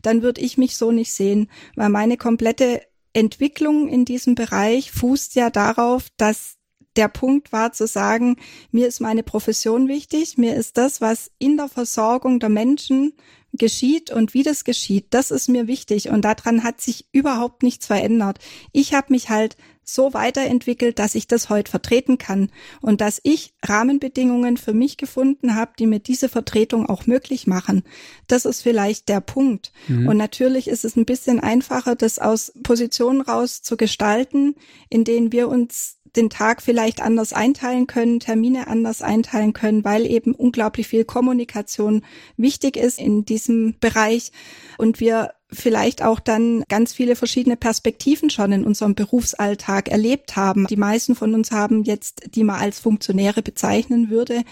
dann 0.00 0.22
würde 0.22 0.40
ich 0.40 0.56
mich 0.56 0.76
so 0.76 0.90
nicht 0.90 1.12
sehen, 1.12 1.50
weil 1.76 1.90
meine 1.90 2.16
komplette 2.16 2.80
Entwicklung 3.12 3.88
in 3.88 4.06
diesem 4.06 4.34
Bereich 4.34 4.90
fußt 4.90 5.34
ja 5.34 5.50
darauf, 5.50 6.06
dass 6.16 6.56
der 6.96 7.08
Punkt 7.08 7.52
war 7.52 7.72
zu 7.72 7.86
sagen, 7.86 8.36
mir 8.70 8.88
ist 8.88 9.00
meine 9.00 9.22
Profession 9.22 9.86
wichtig, 9.86 10.38
mir 10.38 10.56
ist 10.56 10.78
das, 10.78 11.00
was 11.00 11.30
in 11.38 11.58
der 11.58 11.68
Versorgung 11.68 12.40
der 12.40 12.48
Menschen 12.48 13.12
geschieht 13.52 14.10
und 14.10 14.34
wie 14.34 14.42
das 14.42 14.64
geschieht, 14.64 15.06
das 15.10 15.30
ist 15.30 15.48
mir 15.48 15.66
wichtig 15.66 16.08
und 16.08 16.24
daran 16.24 16.64
hat 16.64 16.80
sich 16.80 17.06
überhaupt 17.12 17.62
nichts 17.62 17.86
verändert. 17.86 18.38
Ich 18.72 18.94
habe 18.94 19.08
mich 19.10 19.28
halt 19.28 19.56
so 19.84 20.14
weiterentwickelt, 20.14 20.98
dass 20.98 21.14
ich 21.14 21.26
das 21.26 21.48
heute 21.48 21.70
vertreten 21.70 22.16
kann 22.16 22.50
und 22.80 23.00
dass 23.00 23.20
ich 23.24 23.52
Rahmenbedingungen 23.64 24.56
für 24.56 24.72
mich 24.72 24.96
gefunden 24.96 25.54
habe, 25.54 25.72
die 25.78 25.86
mir 25.86 25.98
diese 25.98 26.28
Vertretung 26.28 26.88
auch 26.88 27.06
möglich 27.06 27.46
machen. 27.46 27.82
Das 28.26 28.44
ist 28.44 28.62
vielleicht 28.62 29.08
der 29.08 29.20
Punkt. 29.20 29.72
Mhm. 29.88 30.08
Und 30.08 30.16
natürlich 30.16 30.68
ist 30.68 30.84
es 30.84 30.96
ein 30.96 31.04
bisschen 31.04 31.40
einfacher, 31.40 31.96
das 31.96 32.18
aus 32.18 32.52
Positionen 32.62 33.20
raus 33.20 33.62
zu 33.62 33.76
gestalten, 33.76 34.54
in 34.88 35.04
denen 35.04 35.32
wir 35.32 35.48
uns 35.48 35.98
den 36.16 36.30
Tag 36.30 36.62
vielleicht 36.62 37.00
anders 37.00 37.32
einteilen 37.32 37.86
können, 37.86 38.20
Termine 38.20 38.66
anders 38.66 39.02
einteilen 39.02 39.52
können, 39.52 39.84
weil 39.84 40.06
eben 40.06 40.34
unglaublich 40.34 40.88
viel 40.88 41.04
Kommunikation 41.04 42.02
wichtig 42.36 42.76
ist 42.76 42.98
in 42.98 43.24
diesem 43.24 43.74
Bereich. 43.80 44.32
Und 44.78 45.00
wir 45.00 45.34
vielleicht 45.52 46.02
auch 46.02 46.18
dann 46.18 46.64
ganz 46.68 46.92
viele 46.92 47.14
verschiedene 47.14 47.56
Perspektiven 47.56 48.30
schon 48.30 48.52
in 48.52 48.64
unserem 48.64 48.94
Berufsalltag 48.94 49.88
erlebt 49.88 50.36
haben. 50.36 50.66
Die 50.66 50.76
meisten 50.76 51.14
von 51.14 51.34
uns 51.34 51.50
haben 51.50 51.84
jetzt, 51.84 52.34
die 52.34 52.44
man 52.44 52.56
als 52.60 52.80
Funktionäre 52.80 53.42
bezeichnen 53.42 54.10
würde, 54.10 54.42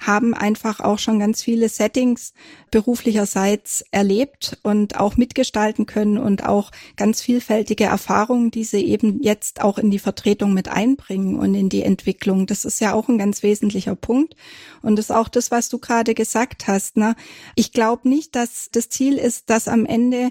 haben 0.00 0.34
einfach 0.34 0.80
auch 0.80 0.98
schon 0.98 1.20
ganz 1.20 1.42
viele 1.42 1.68
Settings 1.68 2.32
beruflicherseits 2.70 3.84
erlebt 3.90 4.58
und 4.62 4.98
auch 4.98 5.16
mitgestalten 5.16 5.86
können 5.86 6.18
und 6.18 6.44
auch 6.44 6.70
ganz 6.96 7.22
vielfältige 7.22 7.84
Erfahrungen, 7.84 8.50
die 8.50 8.64
sie 8.64 8.84
eben 8.84 9.22
jetzt 9.22 9.62
auch 9.62 9.78
in 9.78 9.90
die 9.90 9.98
Vertretung 9.98 10.52
mit 10.52 10.68
einbringen 10.68 11.38
und 11.38 11.54
in 11.54 11.68
die 11.68 11.82
Entwicklung. 11.82 12.46
Das 12.46 12.64
ist 12.64 12.80
ja 12.80 12.92
auch 12.92 13.08
ein 13.08 13.18
ganz 13.18 13.42
wesentlicher 13.42 13.94
Punkt. 13.94 14.34
Und 14.82 14.96
das 14.96 15.06
ist 15.06 15.16
auch 15.16 15.28
das, 15.28 15.50
was 15.50 15.68
du 15.68 15.78
gerade 15.78 16.14
gesagt 16.14 16.66
hast. 16.66 16.96
Ne? 16.96 17.14
Ich 17.54 17.72
glaube 17.72 18.08
nicht, 18.08 18.34
dass 18.34 18.68
das 18.72 18.88
Ziel 18.88 19.16
ist, 19.16 19.50
dass 19.50 19.68
am 19.68 19.86
Ende 19.86 20.30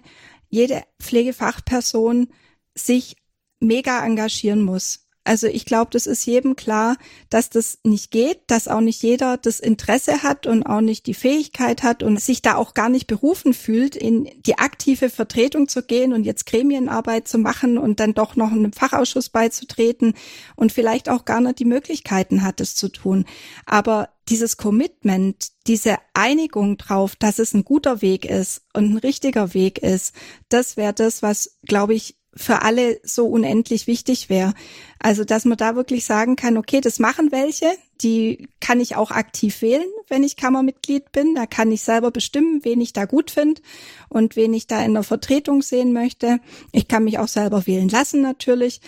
jede 0.50 0.84
Pflegefachperson 1.00 2.30
sich 2.76 3.18
mega 3.60 4.06
engagieren 4.06 4.62
muss. 4.62 5.07
Also 5.28 5.48
ich 5.48 5.66
glaube, 5.66 5.90
das 5.92 6.08
ist 6.08 6.26
jedem 6.26 6.56
klar, 6.56 6.96
dass 7.30 7.50
das 7.50 7.80
nicht 7.84 8.12
geht, 8.12 8.40
dass 8.48 8.70
auch 8.70 8.80
nicht 8.80 9.04
jeder 9.04 9.36
das 9.36 9.60
Interesse 9.60 10.24
hat 10.24 10.48
und 10.48 10.64
auch 10.64 10.80
nicht 10.80 11.06
die 11.06 11.14
Fähigkeit 11.14 11.84
hat 11.84 12.02
und 12.02 12.22
sich 12.22 12.42
da 12.42 12.56
auch 12.56 12.74
gar 12.74 12.88
nicht 12.88 13.08
berufen 13.08 13.54
fühlt, 13.54 13.98
in 13.98 14.30
die 14.46 14.58
aktive 14.58 15.10
Vertretung 15.10 15.68
zu 15.68 15.84
gehen 15.84 16.14
und 16.14 16.24
jetzt 16.24 16.46
Gremienarbeit 16.46 17.28
zu 17.28 17.40
machen 17.40 17.78
und 17.78 18.00
dann 18.00 18.14
doch 18.14 18.38
noch 18.38 18.54
einem 18.54 18.72
Fachausschuss 18.72 19.28
beizutreten 19.28 20.14
und 20.56 20.72
vielleicht 20.72 21.10
auch 21.10 21.26
gar 21.26 21.42
nicht 21.42 21.60
die 21.60 21.66
Möglichkeiten 21.66 22.42
hat, 22.42 22.62
es 22.62 22.76
zu 22.76 22.88
tun. 22.88 23.26
Aber 23.66 24.08
dieses 24.30 24.56
Commitment, 24.56 25.50
diese 25.68 25.98
Einigung 26.14 26.78
drauf, 26.78 27.18
dass 27.18 27.38
es 27.40 27.54
ein 27.54 27.66
guter 27.66 28.02
Weg 28.02 28.24
ist 28.24 28.62
und 28.74 28.94
ein 28.94 28.98
richtiger 28.98 29.54
Weg 29.54 29.80
ist, 29.80 30.16
das 30.48 30.78
wäre 30.78 30.94
das, 30.94 31.22
was, 31.22 31.58
glaube 31.66 31.96
ich, 31.96 32.16
für 32.38 32.62
alle 32.62 33.00
so 33.04 33.28
unendlich 33.28 33.88
wichtig 33.88 34.30
wäre. 34.30 34.54
Also, 35.00 35.24
dass 35.24 35.46
man 35.46 35.58
da 35.58 35.76
wirklich 35.76 36.06
sagen 36.06 36.36
kann, 36.36 36.58
okay, 36.58 36.82
das 36.82 37.00
machen 37.00 37.32
welche, 37.32 37.68
die 38.02 38.48
kann 38.60 38.80
ich 38.80 38.96
auch 38.96 39.12
aktiv 39.12 39.62
wählen, 39.62 39.88
wenn 40.08 40.24
ich 40.24 40.38
Kammermitglied 40.38 41.12
bin. 41.12 41.36
Da 41.36 41.46
kann 41.46 41.72
ich 41.72 41.82
selber 41.82 42.12
bestimmen, 42.12 42.64
wen 42.64 42.82
ich 42.82 42.94
da 42.94 43.06
gut 43.06 43.32
finde 43.32 43.62
und 44.10 44.36
wen 44.36 44.54
ich 44.54 44.68
da 44.68 44.84
in 44.84 44.94
der 44.94 45.04
Vertretung 45.04 45.62
sehen 45.62 45.94
möchte. 45.94 46.40
Ich 46.72 46.88
kann 46.88 47.04
mich 47.04 47.20
auch 47.20 47.28
selber 47.28 47.68
wählen 47.68 47.90
lassen 47.90 48.22
natürlich. 48.22 48.82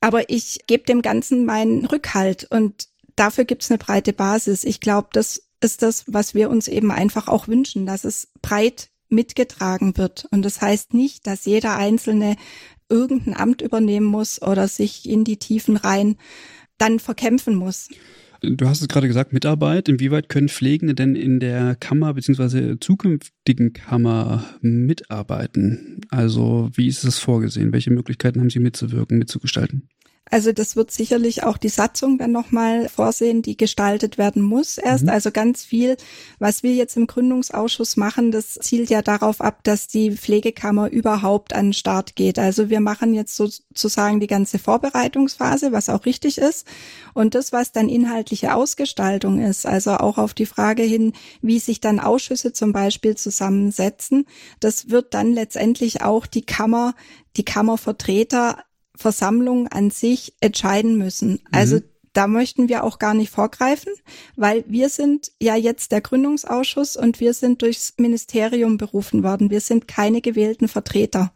Aber 0.00 0.30
ich 0.30 0.60
gebe 0.66 0.84
dem 0.84 1.02
Ganzen 1.02 1.44
meinen 1.44 1.84
Rückhalt 1.84 2.46
und 2.50 2.88
dafür 3.16 3.44
gibt's 3.44 3.70
eine 3.70 3.78
breite 3.78 4.12
Basis. 4.12 4.64
Ich 4.64 4.80
glaube, 4.80 5.08
das 5.12 5.42
ist 5.60 5.82
das, 5.82 6.04
was 6.06 6.34
wir 6.34 6.48
uns 6.48 6.68
eben 6.68 6.90
einfach 6.90 7.28
auch 7.28 7.48
wünschen, 7.48 7.84
dass 7.84 8.04
es 8.04 8.28
breit 8.40 8.88
mitgetragen 9.10 9.96
wird. 9.98 10.26
Und 10.30 10.42
das 10.42 10.60
heißt 10.60 10.94
nicht, 10.94 11.26
dass 11.26 11.44
jeder 11.44 11.76
Einzelne 11.76 12.36
irgendein 12.90 13.36
Amt 13.36 13.62
übernehmen 13.62 14.06
muss 14.06 14.42
oder 14.42 14.68
sich 14.68 15.08
in 15.08 15.24
die 15.24 15.38
Tiefen 15.38 15.76
rein 15.76 16.16
dann 16.78 16.98
verkämpfen 16.98 17.54
muss. 17.54 17.88
Du 18.42 18.66
hast 18.66 18.80
es 18.80 18.88
gerade 18.88 19.06
gesagt, 19.06 19.34
Mitarbeit. 19.34 19.88
Inwieweit 19.88 20.30
können 20.30 20.48
Pflegende 20.48 20.94
denn 20.94 21.14
in 21.14 21.40
der 21.40 21.76
Kammer 21.76 22.14
bzw. 22.14 22.78
zukünftigen 22.80 23.74
Kammer 23.74 24.44
mitarbeiten? 24.62 26.00
Also 26.08 26.70
wie 26.74 26.88
ist 26.88 27.04
es 27.04 27.18
vorgesehen? 27.18 27.72
Welche 27.72 27.90
Möglichkeiten 27.90 28.40
haben 28.40 28.48
Sie 28.48 28.58
mitzuwirken, 28.58 29.18
mitzugestalten? 29.18 29.88
Also 30.30 30.52
das 30.52 30.76
wird 30.76 30.90
sicherlich 30.92 31.42
auch 31.42 31.58
die 31.58 31.68
Satzung 31.68 32.18
dann 32.18 32.30
nochmal 32.30 32.88
vorsehen, 32.88 33.42
die 33.42 33.56
gestaltet 33.56 34.16
werden 34.16 34.42
muss 34.42 34.78
erst. 34.78 35.04
Mhm. 35.04 35.10
Also 35.10 35.32
ganz 35.32 35.64
viel, 35.64 35.96
was 36.38 36.62
wir 36.62 36.74
jetzt 36.74 36.96
im 36.96 37.06
Gründungsausschuss 37.06 37.96
machen, 37.96 38.30
das 38.30 38.54
zielt 38.54 38.90
ja 38.90 39.02
darauf 39.02 39.40
ab, 39.40 39.64
dass 39.64 39.88
die 39.88 40.12
Pflegekammer 40.12 40.90
überhaupt 40.90 41.52
an 41.52 41.66
den 41.66 41.72
Start 41.72 42.14
geht. 42.14 42.38
Also 42.38 42.70
wir 42.70 42.80
machen 42.80 43.12
jetzt 43.12 43.34
sozusagen 43.36 44.20
die 44.20 44.28
ganze 44.28 44.58
Vorbereitungsphase, 44.58 45.72
was 45.72 45.88
auch 45.88 46.06
richtig 46.06 46.38
ist. 46.38 46.66
Und 47.12 47.34
das, 47.34 47.52
was 47.52 47.72
dann 47.72 47.88
inhaltliche 47.88 48.54
Ausgestaltung 48.54 49.40
ist, 49.40 49.66
also 49.66 49.92
auch 49.96 50.18
auf 50.18 50.32
die 50.32 50.46
Frage 50.46 50.84
hin, 50.84 51.12
wie 51.42 51.58
sich 51.58 51.80
dann 51.80 51.98
Ausschüsse 51.98 52.52
zum 52.52 52.72
Beispiel 52.72 53.16
zusammensetzen, 53.16 54.26
das 54.60 54.90
wird 54.90 55.12
dann 55.14 55.32
letztendlich 55.32 56.02
auch 56.02 56.26
die 56.26 56.42
Kammer, 56.42 56.94
die 57.36 57.44
Kammervertreter 57.44 58.58
Versammlung 59.00 59.66
an 59.68 59.90
sich 59.90 60.34
entscheiden 60.40 60.98
müssen. 60.98 61.40
Also 61.50 61.76
mhm. 61.76 61.84
da 62.12 62.26
möchten 62.26 62.68
wir 62.68 62.84
auch 62.84 62.98
gar 62.98 63.14
nicht 63.14 63.30
vorgreifen, 63.30 63.92
weil 64.36 64.62
wir 64.68 64.90
sind 64.90 65.32
ja 65.40 65.56
jetzt 65.56 65.90
der 65.90 66.02
Gründungsausschuss 66.02 66.96
und 66.96 67.18
wir 67.18 67.32
sind 67.32 67.62
durchs 67.62 67.94
Ministerium 67.96 68.76
berufen 68.76 69.22
worden. 69.22 69.50
Wir 69.50 69.60
sind 69.60 69.88
keine 69.88 70.20
gewählten 70.20 70.68
Vertreter. 70.68 71.32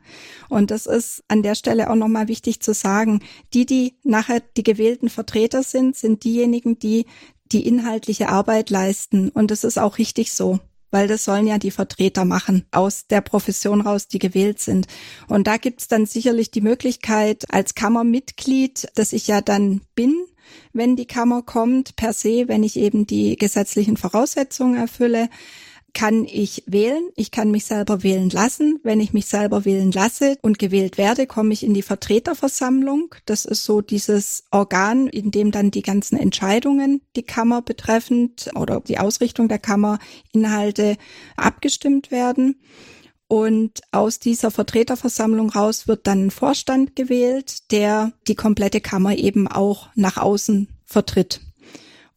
Und 0.48 0.70
das 0.70 0.86
ist 0.86 1.24
an 1.28 1.42
der 1.42 1.54
Stelle 1.54 1.88
auch 1.88 1.96
nochmal 1.96 2.28
wichtig 2.28 2.60
zu 2.60 2.74
sagen. 2.74 3.20
Die, 3.54 3.64
die 3.64 3.94
nachher 4.02 4.42
die 4.56 4.62
gewählten 4.62 5.08
Vertreter 5.08 5.62
sind, 5.62 5.96
sind 5.96 6.22
diejenigen, 6.24 6.78
die 6.78 7.06
die 7.50 7.66
inhaltliche 7.66 8.28
Arbeit 8.28 8.68
leisten. 8.68 9.30
Und 9.30 9.50
das 9.50 9.64
ist 9.64 9.78
auch 9.78 9.98
richtig 9.98 10.32
so 10.32 10.60
weil 10.94 11.08
das 11.08 11.24
sollen 11.24 11.48
ja 11.48 11.58
die 11.58 11.72
Vertreter 11.72 12.24
machen 12.24 12.66
aus 12.70 13.08
der 13.08 13.20
Profession 13.20 13.80
raus, 13.80 14.06
die 14.06 14.20
gewählt 14.20 14.60
sind. 14.60 14.86
Und 15.26 15.48
da 15.48 15.56
gibt's 15.56 15.88
dann 15.88 16.06
sicherlich 16.06 16.52
die 16.52 16.60
Möglichkeit 16.60 17.52
als 17.52 17.74
Kammermitglied, 17.74 18.86
dass 18.94 19.12
ich 19.12 19.26
ja 19.26 19.40
dann 19.40 19.80
bin, 19.96 20.14
wenn 20.72 20.94
die 20.94 21.06
Kammer 21.06 21.42
kommt, 21.42 21.96
per 21.96 22.12
se, 22.12 22.46
wenn 22.46 22.62
ich 22.62 22.76
eben 22.76 23.08
die 23.08 23.34
gesetzlichen 23.34 23.96
Voraussetzungen 23.96 24.76
erfülle, 24.76 25.30
kann 25.94 26.24
ich 26.24 26.64
wählen, 26.66 27.08
ich 27.16 27.30
kann 27.30 27.50
mich 27.50 27.64
selber 27.64 28.02
wählen 28.02 28.28
lassen. 28.28 28.80
Wenn 28.82 29.00
ich 29.00 29.12
mich 29.12 29.26
selber 29.26 29.64
wählen 29.64 29.92
lasse 29.92 30.36
und 30.42 30.58
gewählt 30.58 30.98
werde, 30.98 31.26
komme 31.26 31.52
ich 31.52 31.62
in 31.62 31.72
die 31.72 31.82
Vertreterversammlung. 31.82 33.14
Das 33.24 33.44
ist 33.44 33.64
so 33.64 33.80
dieses 33.80 34.44
Organ, 34.50 35.06
in 35.06 35.30
dem 35.30 35.52
dann 35.52 35.70
die 35.70 35.82
ganzen 35.82 36.18
Entscheidungen, 36.18 37.00
die 37.16 37.22
Kammer 37.22 37.62
betreffend 37.62 38.50
oder 38.54 38.80
die 38.80 38.98
Ausrichtung 38.98 39.48
der 39.48 39.60
Kammerinhalte 39.60 40.96
abgestimmt 41.36 42.10
werden. 42.10 42.60
Und 43.26 43.80
aus 43.90 44.18
dieser 44.18 44.50
Vertreterversammlung 44.50 45.50
raus 45.50 45.88
wird 45.88 46.06
dann 46.06 46.26
ein 46.26 46.30
Vorstand 46.30 46.94
gewählt, 46.94 47.70
der 47.72 48.12
die 48.28 48.34
komplette 48.34 48.80
Kammer 48.80 49.16
eben 49.16 49.48
auch 49.48 49.88
nach 49.94 50.18
außen 50.18 50.68
vertritt. 50.84 51.40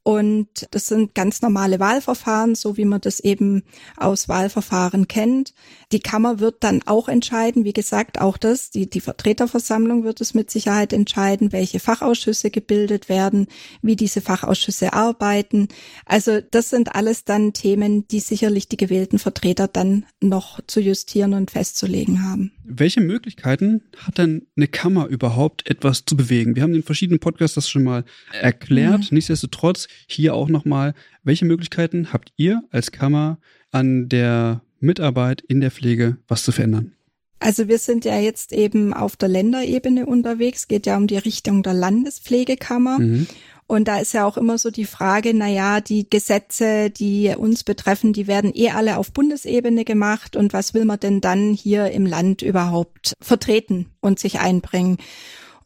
Und 0.07 0.69
das 0.71 0.87
sind 0.87 1.15
ganz 1.15 1.41
normale 1.41 1.81
Wahlverfahren, 1.81 2.55
so 2.55 2.77
wie 2.77 2.85
man 2.85 3.01
das 3.01 3.19
eben 3.19 3.63
aus 3.97 4.29
Wahlverfahren 4.29 5.09
kennt. 5.09 5.53
Die 5.93 6.01
Kammer 6.01 6.39
wird 6.39 6.63
dann 6.65 6.81
auch 6.85 7.07
entscheiden, 7.07 7.63
wie 7.63 7.71
gesagt, 7.71 8.19
auch 8.19 8.37
das, 8.37 8.71
die, 8.71 8.89
die 8.89 8.99
Vertreterversammlung 8.99 10.03
wird 10.03 10.19
es 10.19 10.33
mit 10.33 10.51
Sicherheit 10.51 10.91
entscheiden, 10.91 11.53
welche 11.53 11.79
Fachausschüsse 11.79 12.51
gebildet 12.51 13.07
werden, 13.07 13.47
wie 13.81 13.95
diese 13.95 14.19
Fachausschüsse 14.19 14.91
arbeiten. 14.91 15.69
Also 16.05 16.41
das 16.41 16.71
sind 16.71 16.93
alles 16.93 17.23
dann 17.23 17.53
Themen, 17.53 18.05
die 18.09 18.19
sicherlich 18.19 18.67
die 18.67 18.75
gewählten 18.75 19.17
Vertreter 19.17 19.69
dann 19.69 20.05
noch 20.21 20.59
zu 20.67 20.81
justieren 20.81 21.33
und 21.33 21.51
festzulegen 21.51 22.21
haben. 22.21 22.51
Welche 22.65 22.99
Möglichkeiten 22.99 23.81
hat 23.97 24.17
denn 24.17 24.45
eine 24.57 24.67
Kammer 24.67 25.07
überhaupt 25.07 25.69
etwas 25.69 26.03
zu 26.03 26.17
bewegen? 26.17 26.57
Wir 26.57 26.63
haben 26.63 26.75
in 26.75 26.83
verschiedenen 26.83 27.21
Podcasts 27.21 27.55
das 27.55 27.69
schon 27.69 27.85
mal 27.85 28.03
erklärt. 28.33 29.09
Mhm. 29.11 29.15
Nichtsdestotrotz 29.15 29.87
hier 30.05 30.33
auch 30.33 30.49
nochmal, 30.49 30.93
welche 31.23 31.45
Möglichkeiten 31.45 32.11
habt 32.11 32.33
ihr 32.35 32.61
als 32.71 32.91
Kammer 32.91 33.39
an 33.71 34.09
der 34.09 34.61
Mitarbeit 34.79 35.41
in 35.41 35.61
der 35.61 35.71
Pflege 35.71 36.17
was 36.27 36.43
zu 36.43 36.51
verändern? 36.51 36.93
Also 37.39 37.67
wir 37.67 37.77
sind 37.77 38.03
ja 38.03 38.19
jetzt 38.19 38.51
eben 38.51 38.93
auf 38.93 39.15
der 39.15 39.29
Länderebene 39.29 40.05
unterwegs, 40.05 40.67
geht 40.67 40.85
ja 40.87 40.97
um 40.97 41.07
die 41.07 41.17
Richtung 41.17 41.61
der 41.61 41.73
Landespflegekammer. 41.73 42.99
Mhm. 42.99 43.27
Und 43.67 43.89
da 43.89 43.99
ist 43.99 44.13
ja 44.13 44.25
auch 44.25 44.37
immer 44.37 44.57
so 44.57 44.71
die 44.71 44.85
Frage, 44.85 45.33
na 45.33 45.47
ja, 45.47 45.81
die 45.81 46.09
Gesetze, 46.09 46.89
die 46.89 47.33
uns 47.37 47.65
betreffen, 47.65 48.13
die 48.13 48.25
werden 48.25 48.53
eh 48.55 48.69
alle 48.69 48.97
auf 48.97 49.11
Bundesebene 49.11 49.83
gemacht. 49.83 50.37
Und 50.37 50.53
was 50.53 50.73
will 50.73 50.85
man 50.85 51.01
denn 51.01 51.19
dann 51.19 51.53
hier 51.53 51.91
im 51.91 52.05
Land 52.05 52.41
überhaupt 52.41 53.13
vertreten 53.21 53.87
und 53.99 54.19
sich 54.19 54.39
einbringen? 54.39 54.97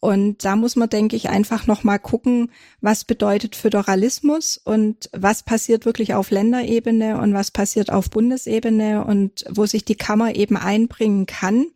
Und 0.01 0.43
da 0.43 0.55
muss 0.55 0.75
man, 0.75 0.89
denke 0.89 1.15
ich, 1.15 1.29
einfach 1.29 1.67
nochmal 1.67 1.99
gucken, 1.99 2.51
was 2.81 3.05
bedeutet 3.05 3.55
Föderalismus 3.55 4.57
und 4.57 5.09
was 5.13 5.43
passiert 5.43 5.85
wirklich 5.85 6.15
auf 6.15 6.31
Länderebene 6.31 7.21
und 7.21 7.35
was 7.35 7.51
passiert 7.51 7.91
auf 7.91 8.09
Bundesebene 8.09 9.05
und 9.05 9.45
wo 9.47 9.67
sich 9.67 9.85
die 9.85 9.95
Kammer 9.95 10.35
eben 10.35 10.57
einbringen 10.57 11.27
kann 11.27 11.67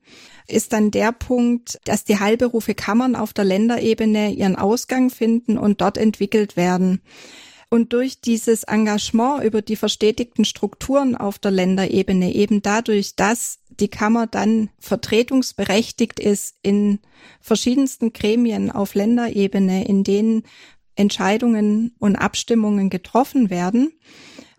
ist 0.47 0.73
dann 0.73 0.91
der 0.91 1.11
Punkt, 1.11 1.80
dass 1.86 2.03
die 2.03 2.19
Heilberufe 2.19 2.76
Kammern 2.76 3.15
auf 3.15 3.34
der 3.34 3.45
Länderebene 3.45 4.32
ihren 4.32 4.55
Ausgang 4.55 5.09
finden 5.09 5.57
und 5.57 5.82
dort 5.82 5.97
entwickelt 5.97 6.55
werden. 6.55 7.01
Und 7.69 7.93
durch 7.93 8.21
dieses 8.21 8.63
Engagement 8.63 9.43
über 9.43 9.61
die 9.61 9.76
verstetigten 9.76 10.45
Strukturen 10.45 11.15
auf 11.15 11.39
der 11.39 11.51
Länderebene, 11.51 12.34
eben 12.34 12.61
dadurch, 12.61 13.15
dass 13.15 13.59
die 13.80 13.89
Kammer 13.89 14.28
dann 14.28 14.69
vertretungsberechtigt 14.80 16.19
ist 16.19 16.55
in 16.61 16.99
verschiedensten 17.41 18.13
Gremien 18.13 18.71
auf 18.71 18.95
Länderebene, 18.95 19.88
in 19.88 20.03
denen 20.03 20.43
Entscheidungen 20.95 21.93
und 21.99 22.15
Abstimmungen 22.15 22.89
getroffen 22.89 23.49
werden. 23.49 23.91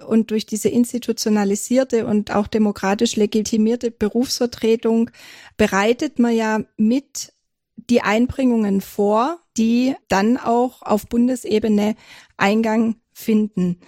Und 0.06 0.30
durch 0.30 0.44
diese 0.44 0.68
institutionalisierte 0.68 2.06
und 2.06 2.34
auch 2.34 2.46
demokratisch 2.46 3.16
legitimierte 3.16 3.90
Berufsvertretung 3.90 5.10
bereitet 5.56 6.18
man 6.18 6.34
ja 6.34 6.60
mit 6.76 7.32
die 7.76 8.02
Einbringungen 8.02 8.80
vor, 8.80 9.40
die 9.56 9.94
dann 10.08 10.36
auch 10.36 10.82
auf 10.82 11.06
Bundesebene 11.08 11.96
Eingang 12.36 12.96
finden. 13.12 13.78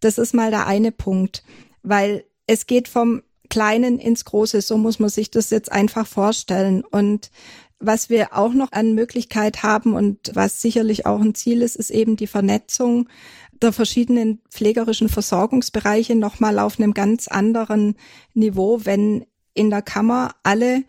Das 0.00 0.18
ist 0.18 0.34
mal 0.34 0.50
der 0.50 0.66
eine 0.66 0.92
Punkt, 0.92 1.42
weil 1.82 2.24
es 2.46 2.66
geht 2.66 2.86
vom 2.86 3.22
Kleinen 3.48 3.98
ins 3.98 4.24
Große. 4.24 4.60
So 4.60 4.76
muss 4.76 4.98
man 4.98 5.10
sich 5.10 5.30
das 5.30 5.50
jetzt 5.50 5.70
einfach 5.72 6.06
vorstellen. 6.06 6.84
Und 6.84 7.30
was 7.78 8.08
wir 8.08 8.34
auch 8.34 8.52
noch 8.52 8.72
an 8.72 8.94
Möglichkeit 8.94 9.62
haben 9.62 9.94
und 9.94 10.32
was 10.34 10.62
sicherlich 10.62 11.06
auch 11.06 11.20
ein 11.20 11.34
Ziel 11.34 11.62
ist, 11.62 11.76
ist 11.76 11.90
eben 11.90 12.16
die 12.16 12.26
Vernetzung 12.26 13.08
der 13.62 13.72
verschiedenen 13.72 14.40
pflegerischen 14.50 15.08
Versorgungsbereiche 15.08 16.14
nochmal 16.14 16.58
auf 16.58 16.78
einem 16.78 16.94
ganz 16.94 17.28
anderen 17.28 17.96
Niveau, 18.34 18.80
wenn 18.84 19.26
in 19.54 19.70
der 19.70 19.82
Kammer 19.82 20.34
alle 20.42 20.84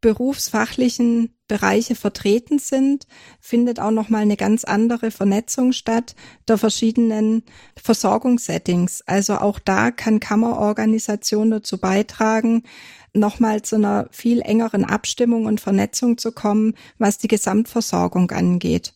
berufsfachlichen 0.00 1.34
Bereiche 1.48 1.94
vertreten 1.94 2.58
sind, 2.58 3.06
findet 3.40 3.80
auch 3.80 3.90
noch 3.90 4.10
mal 4.10 4.22
eine 4.22 4.36
ganz 4.36 4.64
andere 4.64 5.10
Vernetzung 5.10 5.72
statt 5.72 6.14
der 6.46 6.58
verschiedenen 6.58 7.42
Versorgungssettings. 7.82 9.02
Also 9.06 9.36
auch 9.36 9.58
da 9.58 9.90
kann 9.90 10.20
Kammerorganisation 10.20 11.50
dazu 11.50 11.78
beitragen, 11.78 12.62
nochmal 13.14 13.62
zu 13.62 13.76
einer 13.76 14.08
viel 14.10 14.40
engeren 14.42 14.84
Abstimmung 14.84 15.46
und 15.46 15.60
Vernetzung 15.60 16.18
zu 16.18 16.32
kommen, 16.32 16.74
was 16.98 17.18
die 17.18 17.28
Gesamtversorgung 17.28 18.30
angeht. 18.30 18.94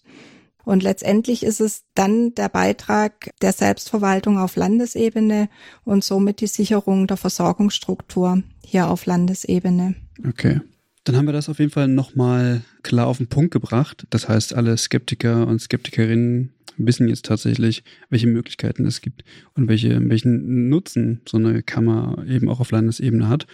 Und 0.65 0.83
letztendlich 0.83 1.43
ist 1.43 1.61
es 1.61 1.85
dann 1.95 2.35
der 2.35 2.49
Beitrag 2.49 3.31
der 3.41 3.53
Selbstverwaltung 3.53 4.39
auf 4.39 4.55
Landesebene 4.55 5.49
und 5.85 6.05
somit 6.05 6.41
die 6.41 6.47
Sicherung 6.47 7.07
der 7.07 7.17
Versorgungsstruktur 7.17 8.43
hier 8.65 8.89
auf 8.89 9.07
Landesebene. 9.07 9.97
Okay. 10.29 10.61
Dann 11.05 11.17
haben 11.17 11.27
wir 11.27 11.33
das 11.33 11.49
auf 11.49 11.59
jeden 11.59 11.73
Fall 11.73 11.89
nochmal 11.89 12.63
klar 12.83 13.07
auf 13.07 13.19
den 13.19 13.27
Punkt 13.27 13.53
gebracht. 13.53 14.07
Das 14.11 14.29
heißt, 14.29 14.55
alle 14.55 14.77
Skeptiker 14.77 15.47
und 15.47 15.61
Skeptikerinnen 15.61 16.53
wissen 16.77 17.09
jetzt 17.09 17.25
tatsächlich, 17.25 17.83
welche 18.09 18.27
Möglichkeiten 18.27 18.87
es 18.87 19.01
gibt 19.01 19.25
und 19.55 19.69
welche, 19.69 20.09
welchen 20.09 20.69
Nutzen 20.69 21.21
so 21.29 21.37
eine 21.37 21.63
Kammer 21.63 22.25
eben 22.29 22.49
auch 22.49 22.61
auf 22.61 22.71
Landesebene 22.71 23.29
hat. 23.29 23.47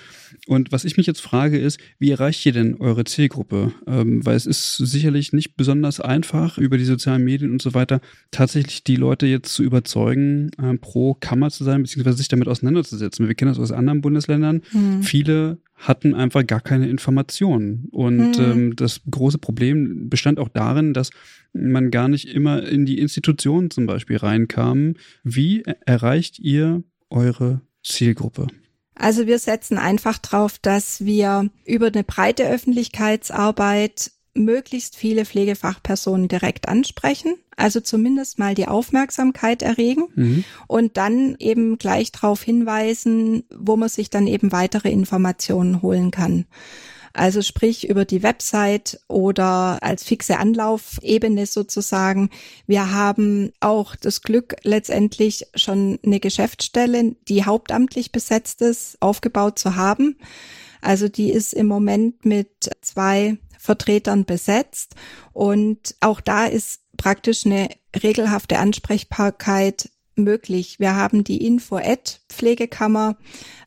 Und 0.46 0.72
was 0.72 0.84
ich 0.84 0.96
mich 0.96 1.06
jetzt 1.06 1.20
frage 1.20 1.58
ist, 1.58 1.80
wie 1.98 2.10
erreicht 2.10 2.44
ihr 2.46 2.52
denn 2.52 2.76
eure 2.76 3.04
Zielgruppe? 3.04 3.72
Ähm, 3.86 4.24
weil 4.24 4.36
es 4.36 4.46
ist 4.46 4.76
sicherlich 4.76 5.32
nicht 5.32 5.56
besonders 5.56 6.00
einfach, 6.00 6.58
über 6.58 6.78
die 6.78 6.84
sozialen 6.84 7.24
Medien 7.24 7.52
und 7.52 7.62
so 7.62 7.74
weiter 7.74 8.00
tatsächlich 8.30 8.84
die 8.84 8.96
Leute 8.96 9.26
jetzt 9.26 9.52
zu 9.52 9.62
überzeugen, 9.62 10.50
äh, 10.62 10.74
pro 10.74 11.14
Kammer 11.14 11.50
zu 11.50 11.64
sein, 11.64 11.82
beziehungsweise 11.82 12.18
sich 12.18 12.28
damit 12.28 12.48
auseinanderzusetzen. 12.48 13.26
Wir 13.26 13.34
kennen 13.34 13.50
das 13.50 13.58
aus 13.58 13.72
anderen 13.72 14.00
Bundesländern. 14.00 14.62
Mhm. 14.72 15.02
Viele 15.02 15.58
hatten 15.78 16.14
einfach 16.14 16.46
gar 16.46 16.60
keine 16.60 16.88
Informationen. 16.88 17.88
Und 17.90 18.38
mhm. 18.38 18.44
ähm, 18.44 18.76
das 18.76 19.00
große 19.10 19.38
Problem 19.38 20.08
bestand 20.08 20.38
auch 20.38 20.48
darin, 20.48 20.92
dass 20.92 21.10
man 21.52 21.90
gar 21.90 22.08
nicht 22.08 22.28
immer 22.28 22.62
in 22.64 22.84
die 22.84 22.98
Institutionen 22.98 23.70
zum 23.70 23.86
Beispiel 23.86 24.16
reinkam. 24.16 24.94
Wie 25.22 25.62
erreicht 25.86 26.38
ihr 26.38 26.82
eure 27.10 27.62
Zielgruppe? 27.82 28.48
Also 28.94 29.26
wir 29.26 29.38
setzen 29.38 29.78
einfach 29.78 30.18
darauf, 30.18 30.58
dass 30.58 31.04
wir 31.04 31.48
über 31.64 31.86
eine 31.86 32.02
breite 32.02 32.48
Öffentlichkeitsarbeit 32.48 34.10
möglichst 34.34 34.96
viele 34.96 35.24
Pflegefachpersonen 35.24 36.28
direkt 36.28 36.68
ansprechen, 36.68 37.34
also 37.58 37.80
zumindest 37.80 38.38
mal 38.38 38.54
die 38.54 38.68
Aufmerksamkeit 38.68 39.62
erregen 39.62 40.04
mhm. 40.14 40.44
und 40.68 40.96
dann 40.96 41.34
eben 41.38 41.76
gleich 41.76 42.12
darauf 42.12 42.42
hinweisen, 42.42 43.42
wo 43.54 43.76
man 43.76 43.88
sich 43.88 44.10
dann 44.10 44.26
eben 44.26 44.52
weitere 44.52 44.90
Informationen 44.90 45.82
holen 45.82 46.10
kann. 46.10 46.46
Also 47.14 47.42
sprich 47.42 47.88
über 47.88 48.04
die 48.04 48.22
Website 48.22 49.00
oder 49.08 49.78
als 49.82 50.04
fixe 50.04 50.38
Anlaufebene 50.38 51.46
sozusagen. 51.46 52.30
Wir 52.68 52.92
haben 52.92 53.50
auch 53.58 53.96
das 53.96 54.22
Glück, 54.22 54.54
letztendlich 54.62 55.46
schon 55.56 55.98
eine 56.04 56.20
Geschäftsstelle, 56.20 57.16
die 57.26 57.44
hauptamtlich 57.44 58.12
besetzt 58.12 58.62
ist, 58.62 58.98
aufgebaut 59.00 59.58
zu 59.58 59.74
haben. 59.74 60.16
Also 60.80 61.08
die 61.08 61.32
ist 61.32 61.54
im 61.54 61.66
Moment 61.66 62.24
mit 62.24 62.70
zwei 62.82 63.38
Vertretern 63.58 64.24
besetzt. 64.24 64.94
Und 65.32 65.96
auch 66.00 66.20
da 66.20 66.46
ist 66.46 66.82
praktisch 66.98 67.46
eine 67.46 67.70
regelhafte 68.02 68.58
Ansprechbarkeit 68.58 69.88
möglich. 70.16 70.78
Wir 70.78 70.94
haben 70.96 71.24
die 71.24 71.46
Info-Ad-Pflegekammer. 71.46 73.16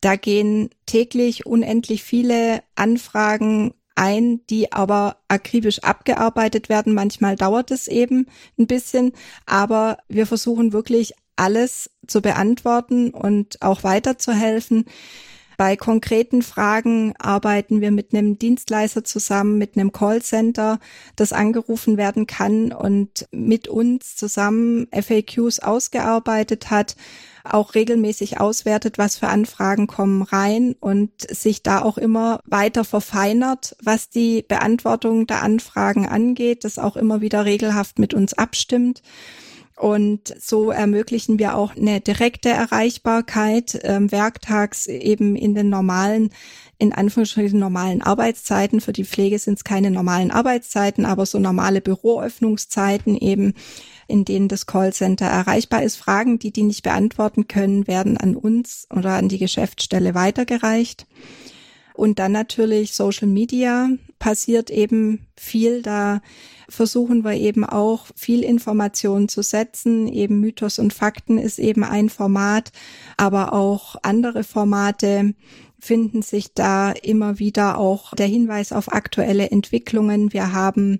Da 0.02 0.16
gehen 0.16 0.70
täglich 0.86 1.48
unendlich 1.48 2.04
viele 2.04 2.62
Anfragen 2.76 3.74
ein, 3.96 4.46
die 4.50 4.72
aber 4.72 5.18
akribisch 5.28 5.80
abgearbeitet 5.80 6.70
werden. 6.70 6.94
Manchmal 6.94 7.36
dauert 7.36 7.72
es 7.72 7.88
eben 7.88 8.28
ein 8.60 8.68
bisschen, 8.68 9.14
aber 9.46 9.98
wir 10.08 10.28
versuchen 10.28 10.74
wirklich 10.74 11.14
alles 11.36 11.90
zu 12.08 12.22
beantworten 12.22 13.12
und 13.12 13.62
auch 13.62 13.84
weiterzuhelfen. 13.84 14.86
Bei 15.62 15.76
konkreten 15.76 16.42
Fragen 16.42 17.14
arbeiten 17.20 17.82
wir 17.82 17.92
mit 17.92 18.16
einem 18.16 18.40
Dienstleister 18.40 19.04
zusammen, 19.04 19.60
mit 19.60 19.78
einem 19.78 19.92
Callcenter, 19.92 20.80
das 21.16 21.34
angerufen 21.34 21.98
werden 21.98 22.26
kann 22.26 22.74
und 22.74 23.28
mit 23.32 23.68
uns 23.68 24.16
zusammen 24.16 24.88
FAQs 24.92 25.60
ausgearbeitet 25.60 26.72
hat, 26.72 26.96
auch 27.44 27.76
regelmäßig 27.76 28.40
auswertet, 28.40 28.98
was 28.98 29.18
für 29.18 29.28
Anfragen 29.28 29.86
kommen 29.86 30.24
rein 30.24 30.76
und 30.80 31.12
sich 31.30 31.62
da 31.62 31.84
auch 31.84 32.00
immer 32.00 32.40
weiter 32.46 32.84
verfeinert, 32.84 33.76
was 33.84 34.10
die 34.10 34.42
Beantwortung 34.42 35.28
der 35.28 35.44
Anfragen 35.44 36.08
angeht, 36.08 36.64
das 36.64 36.80
auch 36.80 36.96
immer 36.96 37.22
wieder 37.22 37.46
regelhaft 37.46 38.00
mit 38.00 38.16
uns 38.16 38.34
abstimmt. 38.34 39.04
Und 39.82 40.36
so 40.40 40.70
ermöglichen 40.70 41.40
wir 41.40 41.56
auch 41.56 41.76
eine 41.76 42.02
direkte 42.02 42.50
Erreichbarkeit 42.50 43.80
ähm, 43.82 44.12
werktags 44.12 44.86
eben 44.86 45.36
in 45.36 45.56
den 45.56 45.70
normalen, 45.70 46.30
in 46.78 46.94
Anführungsstrichen 46.94 47.58
normalen 47.58 48.04
Arbeitszeiten. 48.04 48.80
Für 48.80 48.94
die 48.94 49.06
Pflege 49.06 49.40
sind 49.40 49.58
es 49.58 49.64
keine 49.64 49.90
normalen 49.90 50.30
Arbeitszeiten, 50.30 51.04
aber 51.04 51.26
so 51.26 51.40
normale 51.40 51.82
Büroöffnungszeiten 51.82 53.18
eben, 53.18 53.56
in 54.08 54.24
denen 54.24 54.50
das 54.50 54.68
Callcenter 54.68 55.26
erreichbar 55.26 55.82
ist. 55.82 55.96
Fragen, 55.96 56.38
die 56.38 56.52
die 56.52 56.62
nicht 56.62 56.84
beantworten 56.84 57.48
können, 57.48 57.88
werden 57.88 58.18
an 58.18 58.36
uns 58.36 58.86
oder 58.96 59.14
an 59.14 59.30
die 59.30 59.40
Geschäftsstelle 59.40 60.14
weitergereicht. 60.14 61.08
Und 61.94 62.20
dann 62.20 62.32
natürlich 62.32 62.94
Social 62.94 63.28
Media 63.28 63.90
passiert 64.20 64.70
eben 64.70 65.28
viel. 65.36 65.82
Da 65.82 66.22
versuchen 66.70 67.24
wir 67.24 67.34
eben 67.34 67.66
auch 67.66 68.08
viel 68.16 68.44
Information 68.44 69.28
zu 69.28 69.42
setzen. 69.42 70.08
Eben 70.08 70.40
Mythos 70.40 70.80
und 70.80 70.94
Fakten 70.94 71.38
ist 71.38 71.60
eben 71.60 71.84
ein 71.84 72.10
Format, 72.10 72.72
aber 73.18 73.54
auch 73.54 73.96
andere 74.04 74.44
Formate 74.44 75.34
finden 75.82 76.22
sich 76.22 76.54
da 76.54 76.92
immer 76.92 77.40
wieder 77.40 77.80
auch 77.80 78.14
der 78.14 78.28
Hinweis 78.28 78.72
auf 78.72 78.94
aktuelle 78.94 79.50
Entwicklungen. 79.50 80.32
Wir 80.32 80.54
haben 80.54 81.00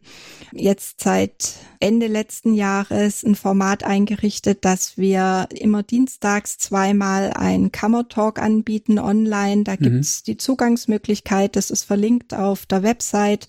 jetzt 0.52 1.02
seit 1.02 1.54
Ende 1.80 2.08
letzten 2.08 2.56
Jahres 2.56 3.24
ein 3.24 3.36
Format 3.36 3.84
eingerichtet, 3.84 4.66
dass 4.66 4.98
wir 4.98 5.48
immer 5.54 5.84
dienstags 5.84 6.58
zweimal 6.58 7.32
ein 7.36 7.72
Kammertalk 7.72 8.40
anbieten 8.40 8.98
online. 8.98 9.64
Da 9.64 9.74
mhm. 9.74 9.84
gibt's 9.84 10.24
die 10.24 10.38
Zugangsmöglichkeit, 10.38 11.56
das 11.56 11.70
ist 11.70 11.84
verlinkt 11.84 12.34
auf 12.34 12.66
der 12.66 12.82
Website. 12.82 13.48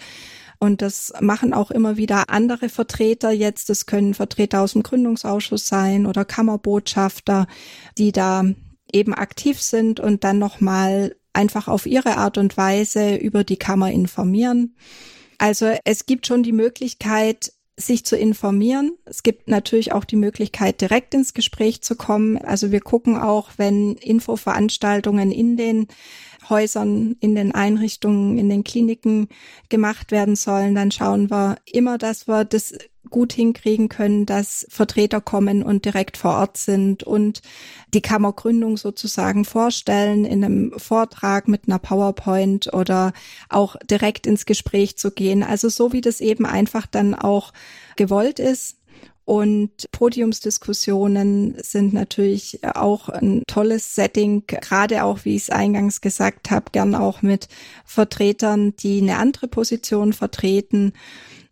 Und 0.59 0.81
das 0.81 1.13
machen 1.21 1.55
auch 1.55 1.73
immer 1.73 1.97
wieder 1.97 2.29
andere 2.29 2.69
Vertreter 2.69 3.33
jetzt. 3.33 3.69
Das 3.69 3.87
können 3.87 4.15
Vertreter 4.15 4.61
aus 4.61 4.75
dem 4.75 4.85
Gründungsausschuss 4.85 5.67
sein 5.67 6.07
oder 6.07 6.25
Kammerbotschafter, 6.25 7.49
die 7.99 8.13
da 8.13 8.45
eben 8.93 9.15
aktiv 9.15 9.61
sind 9.61 9.99
und 9.99 10.23
dann 10.23 10.39
nochmal 10.39 11.17
einfach 11.33 11.69
auf 11.69 11.87
ihre 11.87 12.17
Art 12.17 12.39
und 12.39 12.57
Weise 12.57 13.17
über 13.17 13.45
die 13.45 13.57
Kammer 13.57 13.91
informieren. 13.91 14.77
Also 15.39 15.73
es 15.85 16.07
gibt 16.07 16.27
schon 16.27 16.43
die 16.43 16.53
Möglichkeit, 16.53 17.53
sich 17.77 18.05
zu 18.05 18.17
informieren. 18.17 18.93
Es 19.07 19.23
gibt 19.23 19.49
natürlich 19.49 19.93
auch 19.93 20.05
die 20.05 20.17
Möglichkeit, 20.17 20.81
direkt 20.81 21.15
ins 21.15 21.35
Gespräch 21.35 21.83
zu 21.83 21.97
kommen. 21.97 22.37
Also 22.39 22.71
wir 22.71 22.81
gucken 22.81 23.17
auch, 23.17 23.51
wenn 23.57 23.95
Infoveranstaltungen 23.95 25.31
in 25.33 25.57
den 25.57 25.89
Häusern, 26.49 27.17
in 27.21 27.35
den 27.35 27.55
Einrichtungen, 27.55 28.39
in 28.39 28.49
den 28.49 28.65
Kliniken 28.65 29.29
gemacht 29.69 30.11
werden 30.11 30.37
sollen, 30.37 30.75
dann 30.75 30.91
schauen 30.91 31.31
wir 31.31 31.57
immer, 31.67 31.99
dass 31.99 32.27
wir 32.29 32.45
das 32.45 32.75
gut 33.13 33.33
hinkriegen 33.33 33.89
können, 33.89 34.27
dass 34.27 34.67
Vertreter 34.69 35.21
kommen 35.21 35.63
und 35.63 35.85
direkt 35.85 36.17
vor 36.17 36.39
Ort 36.39 36.57
sind 36.57 37.05
und 37.05 37.43
die 37.95 38.01
Kammergründung 38.01 38.77
sozusagen 38.77 39.45
vorstellen 39.45 40.25
in 40.25 40.45
einem 40.45 40.73
Vortrag 40.79 41.47
mit 41.47 41.69
einer 41.69 41.79
PowerPoint 41.79 42.73
oder 42.73 43.13
auch 43.49 43.77
direkt 43.89 44.27
ins 44.27 44.47
Gespräch 44.47 44.97
zu 44.97 45.13
gehen. 45.13 45.43
Also 45.43 45.69
so 45.69 45.93
wie 45.93 46.01
das 46.01 46.21
eben 46.21 46.47
einfach 46.47 46.87
dann 46.87 47.15
auch 47.15 47.53
gewollt 47.97 48.39
ist. 48.39 48.79
Und 49.25 49.87
Podiumsdiskussionen 49.93 51.55
sind 51.63 51.93
natürlich 51.93 52.61
auch 52.65 53.09
ein 53.09 53.43
tolles 53.47 53.95
Setting, 53.95 54.45
gerade 54.47 55.05
auch, 55.05 55.25
wie 55.25 55.37
ich 55.37 55.43
es 55.43 55.51
eingangs 55.51 56.01
gesagt 56.01 56.51
habe, 56.51 56.73
gern 56.73 56.95
auch 56.95 57.23
mit 57.23 57.49
Vertretern, 57.85 58.75
die 58.77 59.01
eine 59.01 59.19
andere 59.19 59.47
Position 59.47 60.13
vertreten. 60.13 60.93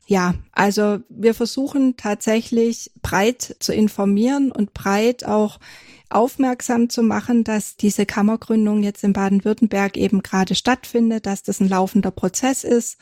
Ja, 0.07 0.35
also 0.51 0.99
wir 1.09 1.35
versuchen 1.35 1.97
tatsächlich 1.97 2.91
breit 3.01 3.55
zu 3.61 3.73
informieren 3.73 4.51
und 4.51 4.75
breit 4.75 5.25
auch 5.25 5.61
aufmerksam 6.09 6.89
zu 6.89 7.05
machen, 7.05 7.45
dass 7.45 7.77
diese 7.77 8.05
Kammergründung 8.05 8.83
jetzt 8.83 9.05
in 9.05 9.13
Baden-Württemberg 9.13 9.97
eben 9.97 10.25
gerade 10.25 10.57
stattfindet, 10.57 11.27
dass 11.27 11.45
das 11.45 11.61
ein 11.61 11.69
laufender 11.69 12.11
Prozess 12.11 12.65
ist 12.65 12.99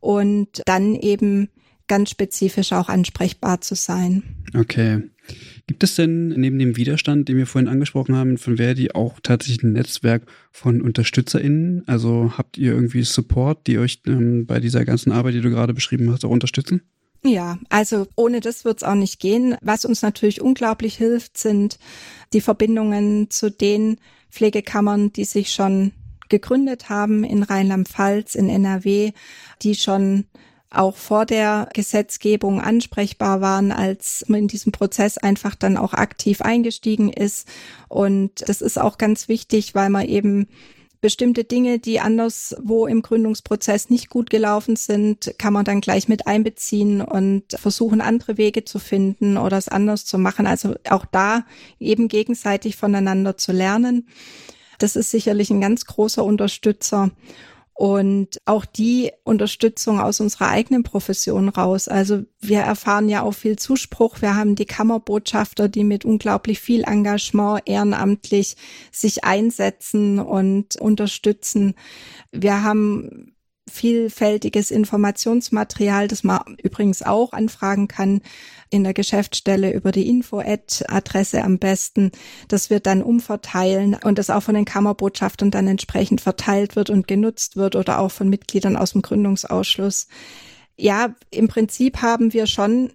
und 0.00 0.62
dann 0.64 0.94
eben 0.94 1.50
ganz 1.88 2.10
spezifisch 2.10 2.72
auch 2.72 2.88
ansprechbar 2.88 3.60
zu 3.60 3.74
sein. 3.74 4.22
Okay. 4.54 5.02
Gibt 5.66 5.82
es 5.82 5.96
denn 5.96 6.28
neben 6.28 6.58
dem 6.58 6.76
Widerstand, 6.76 7.28
den 7.28 7.36
wir 7.36 7.46
vorhin 7.46 7.68
angesprochen 7.68 8.14
haben, 8.14 8.38
von 8.38 8.58
Verdi 8.58 8.92
auch 8.92 9.18
tatsächlich 9.20 9.64
ein 9.64 9.72
Netzwerk 9.72 10.22
von 10.52 10.80
UnterstützerInnen? 10.80 11.82
Also 11.86 12.34
habt 12.38 12.56
ihr 12.58 12.72
irgendwie 12.72 13.02
Support, 13.02 13.66
die 13.66 13.78
euch 13.78 14.02
ähm, 14.06 14.46
bei 14.46 14.60
dieser 14.60 14.84
ganzen 14.84 15.10
Arbeit, 15.10 15.34
die 15.34 15.40
du 15.40 15.50
gerade 15.50 15.74
beschrieben 15.74 16.10
hast, 16.12 16.24
auch 16.24 16.30
unterstützen? 16.30 16.82
Ja, 17.24 17.58
also 17.70 18.06
ohne 18.14 18.40
das 18.40 18.64
wird 18.64 18.78
es 18.78 18.82
auch 18.84 18.94
nicht 18.94 19.18
gehen. 19.18 19.56
Was 19.60 19.84
uns 19.84 20.02
natürlich 20.02 20.40
unglaublich 20.40 20.96
hilft, 20.96 21.36
sind 21.36 21.78
die 22.32 22.40
Verbindungen 22.40 23.30
zu 23.30 23.50
den 23.50 23.96
Pflegekammern, 24.30 25.12
die 25.12 25.24
sich 25.24 25.50
schon 25.50 25.92
gegründet 26.28 26.88
haben 26.88 27.24
in 27.24 27.42
Rheinland-Pfalz, 27.42 28.34
in 28.34 28.48
NRW, 28.48 29.12
die 29.62 29.74
schon 29.74 30.26
auch 30.70 30.96
vor 30.96 31.26
der 31.26 31.68
Gesetzgebung 31.74 32.60
ansprechbar 32.60 33.40
waren, 33.40 33.72
als 33.72 34.24
man 34.28 34.40
in 34.40 34.48
diesem 34.48 34.72
Prozess 34.72 35.16
einfach 35.18 35.54
dann 35.54 35.76
auch 35.76 35.94
aktiv 35.94 36.42
eingestiegen 36.42 37.12
ist. 37.12 37.48
Und 37.88 38.48
das 38.48 38.60
ist 38.60 38.78
auch 38.78 38.98
ganz 38.98 39.28
wichtig, 39.28 39.74
weil 39.74 39.90
man 39.90 40.06
eben 40.06 40.48
bestimmte 41.00 41.44
Dinge, 41.44 41.78
die 41.78 42.00
anderswo 42.00 42.86
im 42.86 43.02
Gründungsprozess 43.02 43.90
nicht 43.90 44.10
gut 44.10 44.28
gelaufen 44.28 44.76
sind, 44.76 45.34
kann 45.38 45.52
man 45.52 45.64
dann 45.64 45.80
gleich 45.80 46.08
mit 46.08 46.26
einbeziehen 46.26 47.00
und 47.00 47.44
versuchen, 47.52 48.00
andere 48.00 48.38
Wege 48.38 48.64
zu 48.64 48.78
finden 48.78 49.36
oder 49.36 49.56
es 49.58 49.68
anders 49.68 50.04
zu 50.04 50.18
machen. 50.18 50.46
Also 50.46 50.74
auch 50.88 51.04
da 51.04 51.44
eben 51.78 52.08
gegenseitig 52.08 52.76
voneinander 52.76 53.36
zu 53.36 53.52
lernen. 53.52 54.08
Das 54.78 54.96
ist 54.96 55.10
sicherlich 55.10 55.50
ein 55.50 55.60
ganz 55.60 55.84
großer 55.84 56.24
Unterstützer 56.24 57.10
und 57.76 58.40
auch 58.46 58.64
die 58.64 59.12
Unterstützung 59.22 60.00
aus 60.00 60.20
unserer 60.20 60.48
eigenen 60.48 60.82
Profession 60.82 61.50
raus. 61.50 61.88
Also 61.88 62.22
wir 62.40 62.60
erfahren 62.60 63.10
ja 63.10 63.20
auch 63.20 63.34
viel 63.34 63.56
Zuspruch. 63.56 64.22
Wir 64.22 64.34
haben 64.34 64.54
die 64.54 64.64
Kammerbotschafter, 64.64 65.68
die 65.68 65.84
mit 65.84 66.06
unglaublich 66.06 66.58
viel 66.58 66.84
Engagement 66.84 67.60
ehrenamtlich 67.66 68.56
sich 68.90 69.24
einsetzen 69.24 70.18
und 70.18 70.76
unterstützen. 70.76 71.74
Wir 72.32 72.62
haben 72.62 73.35
vielfältiges 73.76 74.70
Informationsmaterial, 74.70 76.08
das 76.08 76.24
man 76.24 76.56
übrigens 76.62 77.02
auch 77.02 77.32
anfragen 77.32 77.88
kann 77.88 78.22
in 78.70 78.82
der 78.82 78.94
Geschäftsstelle 78.94 79.72
über 79.72 79.92
die 79.92 80.08
Info-Ad-Adresse 80.08 81.44
am 81.44 81.58
besten. 81.58 82.10
Das 82.48 82.70
wird 82.70 82.86
dann 82.86 83.02
umverteilen 83.02 83.96
und 84.02 84.18
das 84.18 84.30
auch 84.30 84.42
von 84.42 84.54
den 84.54 84.64
Kammerbotschaftern 84.64 85.50
dann 85.50 85.68
entsprechend 85.68 86.20
verteilt 86.20 86.74
wird 86.74 86.90
und 86.90 87.06
genutzt 87.06 87.56
wird 87.56 87.76
oder 87.76 88.00
auch 88.00 88.10
von 88.10 88.28
Mitgliedern 88.28 88.76
aus 88.76 88.92
dem 88.92 89.02
Gründungsausschuss. 89.02 90.08
Ja, 90.76 91.14
im 91.30 91.48
Prinzip 91.48 92.02
haben 92.02 92.32
wir 92.32 92.46
schon 92.46 92.92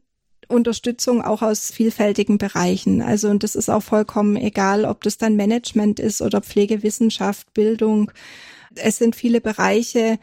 Unterstützung 0.47 1.21
auch 1.21 1.41
aus 1.41 1.71
vielfältigen 1.71 2.37
Bereichen. 2.37 3.01
Also, 3.01 3.29
und 3.29 3.43
das 3.43 3.55
ist 3.55 3.69
auch 3.69 3.81
vollkommen 3.81 4.35
egal, 4.35 4.85
ob 4.85 5.01
das 5.03 5.17
dann 5.17 5.35
Management 5.35 5.99
ist 5.99 6.21
oder 6.21 6.41
Pflegewissenschaft, 6.41 7.53
Bildung. 7.53 8.11
Es 8.75 8.97
sind 8.97 9.15
viele 9.15 9.41
Bereiche, 9.41 10.19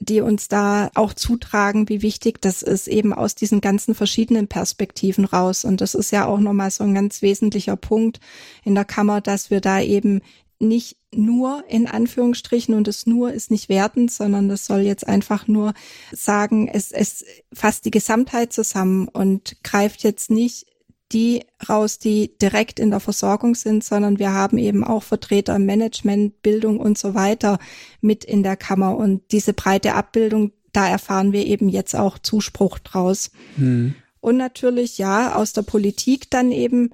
die 0.00 0.22
uns 0.22 0.48
da 0.48 0.90
auch 0.94 1.14
zutragen, 1.14 1.88
wie 1.88 2.02
wichtig 2.02 2.40
das 2.40 2.62
ist, 2.62 2.88
eben 2.88 3.12
aus 3.12 3.34
diesen 3.34 3.60
ganzen 3.60 3.94
verschiedenen 3.94 4.48
Perspektiven 4.48 5.24
raus. 5.24 5.64
Und 5.64 5.80
das 5.80 5.94
ist 5.94 6.10
ja 6.10 6.26
auch 6.26 6.40
nochmal 6.40 6.70
so 6.70 6.84
ein 6.84 6.94
ganz 6.94 7.22
wesentlicher 7.22 7.76
Punkt 7.76 8.18
in 8.64 8.74
der 8.74 8.84
Kammer, 8.84 9.20
dass 9.20 9.50
wir 9.50 9.60
da 9.60 9.80
eben 9.80 10.22
nicht 10.58 10.96
nur 11.12 11.64
in 11.68 11.86
Anführungsstrichen 11.86 12.74
und 12.74 12.86
das 12.86 13.06
nur 13.06 13.32
ist 13.32 13.50
nicht 13.50 13.68
wertend, 13.68 14.10
sondern 14.12 14.48
das 14.48 14.66
soll 14.66 14.80
jetzt 14.80 15.06
einfach 15.06 15.48
nur 15.48 15.74
sagen, 16.12 16.68
es, 16.68 16.92
es 16.92 17.24
fasst 17.52 17.84
die 17.84 17.90
Gesamtheit 17.90 18.52
zusammen 18.52 19.08
und 19.08 19.56
greift 19.64 20.02
jetzt 20.02 20.30
nicht 20.30 20.66
die 21.12 21.44
raus, 21.68 21.98
die 21.98 22.36
direkt 22.40 22.78
in 22.78 22.90
der 22.90 23.00
Versorgung 23.00 23.54
sind, 23.54 23.82
sondern 23.84 24.18
wir 24.18 24.32
haben 24.32 24.58
eben 24.58 24.84
auch 24.84 25.02
Vertreter 25.02 25.56
im 25.56 25.66
Management, 25.66 26.42
Bildung 26.42 26.78
und 26.78 26.98
so 26.98 27.14
weiter 27.14 27.58
mit 28.00 28.24
in 28.24 28.42
der 28.42 28.56
Kammer. 28.56 28.96
Und 28.96 29.22
diese 29.32 29.52
breite 29.52 29.94
Abbildung, 29.94 30.52
da 30.72 30.88
erfahren 30.88 31.32
wir 31.32 31.46
eben 31.46 31.68
jetzt 31.68 31.94
auch 31.94 32.18
Zuspruch 32.18 32.78
draus. 32.78 33.30
Hm. 33.56 33.94
Und 34.20 34.36
natürlich, 34.36 34.98
ja, 34.98 35.34
aus 35.34 35.52
der 35.52 35.62
Politik 35.62 36.30
dann 36.30 36.52
eben 36.52 36.90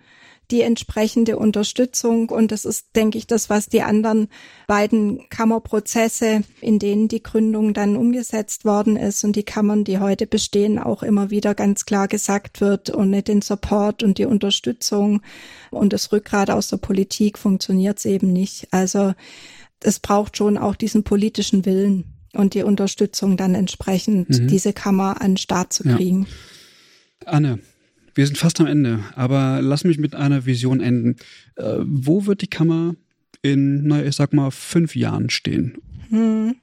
die 0.50 0.62
entsprechende 0.62 1.36
Unterstützung. 1.36 2.28
Und 2.28 2.52
das 2.52 2.64
ist, 2.64 2.88
denke 2.94 3.18
ich, 3.18 3.26
das, 3.26 3.50
was 3.50 3.68
die 3.68 3.82
anderen 3.82 4.28
beiden 4.66 5.28
Kammerprozesse, 5.28 6.42
in 6.60 6.78
denen 6.78 7.08
die 7.08 7.22
Gründung 7.22 7.74
dann 7.74 7.96
umgesetzt 7.96 8.64
worden 8.64 8.96
ist 8.96 9.24
und 9.24 9.36
die 9.36 9.44
Kammern, 9.44 9.84
die 9.84 9.98
heute 9.98 10.26
bestehen, 10.26 10.78
auch 10.78 11.02
immer 11.02 11.30
wieder 11.30 11.54
ganz 11.54 11.86
klar 11.86 12.08
gesagt 12.08 12.60
wird, 12.60 12.94
ohne 12.94 13.22
den 13.22 13.42
Support 13.42 14.02
und 14.02 14.18
die 14.18 14.26
Unterstützung 14.26 15.22
und 15.70 15.92
das 15.92 16.12
Rückgrat 16.12 16.50
aus 16.50 16.68
der 16.68 16.78
Politik 16.78 17.38
funktioniert 17.38 17.98
es 17.98 18.04
eben 18.04 18.32
nicht. 18.32 18.68
Also 18.72 19.14
es 19.80 20.00
braucht 20.00 20.36
schon 20.36 20.58
auch 20.58 20.76
diesen 20.76 21.04
politischen 21.04 21.64
Willen 21.64 22.16
und 22.32 22.54
die 22.54 22.62
Unterstützung 22.62 23.36
dann 23.36 23.54
entsprechend, 23.54 24.30
mhm. 24.30 24.48
diese 24.48 24.72
Kammer 24.72 25.20
an 25.20 25.32
den 25.32 25.36
Start 25.36 25.72
zu 25.72 25.84
kriegen. 25.84 26.26
Ja. 27.24 27.32
Anne, 27.32 27.60
wir 28.16 28.26
sind 28.26 28.38
fast 28.38 28.60
am 28.60 28.66
Ende, 28.66 29.04
aber 29.14 29.60
lass 29.62 29.84
mich 29.84 29.98
mit 29.98 30.14
einer 30.14 30.46
Vision 30.46 30.80
enden. 30.80 31.16
Äh, 31.56 31.76
wo 31.80 32.24
wird 32.26 32.40
die 32.40 32.48
Kammer 32.48 32.96
in, 33.42 33.86
na, 33.86 34.02
ich 34.02 34.16
sag 34.16 34.32
mal, 34.32 34.50
fünf 34.50 34.96
Jahren 34.96 35.28
stehen? 35.28 35.78
Hm. 36.08 36.56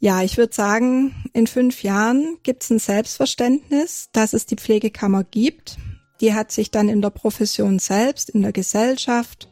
Ja, 0.00 0.22
ich 0.22 0.38
würde 0.38 0.54
sagen, 0.54 1.14
in 1.34 1.46
fünf 1.46 1.82
Jahren 1.82 2.38
gibt 2.44 2.62
es 2.62 2.70
ein 2.70 2.78
Selbstverständnis, 2.78 4.08
dass 4.12 4.32
es 4.32 4.46
die 4.46 4.56
Pflegekammer 4.56 5.22
gibt. 5.22 5.76
Die 6.22 6.32
hat 6.32 6.50
sich 6.50 6.70
dann 6.70 6.88
in 6.88 7.02
der 7.02 7.10
Profession 7.10 7.78
selbst, 7.78 8.30
in 8.30 8.42
der 8.42 8.52
Gesellschaft, 8.52 9.50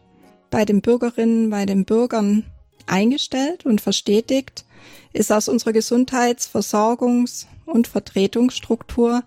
bei 0.50 0.64
den 0.64 0.80
Bürgerinnen, 0.80 1.50
bei 1.50 1.66
den 1.66 1.84
Bürgern 1.84 2.44
eingestellt 2.86 3.66
und 3.66 3.82
verstetigt, 3.82 4.64
ist 5.12 5.30
aus 5.30 5.48
unserer 5.48 5.72
Gesundheits-, 5.72 6.48
Versorgungs- 6.48 7.46
und 7.66 7.86
Vertretungsstruktur 7.86 9.24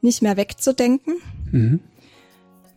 nicht 0.00 0.22
mehr 0.22 0.36
wegzudenken. 0.36 1.16
Mhm. 1.50 1.80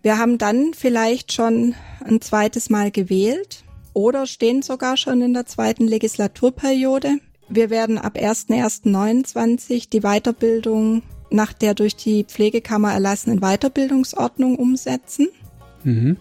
Wir 0.01 0.17
haben 0.17 0.38
dann 0.38 0.74
vielleicht 0.74 1.32
schon 1.32 1.76
ein 2.03 2.22
zweites 2.22 2.69
Mal 2.69 2.91
gewählt 2.91 3.63
oder 3.93 4.26
stehen 4.26 4.61
sogar 4.61 4.97
schon 4.97 5.22
in 5.22 5.34
der 5.34 5.45
zweiten 5.45 5.88
Legislaturperiode. 5.88 7.19
Wir 7.49 7.69
werden 7.69 7.97
ab 7.97 8.17
1.1.29 8.17 9.89
die 9.89 10.01
Weiterbildung 10.01 11.03
nach 11.30 11.53
der 11.53 11.74
durch 11.74 11.95
die 11.95 12.24
Pflegekammer 12.24 12.93
erlassenen 12.93 13.39
Weiterbildungsordnung 13.39 14.55
umsetzen. 14.55 15.30
Mhm. 15.84 16.17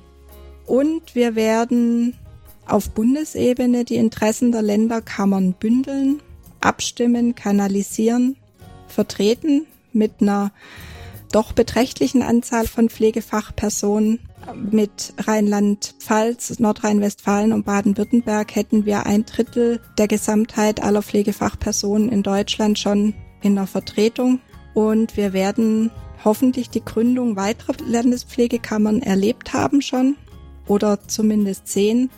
Und 0.66 1.14
wir 1.14 1.34
werden 1.34 2.14
auf 2.66 2.90
Bundesebene 2.90 3.84
die 3.84 3.96
Interessen 3.96 4.52
der 4.52 4.62
Länderkammern 4.62 5.54
bündeln, 5.54 6.20
abstimmen, 6.60 7.34
kanalisieren, 7.34 8.36
vertreten 8.86 9.66
mit 9.92 10.20
einer 10.20 10.52
doch 11.32 11.52
beträchtlichen 11.52 12.22
Anzahl 12.22 12.66
von 12.66 12.88
Pflegefachpersonen. 12.88 14.20
Mit 14.70 15.12
Rheinland-Pfalz, 15.18 16.58
Nordrhein-Westfalen 16.58 17.52
und 17.52 17.66
Baden-Württemberg 17.66 18.54
hätten 18.54 18.86
wir 18.86 19.06
ein 19.06 19.26
Drittel 19.26 19.80
der 19.98 20.08
Gesamtheit 20.08 20.82
aller 20.82 21.02
Pflegefachpersonen 21.02 22.08
in 22.08 22.22
Deutschland 22.22 22.78
schon 22.78 23.14
in 23.42 23.54
der 23.54 23.66
Vertretung. 23.66 24.40
Und 24.74 25.16
wir 25.16 25.32
werden 25.32 25.90
hoffentlich 26.24 26.70
die 26.70 26.84
Gründung 26.84 27.36
weiterer 27.36 27.74
Landespflegekammern 27.86 29.02
erlebt 29.02 29.52
haben 29.52 29.82
schon 29.82 30.16
oder 30.66 31.06
zumindest 31.06 31.68
sehen, 31.68 32.10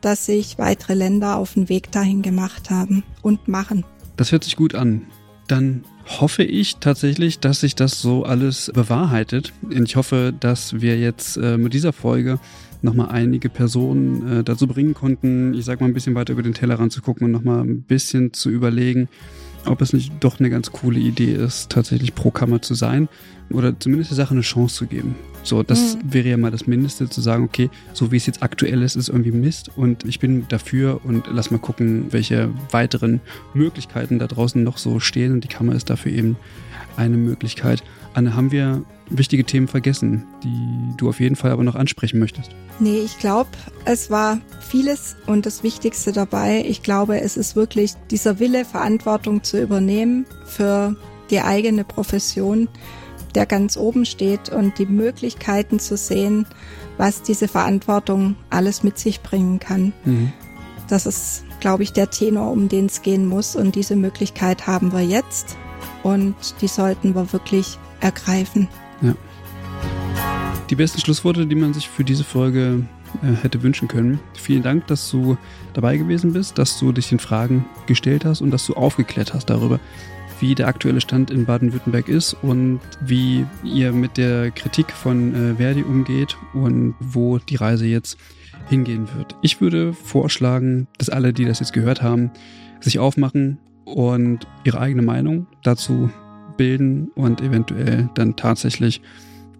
dass 0.00 0.26
sich 0.26 0.58
weitere 0.58 0.94
Länder 0.94 1.36
auf 1.36 1.54
den 1.54 1.68
Weg 1.68 1.92
dahin 1.92 2.22
gemacht 2.22 2.70
haben 2.70 3.04
und 3.22 3.48
machen. 3.48 3.84
Das 4.16 4.32
hört 4.32 4.44
sich 4.44 4.56
gut 4.56 4.74
an. 4.74 5.06
Dann 5.48 5.84
hoffe 6.06 6.42
ich 6.42 6.76
tatsächlich, 6.76 7.38
dass 7.38 7.60
sich 7.60 7.74
das 7.74 8.00
so 8.00 8.24
alles 8.24 8.70
bewahrheitet. 8.74 9.52
Und 9.62 9.88
ich 9.88 9.96
hoffe, 9.96 10.32
dass 10.38 10.80
wir 10.80 10.98
jetzt 10.98 11.36
äh, 11.36 11.56
mit 11.56 11.74
dieser 11.74 11.92
Folge 11.92 12.38
nochmal 12.82 13.08
einige 13.10 13.48
Personen 13.48 14.40
äh, 14.40 14.44
dazu 14.44 14.66
bringen 14.66 14.94
konnten, 14.94 15.54
ich 15.54 15.64
sag 15.64 15.80
mal 15.80 15.86
ein 15.86 15.94
bisschen 15.94 16.14
weiter 16.14 16.32
über 16.32 16.42
den 16.42 16.54
Tellerrand 16.54 16.92
zu 16.92 17.00
gucken 17.00 17.26
und 17.26 17.30
nochmal 17.30 17.62
ein 17.62 17.82
bisschen 17.82 18.32
zu 18.32 18.50
überlegen, 18.50 19.08
ob 19.66 19.80
es 19.80 19.92
nicht 19.92 20.12
doch 20.20 20.40
eine 20.40 20.50
ganz 20.50 20.72
coole 20.72 20.98
Idee 20.98 21.32
ist, 21.32 21.70
tatsächlich 21.70 22.14
pro 22.14 22.30
Kammer 22.30 22.62
zu 22.62 22.74
sein 22.74 23.08
oder 23.50 23.78
zumindest 23.78 24.10
der 24.10 24.16
Sache 24.16 24.32
eine 24.32 24.40
Chance 24.40 24.74
zu 24.74 24.86
geben. 24.86 25.14
So, 25.42 25.62
das 25.62 25.96
mhm. 25.96 26.12
wäre 26.12 26.28
ja 26.28 26.36
mal 26.36 26.50
das 26.50 26.66
Mindeste, 26.66 27.08
zu 27.08 27.20
sagen, 27.20 27.44
okay, 27.44 27.70
so 27.92 28.12
wie 28.12 28.16
es 28.16 28.26
jetzt 28.26 28.42
aktuell 28.42 28.82
ist, 28.82 28.96
ist 28.96 29.08
irgendwie 29.08 29.32
Mist 29.32 29.70
und 29.76 30.04
ich 30.04 30.20
bin 30.20 30.46
dafür 30.48 31.00
und 31.04 31.26
lass 31.30 31.50
mal 31.50 31.58
gucken, 31.58 32.06
welche 32.10 32.48
weiteren 32.70 33.20
Möglichkeiten 33.54 34.18
da 34.18 34.26
draußen 34.26 34.62
noch 34.62 34.78
so 34.78 35.00
stehen 35.00 35.32
und 35.32 35.44
die 35.44 35.48
Kammer 35.48 35.74
ist 35.74 35.90
dafür 35.90 36.12
eben 36.12 36.36
eine 36.96 37.16
Möglichkeit. 37.16 37.82
Anne, 38.14 38.36
haben 38.36 38.52
wir 38.52 38.84
wichtige 39.08 39.44
Themen 39.44 39.68
vergessen, 39.68 40.24
die 40.42 40.96
du 40.96 41.08
auf 41.08 41.20
jeden 41.20 41.36
Fall 41.36 41.50
aber 41.50 41.64
noch 41.64 41.74
ansprechen 41.74 42.18
möchtest? 42.18 42.54
Nee, 42.78 43.00
ich 43.00 43.18
glaube, 43.18 43.50
es 43.84 44.10
war 44.10 44.40
vieles 44.60 45.16
und 45.26 45.46
das 45.46 45.62
Wichtigste 45.62 46.12
dabei. 46.12 46.64
Ich 46.66 46.82
glaube, 46.82 47.20
es 47.20 47.36
ist 47.36 47.56
wirklich 47.56 47.94
dieser 48.10 48.38
Wille, 48.38 48.64
Verantwortung 48.64 49.44
zu 49.44 49.60
übernehmen 49.60 50.26
für 50.46 50.96
die 51.30 51.40
eigene 51.40 51.84
Profession, 51.84 52.68
der 53.34 53.46
ganz 53.46 53.76
oben 53.76 54.04
steht 54.04 54.50
und 54.50 54.78
die 54.78 54.86
Möglichkeiten 54.86 55.78
zu 55.78 55.96
sehen, 55.96 56.46
was 56.98 57.22
diese 57.22 57.48
Verantwortung 57.48 58.36
alles 58.50 58.82
mit 58.82 58.98
sich 58.98 59.22
bringen 59.22 59.58
kann. 59.58 59.92
Mhm. 60.04 60.32
Das 60.88 61.06
ist, 61.06 61.44
glaube 61.60 61.82
ich, 61.82 61.92
der 61.92 62.10
Tenor, 62.10 62.50
um 62.50 62.68
den 62.68 62.86
es 62.86 63.02
gehen 63.02 63.26
muss. 63.26 63.56
Und 63.56 63.74
diese 63.76 63.96
Möglichkeit 63.96 64.66
haben 64.66 64.92
wir 64.92 65.00
jetzt 65.00 65.56
und 66.02 66.34
die 66.60 66.68
sollten 66.68 67.14
wir 67.14 67.32
wirklich 67.32 67.78
ergreifen. 68.00 68.68
Ja. 69.00 69.14
Die 70.72 70.76
besten 70.76 71.02
Schlussworte, 71.02 71.46
die 71.46 71.54
man 71.54 71.74
sich 71.74 71.86
für 71.86 72.02
diese 72.02 72.24
Folge 72.24 72.86
äh, 73.22 73.42
hätte 73.42 73.62
wünschen 73.62 73.88
können. 73.88 74.18
Vielen 74.32 74.62
Dank, 74.62 74.86
dass 74.86 75.10
du 75.10 75.36
dabei 75.74 75.98
gewesen 75.98 76.32
bist, 76.32 76.56
dass 76.56 76.78
du 76.78 76.92
dich 76.92 77.10
den 77.10 77.18
Fragen 77.18 77.66
gestellt 77.86 78.24
hast 78.24 78.40
und 78.40 78.50
dass 78.52 78.64
du 78.64 78.72
aufgeklärt 78.72 79.34
hast 79.34 79.50
darüber, 79.50 79.78
wie 80.40 80.54
der 80.54 80.68
aktuelle 80.68 81.02
Stand 81.02 81.30
in 81.30 81.44
Baden-Württemberg 81.44 82.08
ist 82.08 82.32
und 82.40 82.80
wie 83.02 83.44
ihr 83.62 83.92
mit 83.92 84.16
der 84.16 84.50
Kritik 84.50 84.92
von 84.92 85.34
äh, 85.34 85.54
Verdi 85.56 85.82
umgeht 85.82 86.38
und 86.54 86.94
wo 87.00 87.36
die 87.36 87.56
Reise 87.56 87.84
jetzt 87.84 88.16
hingehen 88.70 89.06
wird. 89.14 89.36
Ich 89.42 89.60
würde 89.60 89.92
vorschlagen, 89.92 90.88
dass 90.96 91.10
alle, 91.10 91.34
die 91.34 91.44
das 91.44 91.60
jetzt 91.60 91.74
gehört 91.74 92.00
haben, 92.00 92.30
sich 92.80 92.98
aufmachen 92.98 93.58
und 93.84 94.46
ihre 94.64 94.80
eigene 94.80 95.02
Meinung 95.02 95.48
dazu 95.62 96.08
bilden 96.56 97.10
und 97.14 97.42
eventuell 97.42 98.08
dann 98.14 98.36
tatsächlich 98.36 99.02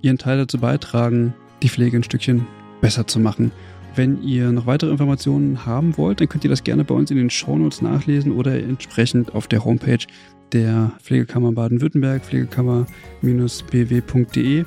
ihren 0.02 0.18
Teil 0.18 0.38
dazu 0.38 0.58
beitragen, 0.58 1.34
die 1.62 1.68
Pflege 1.68 1.96
ein 1.96 2.02
Stückchen 2.02 2.46
besser 2.80 3.06
zu 3.06 3.20
machen. 3.20 3.52
Wenn 3.94 4.22
ihr 4.22 4.50
noch 4.52 4.66
weitere 4.66 4.90
Informationen 4.90 5.66
haben 5.66 5.98
wollt, 5.98 6.20
dann 6.20 6.28
könnt 6.28 6.44
ihr 6.44 6.50
das 6.50 6.64
gerne 6.64 6.84
bei 6.84 6.94
uns 6.94 7.10
in 7.10 7.18
den 7.18 7.30
Shownotes 7.30 7.80
nachlesen 7.82 8.32
oder 8.32 8.58
entsprechend 8.58 9.34
auf 9.34 9.46
der 9.46 9.64
Homepage 9.64 10.04
der 10.52 10.92
Pflegekammer 11.02 11.52
Baden-Württemberg, 11.52 12.24
pflegekammer-bw.de. 12.24 14.64